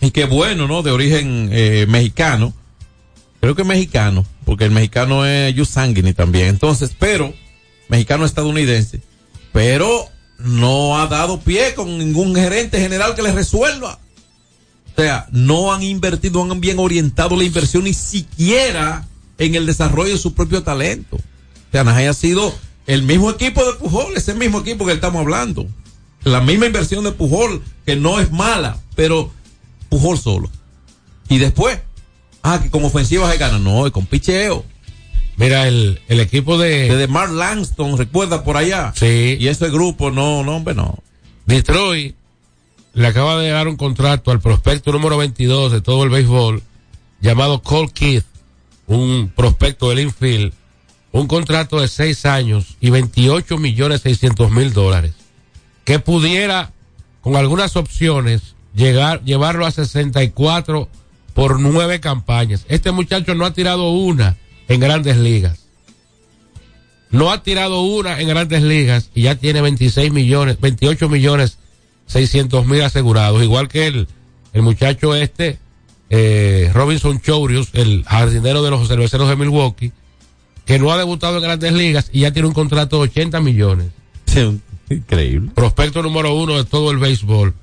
y 0.00 0.10
qué 0.10 0.24
bueno, 0.26 0.68
¿no? 0.68 0.82
De 0.82 0.90
origen 0.90 1.50
eh, 1.52 1.86
mexicano. 1.88 2.54
Creo 3.40 3.54
que 3.54 3.64
mexicano, 3.64 4.24
porque 4.44 4.64
el 4.64 4.70
mexicano 4.70 5.24
es 5.24 5.54
Yusanguini 5.54 6.12
también. 6.12 6.48
Entonces, 6.48 6.92
pero 6.98 7.32
mexicano 7.88 8.24
estadounidense, 8.24 9.00
pero 9.52 10.08
no 10.38 10.98
ha 10.98 11.06
dado 11.06 11.40
pie 11.40 11.74
con 11.74 11.98
ningún 11.98 12.34
gerente 12.34 12.80
general 12.80 13.14
que 13.14 13.22
le 13.22 13.32
resuelva. 13.32 13.98
O 14.92 15.00
sea, 15.00 15.28
no 15.30 15.72
han 15.72 15.82
invertido, 15.82 16.44
no 16.44 16.52
han 16.52 16.60
bien 16.60 16.78
orientado 16.78 17.36
la 17.36 17.44
inversión 17.44 17.84
ni 17.84 17.94
siquiera 17.94 19.06
en 19.38 19.54
el 19.54 19.66
desarrollo 19.66 20.12
de 20.12 20.18
su 20.18 20.34
propio 20.34 20.62
talento. 20.62 21.18
Anaheim 21.72 22.10
ha 22.10 22.14
sido 22.14 22.54
el 22.86 23.02
mismo 23.02 23.30
equipo 23.30 23.64
de 23.64 23.74
Pujol, 23.74 24.16
ese 24.16 24.34
mismo 24.34 24.60
equipo 24.60 24.86
que 24.86 24.92
estamos 24.92 25.20
hablando. 25.20 25.66
La 26.24 26.40
misma 26.40 26.66
inversión 26.66 27.04
de 27.04 27.12
Pujol, 27.12 27.62
que 27.84 27.96
no 27.96 28.20
es 28.20 28.30
mala, 28.30 28.78
pero 28.96 29.30
Pujol 29.88 30.18
solo. 30.18 30.50
Y 31.28 31.38
después, 31.38 31.78
ah, 32.42 32.60
que 32.62 32.70
como 32.70 32.86
ofensiva 32.86 33.30
se 33.30 33.38
gana. 33.38 33.58
No, 33.58 33.86
es 33.86 33.92
con 33.92 34.06
picheo. 34.06 34.64
Mira, 35.36 35.68
el, 35.68 36.00
el 36.08 36.20
equipo 36.20 36.58
de... 36.58 36.96
De 36.96 37.06
Mark 37.06 37.32
Langston, 37.32 37.96
recuerda 37.96 38.42
por 38.42 38.56
allá. 38.56 38.92
Sí. 38.96 39.36
Y 39.38 39.48
ese 39.48 39.68
grupo, 39.70 40.10
no, 40.10 40.42
no, 40.42 40.56
hombre, 40.56 40.74
no. 40.74 40.98
Detroit 41.46 42.16
le 42.92 43.06
acaba 43.06 43.38
de 43.38 43.50
dar 43.50 43.68
un 43.68 43.76
contrato 43.76 44.32
al 44.32 44.40
prospecto 44.40 44.90
número 44.90 45.16
22 45.16 45.70
de 45.70 45.80
todo 45.80 46.02
el 46.02 46.10
béisbol, 46.10 46.62
llamado 47.20 47.62
Cole 47.62 47.90
Keith, 47.94 48.24
un 48.88 49.32
prospecto 49.34 49.90
del 49.90 50.00
infield, 50.00 50.52
un 51.18 51.26
contrato 51.26 51.80
de 51.80 51.88
seis 51.88 52.24
años 52.26 52.76
y 52.80 52.90
28 52.90 53.58
millones 53.58 54.02
600 54.02 54.50
mil 54.50 54.72
dólares, 54.72 55.14
que 55.84 55.98
pudiera, 55.98 56.72
con 57.20 57.36
algunas 57.36 57.76
opciones, 57.76 58.54
llegar, 58.74 59.22
llevarlo 59.24 59.66
a 59.66 59.70
64 59.70 60.88
por 61.34 61.60
nueve 61.60 62.00
campañas. 62.00 62.64
Este 62.68 62.92
muchacho 62.92 63.34
no 63.34 63.46
ha 63.46 63.52
tirado 63.52 63.90
una 63.90 64.36
en 64.68 64.80
grandes 64.80 65.16
ligas. 65.16 65.66
No 67.10 67.32
ha 67.32 67.42
tirado 67.42 67.82
una 67.82 68.20
en 68.20 68.28
grandes 68.28 68.62
ligas 68.62 69.10
y 69.14 69.22
ya 69.22 69.34
tiene 69.34 69.62
26 69.62 70.12
millones, 70.12 70.60
28 70.60 71.08
millones 71.08 71.58
600 72.06 72.66
mil 72.66 72.82
asegurados. 72.82 73.42
Igual 73.42 73.68
que 73.68 73.86
el, 73.86 74.08
el 74.52 74.62
muchacho 74.62 75.14
este, 75.14 75.58
eh, 76.10 76.70
Robinson 76.74 77.20
Chourius, 77.20 77.70
el 77.72 78.04
jardinero 78.04 78.62
de 78.62 78.70
los 78.70 78.88
cerveceros 78.88 79.28
de 79.28 79.36
Milwaukee, 79.36 79.92
que 80.68 80.78
no 80.78 80.92
ha 80.92 80.98
debutado 80.98 81.38
en 81.38 81.42
grandes 81.42 81.72
ligas 81.72 82.10
y 82.12 82.20
ya 82.20 82.30
tiene 82.32 82.46
un 82.46 82.54
contrato 82.54 82.98
de 82.98 83.02
80 83.04 83.40
millones. 83.40 83.88
Sí, 84.26 84.60
increíble. 84.90 85.50
Prospecto 85.54 86.02
número 86.02 86.34
uno 86.34 86.56
de 86.58 86.64
todo 86.64 86.90
el 86.90 86.98
béisbol. 86.98 87.54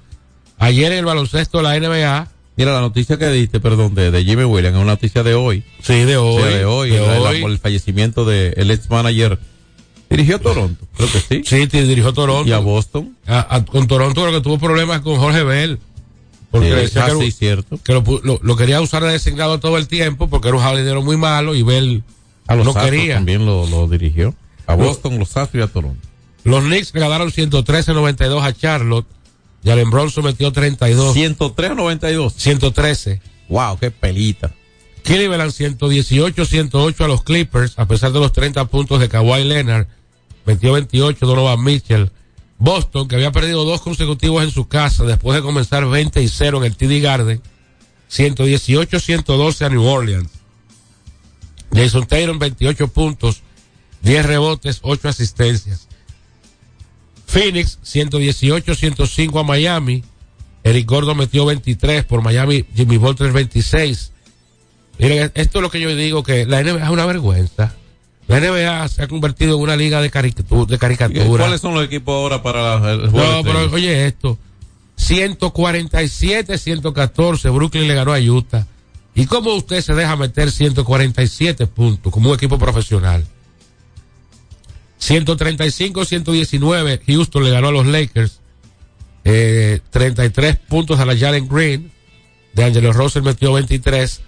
Ayer 0.58 0.92
en 0.92 1.00
el 1.00 1.06
baloncesto 1.06 1.60
de 1.60 1.64
la 1.64 1.80
NBA, 1.80 2.28
Mira, 2.58 2.72
la 2.74 2.80
noticia 2.82 3.18
que 3.20 3.28
diste, 3.30 3.60
perdón, 3.60 3.94
de, 3.96 4.10
de 4.12 4.24
Jimmy 4.24 4.46
Williams, 4.46 4.76
es 4.78 4.82
una 4.82 4.94
noticia 4.94 5.22
de 5.24 5.34
hoy. 5.36 5.64
Sí, 5.84 5.94
de 6.06 6.16
hoy. 6.18 6.42
Sí, 6.42 6.50
de 6.58 6.66
hoy, 6.66 6.90
de 6.90 7.00
la- 7.02 7.20
la- 7.20 7.30
hoy. 7.30 7.42
por 7.42 7.52
el 7.52 7.60
fallecimiento 7.60 8.24
del 8.26 8.54
el 8.58 8.72
ex 8.72 8.90
manager. 8.90 9.38
Dirigió 10.10 10.40
Toronto, 10.40 10.86
creo 10.96 11.12
que 11.12 11.20
sí. 11.20 11.42
Sí, 11.46 11.68
te 11.68 11.84
dirigió 11.86 12.14
Toronto. 12.14 12.48
Y 12.50 12.54
a 12.54 12.60
Boston. 12.60 13.16
A- 13.28 13.56
a- 13.58 13.66
con 13.66 13.88
Toronto 13.88 14.22
creo 14.24 14.34
que 14.34 14.42
tuvo 14.42 14.58
problemas 14.58 15.02
con 15.02 15.18
Jorge 15.18 15.44
Bell. 15.44 15.80
Porque 16.50 16.70
Sí, 16.70 16.74
decía 16.76 17.06
ah, 17.06 17.10
que, 17.20 17.26
sí, 17.26 17.32
cierto. 17.32 17.78
que 17.84 17.92
lo, 17.94 18.04
pu- 18.04 18.22
lo- 18.24 18.40
lo 18.42 18.56
quería 18.56 18.80
usar 18.82 19.04
de 19.04 19.12
designado 19.12 19.60
todo 19.60 19.78
el 19.78 19.88
tiempo 19.90 20.30
porque 20.30 20.48
era 20.48 20.56
un 20.58 20.64
jardinero 20.64 21.02
muy 21.04 21.18
malo 21.18 21.54
y 21.56 21.62
Bell 21.64 22.04
A 22.48 22.56
los 22.56 22.76
quería. 22.76 23.16
también 23.16 23.46
lo, 23.46 23.66
lo 23.68 23.88
dirigió. 23.88 24.36
A 24.68 24.76
Boston, 24.76 25.20
los 25.20 25.36
Astros 25.38 25.62
y 25.62 25.64
a 25.64 25.68
Toronto. 25.72 26.08
Los 26.44 26.64
Knicks 26.64 26.94
ganaron 26.94 27.32
113-92 27.32 28.44
a 28.44 28.54
Charlotte. 28.54 29.08
Jalen 29.64 29.90
Bronson 29.90 30.24
metió 30.24 30.52
32. 30.52 31.14
103 31.14 31.72
a 31.72 31.76
92. 31.76 32.34
113. 32.34 33.22
Wow, 33.50 33.78
qué 33.80 33.90
pelita. 33.92 34.54
Cleveland 35.04 35.52
118-108 35.52 37.04
a 37.04 37.08
los 37.08 37.24
Clippers, 37.24 37.78
a 37.78 37.88
pesar 37.88 38.12
de 38.12 38.20
los 38.20 38.32
30 38.32 38.66
puntos 38.66 39.00
de 39.00 39.10
Kawhi 39.10 39.44
Leonard. 39.44 39.88
Metió 40.46 40.74
28 40.74 41.26
Donovan 41.26 41.64
Mitchell. 41.64 42.12
Boston, 42.58 43.08
que 43.08 43.16
había 43.16 43.32
perdido 43.32 43.66
dos 43.66 43.82
consecutivos 43.82 44.44
en 44.44 44.52
su 44.52 44.68
casa 44.68 45.04
después 45.04 45.36
de 45.36 45.42
comenzar 45.42 45.86
20 45.86 46.22
y 46.22 46.28
0 46.28 46.60
en 46.60 46.64
el 46.64 46.76
TD 46.78 47.02
Garden. 47.04 47.42
118-112 48.10 49.66
a 49.66 49.70
New 49.70 49.84
Orleans. 49.84 50.30
Jason 51.76 52.06
Taylor 52.06 52.38
28 52.38 52.88
puntos, 52.88 53.42
10 54.02 54.26
rebotes, 54.26 54.80
8 54.82 55.10
asistencias. 55.10 55.88
Phoenix 57.28 57.80
118-105 57.84 59.40
a 59.40 59.44
Miami. 59.44 60.04
Eric 60.64 60.88
Gordon 60.88 61.18
metió 61.18 61.46
23 61.46 62.06
por 62.06 62.22
Miami, 62.22 62.66
Jimmy 62.76 62.98
Butler 62.98 63.32
26. 63.32 64.12
Miren, 64.98 65.32
esto 65.36 65.60
es 65.60 65.62
lo 65.62 65.70
que 65.70 65.80
yo 65.80 65.96
digo, 65.96 66.24
que 66.24 66.46
la 66.46 66.64
NBA 66.64 66.86
es 66.86 66.90
una 66.90 67.06
vergüenza. 67.06 67.76
La 68.28 68.40
NBA 68.40 68.88
se 68.88 69.04
ha 69.04 69.08
convertido 69.08 69.56
en 69.58 69.62
una 69.62 69.76
liga 69.76 70.02
de, 70.02 70.10
caricatura. 70.10 70.66
De 70.66 70.80
caricatura. 70.80 71.44
¿Cuáles 71.44 71.62
son 71.62 71.76
los 71.76 71.86
equipos 71.86 72.14
ahora 72.16 72.42
para 72.42 72.80
la- 72.80 72.92
el 72.94 73.10
juego 73.12 73.32
No, 73.32 73.44
pero 73.44 73.72
oye 73.72 74.08
esto. 74.08 74.40
147-114, 74.98 77.54
Brooklyn 77.54 77.88
le 77.88 77.94
ganó 77.94 78.14
a 78.14 78.20
Utah. 78.20 78.66
¿Y 79.16 79.26
cómo 79.28 79.54
usted 79.54 79.82
se 79.82 79.94
deja 79.94 80.18
meter 80.18 80.52
147 80.52 81.68
puntos 81.68 82.12
como 82.12 82.30
un 82.30 82.36
equipo 82.36 82.60
profesional? 82.60 83.26
135-119, 85.00 87.02
Houston 87.08 87.44
le 87.44 87.52
ganó 87.52 87.70
a 87.70 87.72
los 87.72 87.86
Lakers. 87.86 88.42
Eh, 89.24 89.80
33 89.90 90.58
puntos 90.58 91.00
a 91.00 91.06
la 91.06 91.18
Jalen 91.18 91.48
Green. 91.48 91.92
De 92.54 92.64
Angelo 92.64 92.92
Russell 92.92 93.24
metió 93.24 93.54
23. 93.54 94.22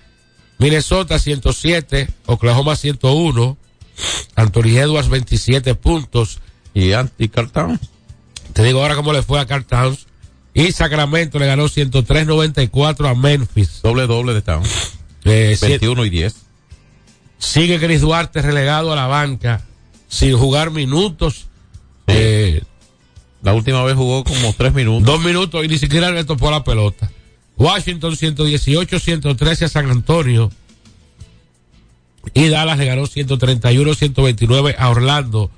Minnesota 0.57 1.19
107, 1.19 2.09
Oklahoma 2.25 2.75
101. 2.75 3.57
Anthony 4.35 4.77
Edwards 4.77 5.09
27 5.09 5.75
puntos. 5.75 6.39
Y 6.73 6.93
Anti 6.93 7.29
Carl 7.29 7.51
Towns. 7.51 7.79
Te 8.53 8.63
digo 8.63 8.81
ahora 8.81 8.95
cómo 8.95 9.13
le 9.13 9.21
fue 9.21 9.39
a 9.39 9.45
Carl 9.45 9.65
Towns. 9.65 10.07
Y 10.57 10.71
Sacramento 10.71 11.37
le 11.37 11.45
ganó 11.45 11.65
103-94 11.65 13.07
a 13.11 13.13
Memphis. 13.13 13.81
Doble 13.83 14.07
doble 14.07 14.33
de 14.33 14.41
Towns. 14.41 14.93
Eh, 15.23 15.55
21 15.61 16.03
y 16.05 16.09
10. 16.09 16.35
Sigue 17.37 17.79
Chris 17.79 18.01
Duarte 18.01 18.41
relegado 18.41 18.91
a 18.91 18.95
la 18.95 19.05
banca 19.05 19.63
sin 20.07 20.35
jugar 20.35 20.71
minutos. 20.71 21.45
Eh, 22.07 22.63
La 23.43 23.53
última 23.53 23.83
vez 23.83 23.95
jugó 23.95 24.23
como 24.23 24.51
3 24.51 24.73
minutos. 24.73 25.05
dos 25.05 25.23
minutos 25.23 25.63
y 25.63 25.67
ni 25.67 25.77
siquiera 25.77 26.09
le 26.09 26.23
topó 26.23 26.49
la 26.49 26.63
pelota. 26.63 27.11
Washington 27.57 28.15
118-113 28.15 29.65
a 29.65 29.69
San 29.69 29.91
Antonio. 29.91 30.51
Y 32.33 32.47
Dallas 32.49 32.79
le 32.79 32.85
ganó 32.85 33.03
131-129 33.03 34.75
a 34.75 34.89
Orlando. 34.89 35.51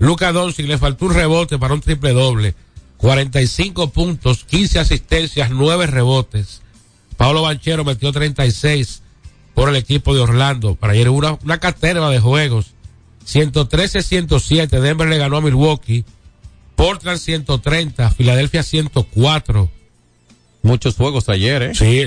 Luca 0.00 0.32
Doncic 0.32 0.66
le 0.66 0.76
faltó 0.76 1.04
un 1.06 1.14
rebote 1.14 1.56
para 1.56 1.74
un 1.74 1.80
triple 1.82 2.12
doble. 2.12 2.56
45 3.00 3.90
puntos, 3.90 4.44
15 4.44 4.78
asistencias, 4.78 5.50
9 5.50 5.86
rebotes. 5.86 6.60
Pablo 7.16 7.42
Banchero 7.42 7.82
metió 7.82 8.12
36 8.12 9.02
por 9.54 9.70
el 9.70 9.76
equipo 9.76 10.14
de 10.14 10.20
Orlando. 10.20 10.74
Para 10.74 10.92
ayer 10.92 11.08
hubo 11.08 11.18
una, 11.18 11.38
una 11.42 11.58
caterva 11.58 12.10
de 12.10 12.20
juegos. 12.20 12.72
113-107, 13.26 14.68
Denver 14.80 15.08
le 15.08 15.16
ganó 15.16 15.38
a 15.38 15.40
Milwaukee. 15.40 16.04
Portland 16.76 17.18
130, 17.18 18.10
Filadelfia 18.10 18.62
104. 18.62 19.70
Muchos 20.62 20.96
juegos 20.96 21.30
ayer, 21.30 21.62
¿eh? 21.62 21.74
Sí, 21.74 22.04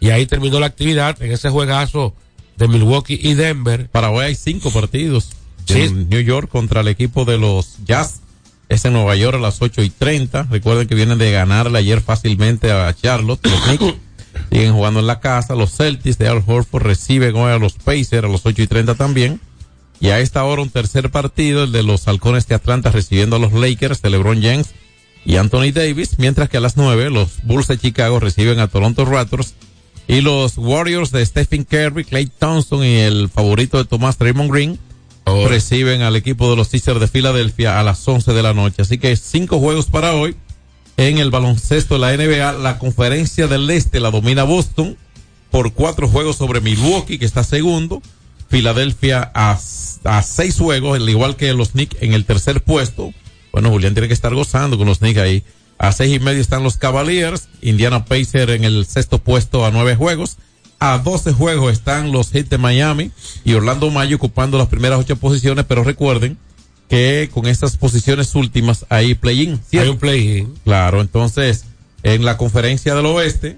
y 0.00 0.10
ahí 0.10 0.26
terminó 0.26 0.60
la 0.60 0.66
actividad 0.66 1.20
en 1.22 1.32
ese 1.32 1.48
juegazo 1.48 2.14
de 2.58 2.68
Milwaukee 2.68 3.18
y 3.22 3.32
Denver. 3.32 3.88
Para 3.88 4.10
hoy 4.10 4.26
hay 4.26 4.34
cinco 4.34 4.70
partidos. 4.70 5.30
Sí. 5.64 5.80
En 5.80 6.10
New 6.10 6.20
York 6.20 6.50
contra 6.50 6.82
el 6.82 6.88
equipo 6.88 7.24
de 7.24 7.38
los 7.38 7.78
Jazz. 7.86 8.20
Es 8.68 8.84
en 8.84 8.94
Nueva 8.94 9.14
York 9.16 9.36
a 9.36 9.40
las 9.40 9.60
8 9.60 9.82
y 9.82 9.90
30. 9.90 10.44
Recuerden 10.44 10.88
que 10.88 10.94
vienen 10.94 11.18
de 11.18 11.30
ganarle 11.30 11.78
ayer 11.78 12.00
fácilmente 12.00 12.72
a 12.72 12.92
Charlotte. 12.94 13.46
Los 13.46 13.60
Knicks 13.62 13.94
siguen 14.50 14.72
jugando 14.72 15.00
en 15.00 15.06
la 15.06 15.20
casa. 15.20 15.54
Los 15.54 15.76
Celtics 15.76 16.18
de 16.18 16.28
Al 16.28 16.42
Horford 16.46 16.82
reciben 16.82 17.36
hoy 17.36 17.52
a 17.52 17.58
los 17.58 17.74
Pacers 17.74 18.24
a 18.24 18.28
las 18.28 18.44
8 18.44 18.62
y 18.62 18.66
30 18.66 18.94
también. 18.94 19.40
Y 20.00 20.08
a 20.08 20.18
esta 20.18 20.44
hora 20.44 20.62
un 20.62 20.70
tercer 20.70 21.10
partido, 21.10 21.64
el 21.64 21.72
de 21.72 21.82
los 21.82 22.08
Halcones 22.08 22.46
de 22.48 22.54
Atlanta 22.54 22.90
recibiendo 22.90 23.36
a 23.36 23.38
los 23.38 23.52
Lakers 23.52 24.02
de 24.02 24.10
LeBron 24.10 24.42
James 24.42 24.74
y 25.24 25.36
Anthony 25.36 25.72
Davis, 25.72 26.18
mientras 26.18 26.48
que 26.48 26.58
a 26.58 26.60
las 26.60 26.76
9 26.76 27.10
los 27.10 27.42
Bulls 27.44 27.68
de 27.68 27.78
Chicago 27.78 28.20
reciben 28.20 28.58
a 28.58 28.68
Toronto 28.68 29.04
Raptors 29.04 29.54
y 30.06 30.20
los 30.20 30.58
Warriors 30.58 31.10
de 31.10 31.24
Stephen 31.24 31.64
Curry, 31.64 32.04
Clay 32.04 32.26
Thompson 32.26 32.84
y 32.84 32.96
el 32.98 33.28
favorito 33.30 33.78
de 33.78 33.84
Tomás 33.84 34.18
Draymond 34.18 34.52
Green 34.52 34.78
reciben 35.26 36.02
al 36.02 36.16
equipo 36.16 36.50
de 36.50 36.56
los 36.56 36.68
Sixers 36.68 37.00
de 37.00 37.08
Filadelfia 37.08 37.80
a 37.80 37.82
las 37.82 38.06
11 38.06 38.32
de 38.32 38.42
la 38.42 38.54
noche. 38.54 38.82
Así 38.82 38.98
que 38.98 39.16
cinco 39.16 39.58
juegos 39.58 39.86
para 39.86 40.14
hoy 40.14 40.36
en 40.96 41.18
el 41.18 41.30
baloncesto 41.30 41.98
de 41.98 42.00
la 42.00 42.16
NBA. 42.16 42.52
La 42.60 42.78
conferencia 42.78 43.46
del 43.46 43.70
Este 43.70 44.00
la 44.00 44.10
domina 44.10 44.44
Boston 44.44 44.96
por 45.50 45.72
cuatro 45.72 46.08
juegos 46.08 46.36
sobre 46.36 46.60
Milwaukee, 46.60 47.18
que 47.18 47.24
está 47.24 47.44
segundo. 47.44 48.02
Filadelfia 48.48 49.30
a, 49.34 49.58
a 50.04 50.22
seis 50.22 50.58
juegos, 50.58 50.98
al 50.98 51.08
igual 51.08 51.36
que 51.36 51.52
los 51.54 51.70
Knicks 51.70 51.96
en 52.00 52.12
el 52.12 52.24
tercer 52.24 52.62
puesto. 52.62 53.12
Bueno, 53.52 53.70
Julián 53.70 53.94
tiene 53.94 54.08
que 54.08 54.14
estar 54.14 54.34
gozando 54.34 54.76
con 54.76 54.86
los 54.86 54.98
Knicks 54.98 55.18
ahí. 55.18 55.42
A 55.78 55.92
seis 55.92 56.14
y 56.14 56.20
medio 56.20 56.40
están 56.40 56.62
los 56.62 56.76
Cavaliers. 56.76 57.48
Indiana 57.62 58.04
Pacer 58.04 58.50
en 58.50 58.64
el 58.64 58.86
sexto 58.86 59.18
puesto 59.18 59.64
a 59.64 59.70
nueve 59.70 59.96
juegos. 59.96 60.36
A 60.86 60.98
12 60.98 61.32
juegos 61.32 61.72
están 61.72 62.12
los 62.12 62.30
Heat 62.30 62.48
de 62.50 62.58
Miami 62.58 63.10
y 63.42 63.54
Orlando 63.54 63.90
Mayo 63.90 64.16
ocupando 64.16 64.58
las 64.58 64.68
primeras 64.68 65.00
ocho 65.00 65.16
posiciones, 65.16 65.64
pero 65.66 65.82
recuerden 65.82 66.36
que 66.90 67.30
con 67.32 67.46
estas 67.46 67.78
posiciones 67.78 68.34
últimas 68.34 68.84
hay 68.90 69.14
play-in. 69.14 69.58
Hay 69.72 69.88
un 69.88 69.96
play-in. 69.96 70.52
Claro, 70.62 71.00
entonces 71.00 71.64
en 72.02 72.26
la 72.26 72.36
conferencia 72.36 72.94
del 72.94 73.06
oeste 73.06 73.56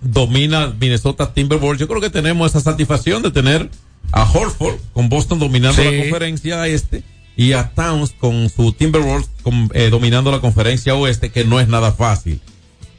domina 0.00 0.74
Minnesota 0.80 1.34
Timberwolves. 1.34 1.80
Yo 1.80 1.86
creo 1.86 2.00
que 2.00 2.08
tenemos 2.08 2.50
esa 2.50 2.60
satisfacción 2.60 3.22
de 3.22 3.30
tener 3.30 3.68
a 4.12 4.22
Horford 4.22 4.76
con 4.94 5.10
Boston 5.10 5.38
dominando 5.40 5.82
Sí. 5.82 5.90
la 5.90 6.00
conferencia 6.02 6.66
este 6.66 7.02
y 7.36 7.52
a 7.52 7.72
Towns 7.74 8.14
con 8.18 8.48
su 8.48 8.72
Timberwolves 8.72 9.28
con- 9.42 9.70
eh, 9.74 9.90
dominando 9.90 10.30
la 10.30 10.40
conferencia 10.40 10.94
oeste, 10.94 11.30
que 11.30 11.44
no 11.44 11.60
es 11.60 11.68
nada 11.68 11.92
fácil. 11.92 12.40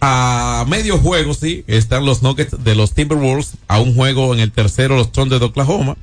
A 0.01 0.65
medio 0.69 0.97
juego, 0.97 1.33
sí, 1.33 1.63
están 1.67 2.05
los 2.05 2.23
Nuggets 2.23 2.63
de 2.63 2.75
los 2.75 2.93
Timberwolves, 2.93 3.53
a 3.67 3.79
un 3.81 3.95
juego 3.95 4.33
en 4.33 4.39
el 4.39 4.51
tercero 4.51 4.95
los 4.95 5.11
Thunder 5.11 5.39
de 5.39 5.45
Oklahoma, 5.45 5.97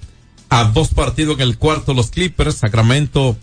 a 0.50 0.64
dos 0.64 0.88
partidos 0.88 1.36
en 1.36 1.42
el 1.42 1.56
cuarto 1.56 1.94
los 1.94 2.10
Clippers, 2.10 2.56
Sacramento 2.56 3.36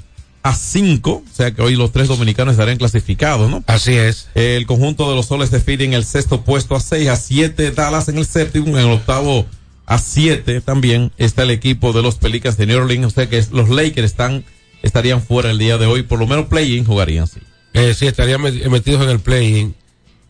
a 0.44 0.54
cinco, 0.54 1.24
o 1.32 1.36
sea 1.36 1.52
que 1.52 1.62
hoy 1.62 1.76
los 1.76 1.92
tres 1.92 2.08
dominicanos 2.10 2.54
estarían 2.54 2.78
clasificados, 2.78 3.50
¿no? 3.50 3.64
Así 3.66 3.94
es. 3.94 4.28
El 4.36 4.66
conjunto 4.68 5.10
de 5.10 5.16
los 5.16 5.28
soles 5.28 5.50
de 5.52 5.60
Philly 5.62 5.86
en 5.86 5.94
el 5.94 6.04
sexto 6.04 6.42
puesto 6.44 6.76
a 6.76 6.82
seis, 6.82 7.08
a 7.08 7.16
siete 7.16 7.72
Dallas 7.72 8.10
en 8.10 8.18
el 8.18 8.26
séptimo, 8.26 8.68
en 8.68 8.86
el 8.86 8.92
octavo 8.92 9.46
a 9.86 9.98
siete 9.98 10.60
también 10.62 11.12
está 11.18 11.44
el 11.44 11.52
equipo 11.52 11.94
de 11.94 12.02
los 12.02 12.16
Pelicans 12.16 12.58
de 12.58 12.68
New 12.68 12.78
Orleans, 12.78 13.06
o 13.08 13.10
sea 13.10 13.28
que 13.30 13.44
los 13.52 13.70
Lakers 13.70 14.06
están, 14.06 14.44
estarían 14.84 15.22
fuera 15.22 15.50
el 15.50 15.58
día 15.58 15.78
de 15.78 15.86
hoy, 15.88 16.04
por 16.04 16.20
lo 16.20 16.28
menos 16.28 16.46
play-in 16.48 16.86
jugarían, 16.86 17.26
sí. 17.26 17.40
Eh, 17.74 17.94
sí, 17.98 18.06
estarían 18.06 18.42
met- 18.42 18.70
metidos 18.70 19.02
en 19.02 19.10
el 19.10 19.20
play-in. 19.20 19.76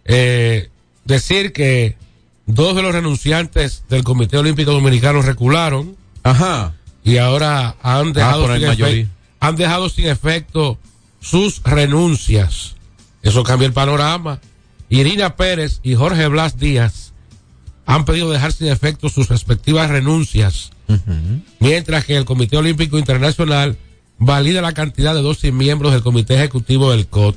Eh, 0.05 0.69
decir 1.05 1.53
que 1.53 1.95
dos 2.45 2.75
de 2.75 2.81
los 2.81 2.93
renunciantes 2.93 3.83
del 3.89 4.03
Comité 4.03 4.37
Olímpico 4.37 4.71
Dominicano 4.71 5.21
recularon. 5.21 5.95
Ajá. 6.23 6.73
Y 7.03 7.17
ahora 7.17 7.75
han 7.81 8.13
dejado, 8.13 8.43
por 8.43 8.51
el 8.55 8.75
sin, 8.75 9.11
han 9.39 9.55
dejado 9.55 9.89
sin 9.89 10.07
efecto 10.07 10.77
sus 11.19 11.61
renuncias. 11.63 12.75
Eso 13.21 13.43
cambia 13.43 13.65
el 13.67 13.73
panorama. 13.73 14.39
Irina 14.89 15.35
Pérez 15.35 15.79
y 15.83 15.95
Jorge 15.95 16.27
Blas 16.27 16.57
Díaz 16.57 17.13
han 17.85 18.05
pedido 18.05 18.31
dejar 18.31 18.51
sin 18.51 18.67
efecto 18.67 19.09
sus 19.09 19.29
respectivas 19.29 19.89
renuncias, 19.89 20.71
mientras 21.59 22.05
que 22.05 22.15
el 22.15 22.25
Comité 22.25 22.57
Olímpico 22.57 22.97
Internacional 22.97 23.77
valida 24.19 24.61
la 24.61 24.73
cantidad 24.73 25.13
de 25.13 25.21
12 25.21 25.51
miembros 25.51 25.91
del 25.91 26.03
Comité 26.03 26.35
Ejecutivo 26.35 26.91
del 26.91 27.07
COT. 27.07 27.35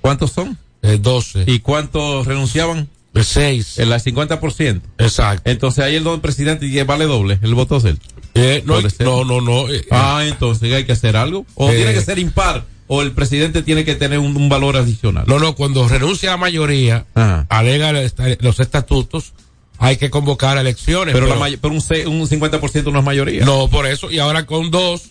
¿Cuántos 0.00 0.32
son? 0.32 0.58
Eh, 0.86 0.98
12. 1.00 1.44
¿Y 1.46 1.60
cuántos 1.60 2.26
renunciaban? 2.26 2.88
El 3.14 3.24
6. 3.24 3.78
El 3.78 3.90
50%. 3.92 4.80
Exacto. 4.98 5.50
Entonces 5.50 5.84
ahí 5.84 5.96
el 5.96 6.04
don 6.04 6.20
presidente 6.20 6.66
y 6.66 6.82
vale 6.82 7.06
doble, 7.06 7.38
el 7.42 7.54
voto 7.54 7.78
es 7.78 7.84
él. 7.84 7.98
Eh, 8.34 8.62
no, 8.66 8.80
no, 9.00 9.24
no, 9.24 9.40
no. 9.40 9.68
eh, 9.72 9.86
Ah, 9.90 10.22
entonces 10.26 10.70
hay 10.72 10.84
que 10.84 10.92
hacer 10.92 11.16
algo. 11.16 11.46
O 11.54 11.70
Eh. 11.70 11.76
tiene 11.76 11.94
que 11.94 12.02
ser 12.02 12.18
impar. 12.18 12.64
O 12.88 13.02
el 13.02 13.12
presidente 13.12 13.62
tiene 13.62 13.84
que 13.84 13.94
tener 13.96 14.18
un, 14.20 14.36
un 14.36 14.48
valor 14.48 14.76
adicional. 14.76 15.24
No, 15.26 15.38
no, 15.38 15.54
cuando 15.56 15.88
renuncia 15.88 16.30
la 16.30 16.36
mayoría, 16.36 17.06
Ajá. 17.14 17.46
alega 17.48 17.92
los 18.40 18.60
estatutos, 18.60 19.32
hay 19.78 19.96
que 19.96 20.08
convocar 20.10 20.56
elecciones. 20.58 21.12
Pero, 21.14 21.26
la 21.26 21.48
pero 21.60 21.74
un, 21.74 21.80
ce- 21.80 22.06
un 22.06 22.28
50% 22.28 22.92
no 22.92 22.98
es 23.00 23.04
mayoría. 23.04 23.44
No, 23.44 23.68
por 23.68 23.86
eso, 23.86 24.10
y 24.10 24.18
ahora 24.20 24.46
con 24.46 24.70
dos 24.70 25.02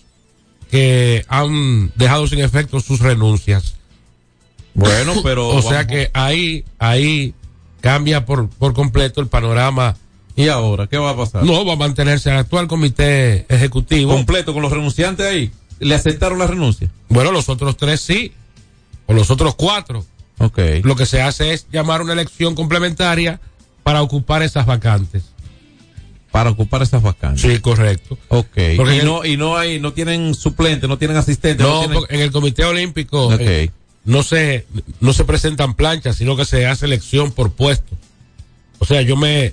que 0.70 1.24
han 1.28 1.92
dejado 1.96 2.26
sin 2.28 2.38
efecto 2.40 2.80
sus 2.80 3.00
renuncias. 3.00 3.75
Bueno, 4.76 5.14
pero. 5.24 5.48
o 5.48 5.62
sea 5.62 5.70
vamos- 5.82 5.86
que 5.86 6.10
ahí, 6.14 6.64
ahí 6.78 7.34
cambia 7.80 8.24
por, 8.24 8.48
por 8.48 8.72
completo 8.74 9.20
el 9.20 9.26
panorama. 9.28 9.96
¿Y 10.36 10.48
ahora 10.48 10.86
qué 10.86 10.98
va 10.98 11.10
a 11.10 11.16
pasar? 11.16 11.42
No, 11.44 11.64
va 11.64 11.72
a 11.72 11.76
mantenerse 11.76 12.30
el 12.30 12.36
actual 12.36 12.68
comité 12.68 13.46
ejecutivo. 13.48 14.12
Completo 14.12 14.52
con 14.52 14.62
los 14.62 14.70
renunciantes 14.70 15.24
ahí. 15.26 15.50
¿Le 15.80 15.94
aceptaron 15.94 16.38
la 16.38 16.46
renuncia? 16.46 16.90
Bueno, 17.08 17.32
los 17.32 17.48
otros 17.48 17.76
tres 17.78 18.00
sí, 18.02 18.32
o 19.06 19.14
los 19.14 19.30
otros 19.30 19.54
cuatro. 19.54 20.04
Ok. 20.38 20.58
Lo 20.82 20.94
que 20.94 21.06
se 21.06 21.22
hace 21.22 21.54
es 21.54 21.66
llamar 21.72 22.02
una 22.02 22.12
elección 22.12 22.54
complementaria 22.54 23.40
para 23.82 24.02
ocupar 24.02 24.42
esas 24.42 24.66
vacantes. 24.66 25.22
Para 26.30 26.50
ocupar 26.50 26.82
esas 26.82 27.02
vacantes. 27.02 27.40
Sí, 27.40 27.58
correcto. 27.60 28.18
Ok. 28.28 28.58
Porque 28.76 28.98
y 28.98 29.02
no, 29.04 29.24
y 29.24 29.38
no 29.38 29.56
hay, 29.56 29.80
no 29.80 29.94
tienen 29.94 30.34
suplente, 30.34 30.86
no 30.86 30.98
tienen 30.98 31.16
asistente. 31.16 31.62
No, 31.62 31.80
tienen- 31.80 32.02
en 32.10 32.20
el 32.20 32.30
Comité 32.30 32.64
Olímpico 32.64 33.28
Ok. 33.28 33.36
eh, 33.40 33.70
no 34.06 34.22
se 34.22 34.66
no 35.00 35.12
se 35.12 35.24
presentan 35.24 35.74
planchas, 35.74 36.16
sino 36.16 36.36
que 36.36 36.44
se 36.46 36.66
hace 36.66 36.86
elección 36.86 37.30
por 37.32 37.52
puesto. 37.52 37.94
O 38.78 38.84
sea, 38.86 39.02
yo 39.02 39.16
me 39.16 39.52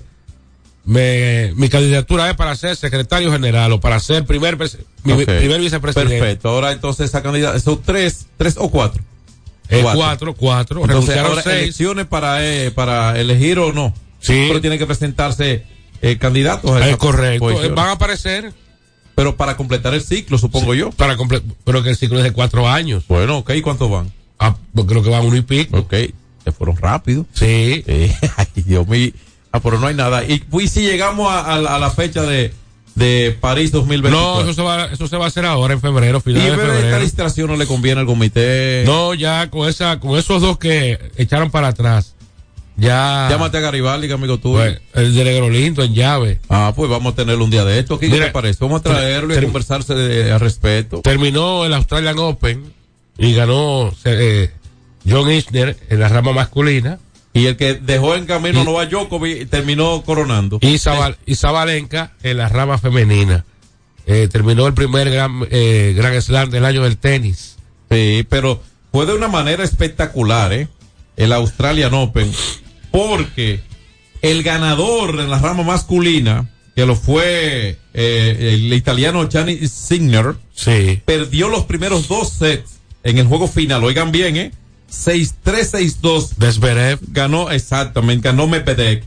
me 0.84 1.52
mi 1.56 1.68
candidatura 1.68 2.28
es 2.30 2.36
para 2.36 2.54
ser 2.56 2.76
secretario 2.76 3.32
general 3.32 3.72
o 3.72 3.80
para 3.80 3.98
ser 4.00 4.24
primer 4.24 4.56
mi 5.04 5.24
primer 5.24 5.60
vicepresidente. 5.60 6.18
Perfecto. 6.18 6.48
Ahora 6.50 6.72
entonces 6.72 7.06
esa 7.10 7.22
candidata, 7.22 7.58
son 7.60 7.80
tres, 7.82 8.26
tres 8.36 8.56
o 8.58 8.70
cuatro. 8.70 9.02
Eh, 9.70 9.82
cuatro, 9.94 10.34
cuatro. 10.34 10.82
Entonces 10.82 11.16
ahora 11.16 11.42
seis. 11.42 11.56
elecciones 11.62 12.06
para, 12.06 12.44
eh, 12.46 12.70
para 12.70 13.18
elegir 13.18 13.58
o 13.58 13.72
no. 13.72 13.94
Sí. 14.20 14.44
Pero 14.48 14.60
tienen 14.60 14.78
que 14.78 14.86
presentarse 14.86 15.64
eh, 16.02 16.18
candidatos. 16.18 16.70
a 16.70 16.88
Es 16.88 16.96
correcto. 16.98 17.46
posición. 17.46 17.74
Van 17.74 17.88
a 17.88 17.92
aparecer 17.92 18.52
Pero 19.14 19.36
para 19.36 19.56
completar 19.56 19.94
el 19.94 20.02
ciclo, 20.02 20.36
supongo 20.38 20.74
yo. 20.74 20.90
para 20.90 21.16
comple- 21.16 21.42
pero 21.64 21.82
que 21.82 21.90
el 21.90 21.96
ciclo 21.96 22.18
es 22.18 22.24
de 22.24 22.32
cuatro 22.32 22.68
años. 22.68 23.04
Bueno, 23.08 23.38
ok, 23.38 23.52
¿cuántos 23.62 23.90
van? 23.90 24.12
Ah, 24.38 24.56
pues 24.74 24.86
creo 24.86 25.02
que 25.02 25.10
van 25.10 25.24
uno 25.24 25.36
y 25.36 25.42
pico. 25.42 25.78
Ok, 25.78 25.94
se 26.44 26.52
fueron 26.52 26.76
rápido. 26.76 27.24
Sí. 27.32 27.82
Ay, 28.36 28.46
Dios 28.56 28.86
mío. 28.86 29.10
Ah, 29.52 29.60
pero 29.60 29.78
no 29.78 29.86
hay 29.86 29.94
nada. 29.94 30.24
Y 30.24 30.38
pues, 30.40 30.70
si 30.72 30.82
llegamos 30.82 31.30
a, 31.30 31.54
a 31.54 31.58
la- 31.58 31.76
a 31.76 31.78
la 31.78 31.90
fecha 31.90 32.22
de, 32.22 32.52
de 32.96 33.36
París 33.40 33.70
2024. 33.72 34.34
No, 34.34 34.40
eso 34.42 34.52
se 34.54 34.62
va 34.62 34.86
eso 34.86 35.06
se 35.06 35.16
va 35.16 35.26
a 35.26 35.28
hacer 35.28 35.44
ahora 35.46 35.74
en 35.74 35.80
febrero, 35.80 36.18
y 36.18 36.20
finales 36.22 36.50
de 36.50 36.56
pero 36.56 36.72
esta 36.72 36.80
febrero. 36.82 37.02
licitación 37.04 37.46
no 37.50 37.56
le 37.56 37.66
conviene 37.66 38.00
al 38.00 38.06
comité. 38.06 38.82
No, 38.86 39.14
ya 39.14 39.48
con 39.50 39.68
esa, 39.68 40.00
con 40.00 40.18
esos 40.18 40.42
dos 40.42 40.58
que 40.58 40.98
echaron 41.16 41.50
para 41.52 41.68
atrás, 41.68 42.14
ya. 42.76 43.28
Llámate 43.30 43.58
a 43.58 43.60
Garibaldi, 43.60 44.08
que 44.08 44.14
amigo 44.14 44.38
tuyo. 44.38 44.54
pues, 44.56 44.80
el 44.94 45.14
de 45.14 45.24
Negro 45.24 45.48
Lindo 45.48 45.84
en 45.84 45.94
llave. 45.94 46.40
Ah, 46.48 46.72
pues 46.74 46.90
vamos 46.90 47.12
a 47.12 47.16
tenerlo 47.16 47.44
un 47.44 47.50
día 47.50 47.64
de 47.64 47.78
esto. 47.78 47.98
¿Qué 48.00 48.08
Mira, 48.08 48.26
te 48.26 48.32
parece? 48.32 48.58
Vamos 48.64 48.80
a 48.80 48.82
traerlo 48.82 49.38
y 49.38 49.42
conversarse 49.44 49.94
de, 49.94 50.32
al 50.32 50.40
respecto. 50.40 51.00
Terminó 51.00 51.64
el 51.64 51.72
Australian 51.74 52.18
Open 52.18 52.64
y 53.18 53.34
ganó 53.34 53.92
eh, 54.04 54.50
John 55.08 55.30
Isner 55.30 55.76
en 55.88 56.00
la 56.00 56.08
rama 56.08 56.32
masculina 56.32 56.98
Y 57.32 57.46
el 57.46 57.56
que 57.56 57.74
dejó 57.74 58.14
en 58.14 58.26
camino 58.26 58.60
a 58.60 58.64
Novak 58.64 58.90
Djokovic 58.90 59.48
terminó 59.50 60.02
coronando. 60.02 60.58
y, 60.60 60.74
Zabal- 60.78 61.16
y 61.26 61.34
Zabalenka 61.34 62.12
en 62.22 62.36
la 62.38 62.48
rama 62.48 62.78
femenina. 62.78 63.44
Eh, 64.06 64.28
terminó 64.30 64.66
el 64.66 64.74
primer 64.74 65.10
gran, 65.10 65.46
eh, 65.50 65.94
gran 65.96 66.20
slam 66.20 66.50
del 66.50 66.64
año 66.64 66.82
del 66.82 66.96
tenis. 66.98 67.56
Sí, 67.90 68.26
pero 68.28 68.62
fue 68.92 69.06
de 69.06 69.14
una 69.14 69.28
manera 69.28 69.64
espectacular, 69.64 70.52
¿eh? 70.52 70.68
El 71.16 71.32
Australian 71.32 71.94
Open. 71.94 72.30
Porque 72.90 73.60
el 74.22 74.42
ganador 74.42 75.18
en 75.20 75.30
la 75.30 75.38
rama 75.38 75.62
masculina, 75.62 76.50
que 76.76 76.86
lo 76.86 76.96
fue 76.96 77.78
eh, 77.94 78.36
el 78.54 78.72
italiano 78.72 79.28
Gianni 79.28 79.66
Sinner, 79.68 80.34
Sí. 80.54 81.00
perdió 81.04 81.48
los 81.48 81.64
primeros 81.64 82.06
dos 82.08 82.30
sets 82.30 82.73
en 83.04 83.18
el 83.18 83.26
juego 83.26 83.46
final. 83.46 83.84
Oigan 83.84 84.10
bien, 84.10 84.36
¿eh? 84.36 84.52
6-3, 84.90 85.30
6-2. 85.44 86.30
Desverev. 86.36 86.98
Ganó, 87.08 87.50
exactamente, 87.50 88.28
ganó 88.28 88.46
Medvedev. 88.48 89.04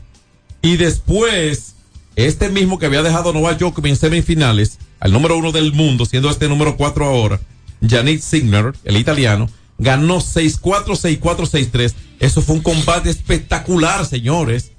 Y 0.62 0.76
después, 0.76 1.74
este 2.16 2.48
mismo 2.48 2.78
que 2.78 2.86
había 2.86 3.02
dejado 3.02 3.32
Novak 3.32 3.58
Djokovic 3.58 3.90
en 3.90 3.96
semifinales, 3.96 4.78
al 5.00 5.12
número 5.12 5.36
uno 5.36 5.52
del 5.52 5.72
mundo, 5.72 6.06
siendo 6.06 6.30
este 6.30 6.48
número 6.48 6.76
cuatro 6.76 7.04
ahora, 7.04 7.40
Yannick 7.80 8.20
Sinner, 8.20 8.72
el 8.84 8.96
italiano, 8.96 9.48
ganó 9.78 10.18
6-4, 10.18 10.84
6-4, 10.86 11.20
6-3. 11.20 11.94
Eso 12.18 12.42
fue 12.42 12.56
un 12.56 12.62
combate 12.62 13.10
espectacular, 13.10 14.04
señores. 14.06 14.72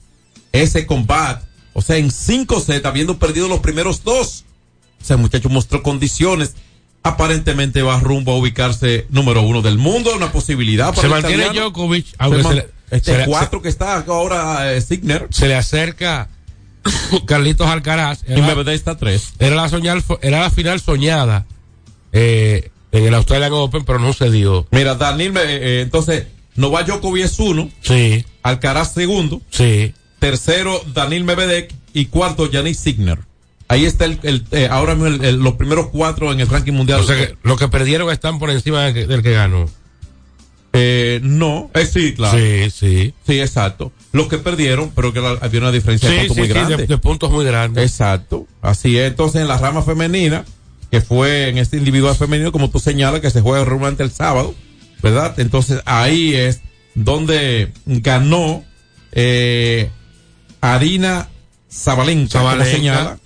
Ese 0.52 0.86
combate. 0.86 1.46
O 1.74 1.82
sea, 1.82 1.98
en 1.98 2.12
cinco 2.12 2.60
sets, 2.60 2.86
habiendo 2.86 3.18
perdido 3.18 3.48
los 3.48 3.60
primeros 3.60 4.04
dos. 4.04 4.44
O 5.02 5.06
sea, 5.06 5.16
el 5.16 5.22
muchacho 5.22 5.48
mostró 5.48 5.82
condiciones. 5.82 6.56
Aparentemente 7.04 7.82
va 7.82 8.00
rumbo 8.00 8.34
a 8.34 8.38
ubicarse 8.38 9.06
número 9.10 9.42
uno 9.42 9.62
del 9.62 9.78
mundo. 9.78 10.16
Una 10.16 10.32
posibilidad 10.32 10.90
para 10.90 11.02
Se 11.02 11.08
el 11.08 11.12
mantiene 11.14 11.44
italiano. 11.44 11.70
Djokovic, 11.70 12.08
aunque 12.18 12.44
Se 12.44 12.50
se, 12.50 12.56
le, 12.56 12.68
este 12.92 13.16
se 13.16 13.26
cuatro 13.26 13.62
que 13.62 13.70
está 13.70 13.96
ahora 14.08 14.74
eh, 14.74 14.82
Signer. 14.82 15.28
se 15.30 15.48
le 15.48 15.56
acerca 15.56 16.28
Carlitos 17.26 17.68
Alcaraz. 17.68 18.24
Y 18.28 18.42
Medvedev 18.42 18.74
está 18.76 18.98
tres. 18.98 19.34
era 19.40 19.56
la, 19.56 19.70
soñar, 19.70 20.02
era 20.22 20.40
la 20.42 20.50
final 20.52 20.80
soñada 20.80 21.46
eh, 22.12 22.72
en 22.92 23.06
el 23.06 23.14
Australian 23.14 23.54
Open, 23.54 23.86
pero 23.86 24.00
no 24.00 24.14
se 24.14 24.30
dio. 24.32 24.68
Mira, 24.72 24.96
Daniel, 24.96 25.38
eh, 25.38 25.42
eh, 25.46 25.82
entonces, 25.82 26.28
Novak 26.56 26.88
Djokovic 26.88 27.24
es 27.26 27.40
uno. 27.40 27.70
Sí, 27.82 28.26
Alcaraz 28.44 28.94
segundo. 28.94 29.42
sí. 29.52 29.94
Tercero, 30.20 30.82
Daniel 30.94 31.24
Medvedev. 31.24 31.70
y 31.94 32.08
cuarto 32.08 32.52
Yannick 32.52 32.76
Signer. 32.76 33.20
Ahí 33.70 33.86
está 33.86 34.04
el, 34.06 34.20
el, 34.24 34.46
eh, 34.52 34.68
ahora 34.70 34.96
mismo 34.96 35.08
el- 35.08 35.24
el- 35.24 35.36
los 35.38 35.54
primeros 35.54 35.88
cuatro 35.88 36.34
en 36.34 36.40
el 36.42 36.48
ranking 36.50 36.74
mundial. 36.74 37.00
O 37.00 37.04
sea 37.04 37.16
que 37.16 37.36
los 37.44 37.58
que 37.58 37.68
perdieron 37.70 38.12
están 38.12 38.38
por 38.40 38.50
encima 38.50 38.84
del 38.84 38.94
que, 38.94 39.06
del 39.08 39.22
que 39.24 39.32
ganó. 39.32 39.70
Eh, 40.74 41.20
no, 41.24 41.72
eh, 41.74 41.86
sí, 41.86 42.14
claro. 42.14 42.38
Sí, 42.38 42.70
sí. 42.70 43.14
Sí, 43.26 43.40
exacto. 43.40 43.92
Los 44.12 44.28
que 44.28 44.38
perdieron, 44.38 44.92
pero 44.96 45.12
que 45.14 45.20
la- 45.22 45.38
había 45.42 45.62
una 45.62 45.72
diferencia 45.72 46.10
de 46.10 46.18
puntos 46.18 46.36
sí, 46.36 46.42
muy 46.42 46.48
sí, 46.48 46.54
grande. 46.54 46.78
de, 46.78 46.88
de 46.88 46.98
puntos 46.98 47.32
muy 47.32 47.46
grandes. 47.46 47.84
Exacto. 47.92 48.46
Así 48.62 48.98
es. 48.98 49.08
Entonces, 49.08 49.42
en 49.42 49.48
la 49.48 49.58
rama 49.58 49.82
femenina, 49.84 50.46
que 50.92 51.02
fue 51.02 51.50
en 51.50 51.58
este 51.60 51.78
individual 51.78 52.16
femenino, 52.16 52.52
como 52.52 52.70
tú 52.70 52.80
señalas, 52.80 53.20
que 53.22 53.30
se 53.32 53.42
juega 53.42 53.64
durante 53.66 54.04
el 54.04 54.12
sábado, 54.12 54.54
¿verdad? 55.04 55.40
Entonces, 55.40 55.82
ahí 55.86 56.34
es 56.36 56.62
donde 56.96 57.72
ganó 57.86 58.64
eh, 59.12 59.90
Arina 60.62 61.30
Zabalenka, 61.72 62.40
como 62.40 62.52
Zabalenka. 62.52 62.72
señala, 62.78 63.20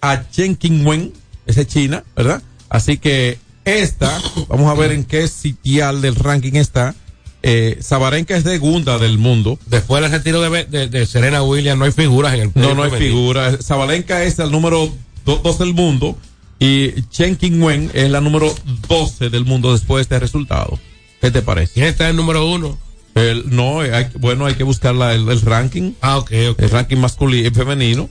a 0.00 0.28
Chen 0.30 0.56
Qingwen, 0.56 1.12
esa 1.46 1.62
es 1.62 1.66
China, 1.68 2.04
¿verdad? 2.16 2.42
Así 2.68 2.98
que 2.98 3.38
esta, 3.64 4.20
vamos 4.48 4.70
a 4.70 4.74
ver 4.74 4.92
en 4.92 5.04
qué 5.04 5.26
sitial 5.28 6.00
del 6.02 6.14
ranking 6.16 6.54
está. 6.54 6.94
Eh, 7.42 7.78
Zabalenka 7.82 8.36
es 8.36 8.42
segunda 8.42 8.98
del 8.98 9.18
mundo. 9.18 9.58
Después 9.66 10.02
del 10.02 10.10
retiro 10.10 10.40
de, 10.42 10.64
de- 10.64 10.88
de 10.88 11.06
Serena 11.06 11.42
Williams, 11.44 11.78
no 11.78 11.84
hay 11.84 11.92
figuras 11.92 12.34
en 12.34 12.40
el 12.40 12.50
No, 12.54 12.74
no 12.74 12.82
hay 12.82 12.90
femenino. 12.90 13.14
figura. 13.16 13.56
Zabalenka 13.62 14.24
es 14.24 14.38
el 14.40 14.50
número 14.50 14.92
2 15.24 15.58
del 15.58 15.72
mundo 15.74 16.18
y 16.58 17.02
Chen 17.10 17.36
Qingwen 17.36 17.90
es 17.94 18.10
la 18.10 18.20
número 18.20 18.52
12 18.88 19.30
del 19.30 19.44
mundo 19.44 19.72
después 19.72 19.98
de 19.98 20.02
este 20.16 20.18
resultado. 20.18 20.78
¿Qué 21.20 21.30
te 21.30 21.42
parece? 21.42 21.74
¿Quién 21.74 21.86
está 21.86 22.08
en 22.08 22.16
número 22.16 22.46
uno? 22.50 22.78
El, 23.14 23.54
no, 23.54 23.80
hay- 23.80 24.08
bueno, 24.18 24.46
hay 24.46 24.54
que 24.54 24.64
buscar 24.64 24.94
la- 24.96 25.14
el, 25.14 25.28
el 25.28 25.40
ranking. 25.40 25.92
Ah, 26.00 26.18
ok, 26.18 26.32
ok. 26.50 26.58
El 26.62 26.70
ranking 26.70 26.96
masculino 26.96 27.46
y 27.48 27.50
femenino. 27.52 28.10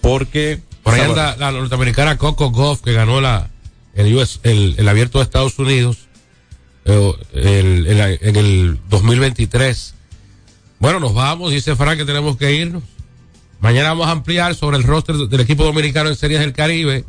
Porque. 0.00 0.60
Por 0.82 0.94
ahí 0.94 1.00
anda 1.02 1.36
la 1.36 1.52
norteamericana 1.52 2.18
Coco 2.18 2.50
Goff, 2.50 2.80
que 2.82 2.92
ganó 2.92 3.20
la, 3.20 3.48
el, 3.94 4.14
US 4.16 4.40
el, 4.42 4.74
el 4.78 4.88
abierto 4.88 5.18
de 5.18 5.24
Estados 5.24 5.58
Unidos 5.58 6.08
eh, 6.84 7.12
el- 7.34 7.86
el- 7.86 8.18
en 8.20 8.36
el 8.36 8.78
2023. 8.88 9.94
Bueno, 10.78 10.98
nos 11.00 11.14
vamos, 11.14 11.52
dice 11.52 11.76
Frank 11.76 11.98
que 11.98 12.04
tenemos 12.04 12.36
que 12.36 12.52
irnos. 12.54 12.82
Mañana 13.60 13.90
vamos 13.90 14.08
a 14.08 14.10
ampliar 14.10 14.56
sobre 14.56 14.76
el 14.76 14.82
roster 14.82 15.14
del 15.14 15.40
equipo 15.40 15.62
dominicano 15.62 16.08
en 16.08 16.16
Series 16.16 16.40
del 16.40 16.52
Caribe. 16.52 17.04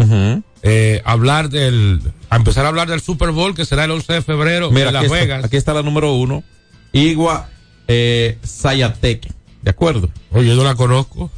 Eh, 0.62 1.02
hablar 1.04 1.50
del, 1.50 2.00
a 2.30 2.36
empezar 2.36 2.66
a 2.66 2.68
hablar 2.68 2.88
del 2.88 3.02
Super 3.02 3.32
Bowl 3.32 3.56
que 3.56 3.66
será 3.66 3.86
el 3.86 3.92
11 3.92 4.14
de 4.14 4.22
febrero 4.22 4.70
Mira, 4.70 4.90
en 4.90 4.94
Las 4.94 5.04
aquí 5.06 5.14
está, 5.14 5.26
Vegas. 5.26 5.46
aquí 5.46 5.58
está 5.58 5.74
la 5.74 5.82
número 5.82 6.14
uno. 6.14 6.44
Igua 6.92 7.50
eh, 7.88 8.38
Sayatek. 8.44 9.34
¿De 9.64 9.72
acuerdo? 9.72 10.12
Oye, 10.32 10.50
yo 10.50 10.56
no 10.56 10.64
la 10.64 10.76
conozco. 10.76 11.32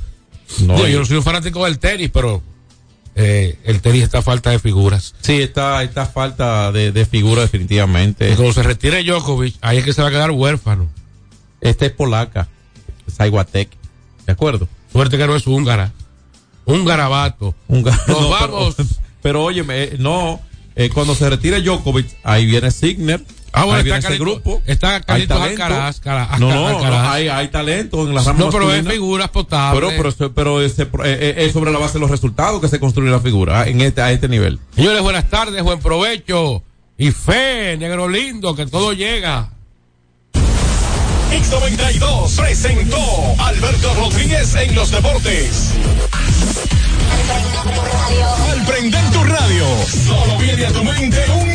No, 0.62 0.88
yo 0.88 1.00
no 1.00 1.06
soy 1.06 1.18
un 1.18 1.24
fanático 1.24 1.66
del 1.66 1.80
tenis, 1.80 2.10
pero 2.14 2.42
eh, 3.16 3.58
el 3.64 3.82
tenis 3.82 4.04
está 4.04 4.20
a 4.20 4.22
falta 4.22 4.50
de 4.52 4.60
figuras. 4.60 5.16
Sí, 5.22 5.42
está, 5.42 5.84
está 5.84 6.06
falta 6.06 6.72
de, 6.72 6.92
de 6.92 7.06
figura 7.06 7.42
definitivamente. 7.42 8.32
Y 8.32 8.36
cuando 8.36 8.54
se 8.54 8.64
retire 8.64 9.04
Djokovic, 9.04 9.56
ahí 9.62 9.78
es 9.80 9.84
que 9.86 9.94
se 9.94 10.02
va 10.02 10.10
a 10.10 10.12
quedar 10.12 10.32
huérfano. 10.32 10.88
Esta 11.62 11.86
es 11.86 11.92
polaca. 11.92 12.48
Saiwatek. 13.08 13.70
¿De 14.26 14.32
acuerdo? 14.34 14.68
Suerte 14.92 15.18
que 15.18 15.28
no 15.28 15.36
es 15.36 15.46
húngara. 15.48 15.92
Un 16.66 16.84
garabato. 16.86 17.56
Un 17.68 17.84
ga- 17.84 18.00
Nos 18.08 18.22
No, 18.22 18.30
vamos. 18.30 18.76
Pero, 18.76 18.90
pero 19.22 19.44
óyeme, 19.44 19.84
eh, 19.84 19.96
no, 20.00 20.42
eh, 20.76 20.90
cuando 20.90 21.16
se 21.16 21.30
retire 21.30 21.62
Djokovic, 21.62 22.08
ahí 22.24 22.46
viene 22.46 22.72
Signer. 22.72 23.24
Ah, 23.56 23.64
bueno, 23.66 23.80
ahí 23.80 23.90
está 23.90 24.10
Carlitos- 24.10 24.20
grupo. 24.20 24.62
está 24.66 24.96
Hay 24.96 25.02
Carlitos. 25.04 25.42
Alcaraz, 25.42 26.00
cara- 26.00 26.30
no, 26.40 26.50
no, 26.54 26.68
Alcaraz. 26.68 27.04
no, 27.04 27.12
hay, 27.12 27.28
hay 27.30 27.48
talento 27.48 28.08
en 28.08 28.14
la 28.16 28.22
rama 28.24 28.38
No, 28.40 28.50
pero 28.50 28.64
es 28.64 28.68
masculina. 28.84 28.92
figuras 28.92 29.30
potables. 29.30 29.80
Pero, 29.82 29.98
pero, 29.98 30.10
eso- 30.10 30.34
pero 30.34 30.62
ese, 30.62 30.84
eh, 30.84 30.88
eh, 31.04 31.36
es 31.38 31.54
sobre 31.54 31.72
la 31.72 31.80
base 31.80 31.94
de 31.94 32.00
los 32.02 32.10
resultados 32.12 32.60
que 32.62 32.68
se 32.68 32.80
construye 32.80 33.10
la 33.10 33.20
figura 33.20 33.62
ah, 33.62 33.68
en 33.68 33.82
este, 33.82 34.02
a 34.02 34.12
este 34.12 34.28
nivel. 34.28 34.60
Señores, 34.76 35.02
buenas 35.02 35.30
tardes, 35.30 35.64
buen 35.64 35.80
provecho. 35.80 36.64
Y 36.98 37.12
fe, 37.12 37.76
negro 37.78 38.08
lindo, 38.08 38.56
que 38.56 38.66
todo 38.66 38.94
llega. 38.94 39.50
X92 41.32 42.36
presentó 42.40 42.98
Alberto 43.40 43.94
Rodríguez 43.96 44.56
en 44.56 44.76
los 44.76 44.92
deportes. 44.92 45.72
Al 48.52 48.66
prender 48.66 49.12
tu 49.12 49.24
radio, 49.24 49.66
solo 50.06 50.38
viene 50.38 50.66
a 50.66 50.72
tu 50.72 50.84
mente 50.84 51.24
un 51.42 51.55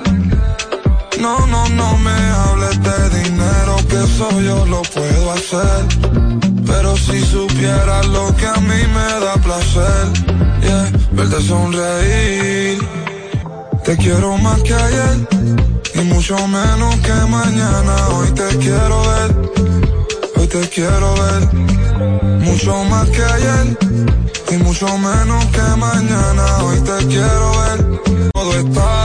No, 1.21 1.45
no, 1.45 1.69
no 1.69 1.97
me 1.99 2.11
hables 2.11 2.81
de 2.81 3.19
dinero, 3.21 3.75
que 3.87 3.95
eso 3.95 4.41
yo 4.41 4.65
lo 4.65 4.81
puedo 4.81 5.31
hacer. 5.31 5.85
Pero 6.65 6.97
si 6.97 7.21
supieras 7.21 8.07
lo 8.07 8.35
que 8.35 8.47
a 8.47 8.55
mí 8.55 8.81
me 8.95 9.07
da 9.23 9.35
placer, 9.35 10.07
verte 11.11 11.39
sonreír. 11.43 12.79
Te 13.85 13.95
quiero 13.97 14.35
más 14.39 14.63
que 14.63 14.73
ayer, 14.73 15.27
y 15.93 15.99
mucho 15.99 16.35
menos 16.47 16.95
que 17.05 17.13
mañana. 17.29 17.95
Hoy 18.15 18.31
te 18.31 18.57
quiero 18.57 19.01
ver, 19.11 19.35
hoy 20.37 20.47
te 20.47 20.69
quiero 20.69 21.13
ver. 21.21 21.41
Mucho 22.39 22.83
más 22.85 23.07
que 23.09 23.23
ayer, 23.23 23.77
y 24.53 24.57
mucho 24.57 24.87
menos 24.97 25.45
que 25.55 25.67
mañana. 25.77 26.63
Hoy 26.63 26.79
te 26.79 26.97
quiero 27.05 27.51
ver, 27.61 28.31
todo 28.33 28.53
está 28.55 28.91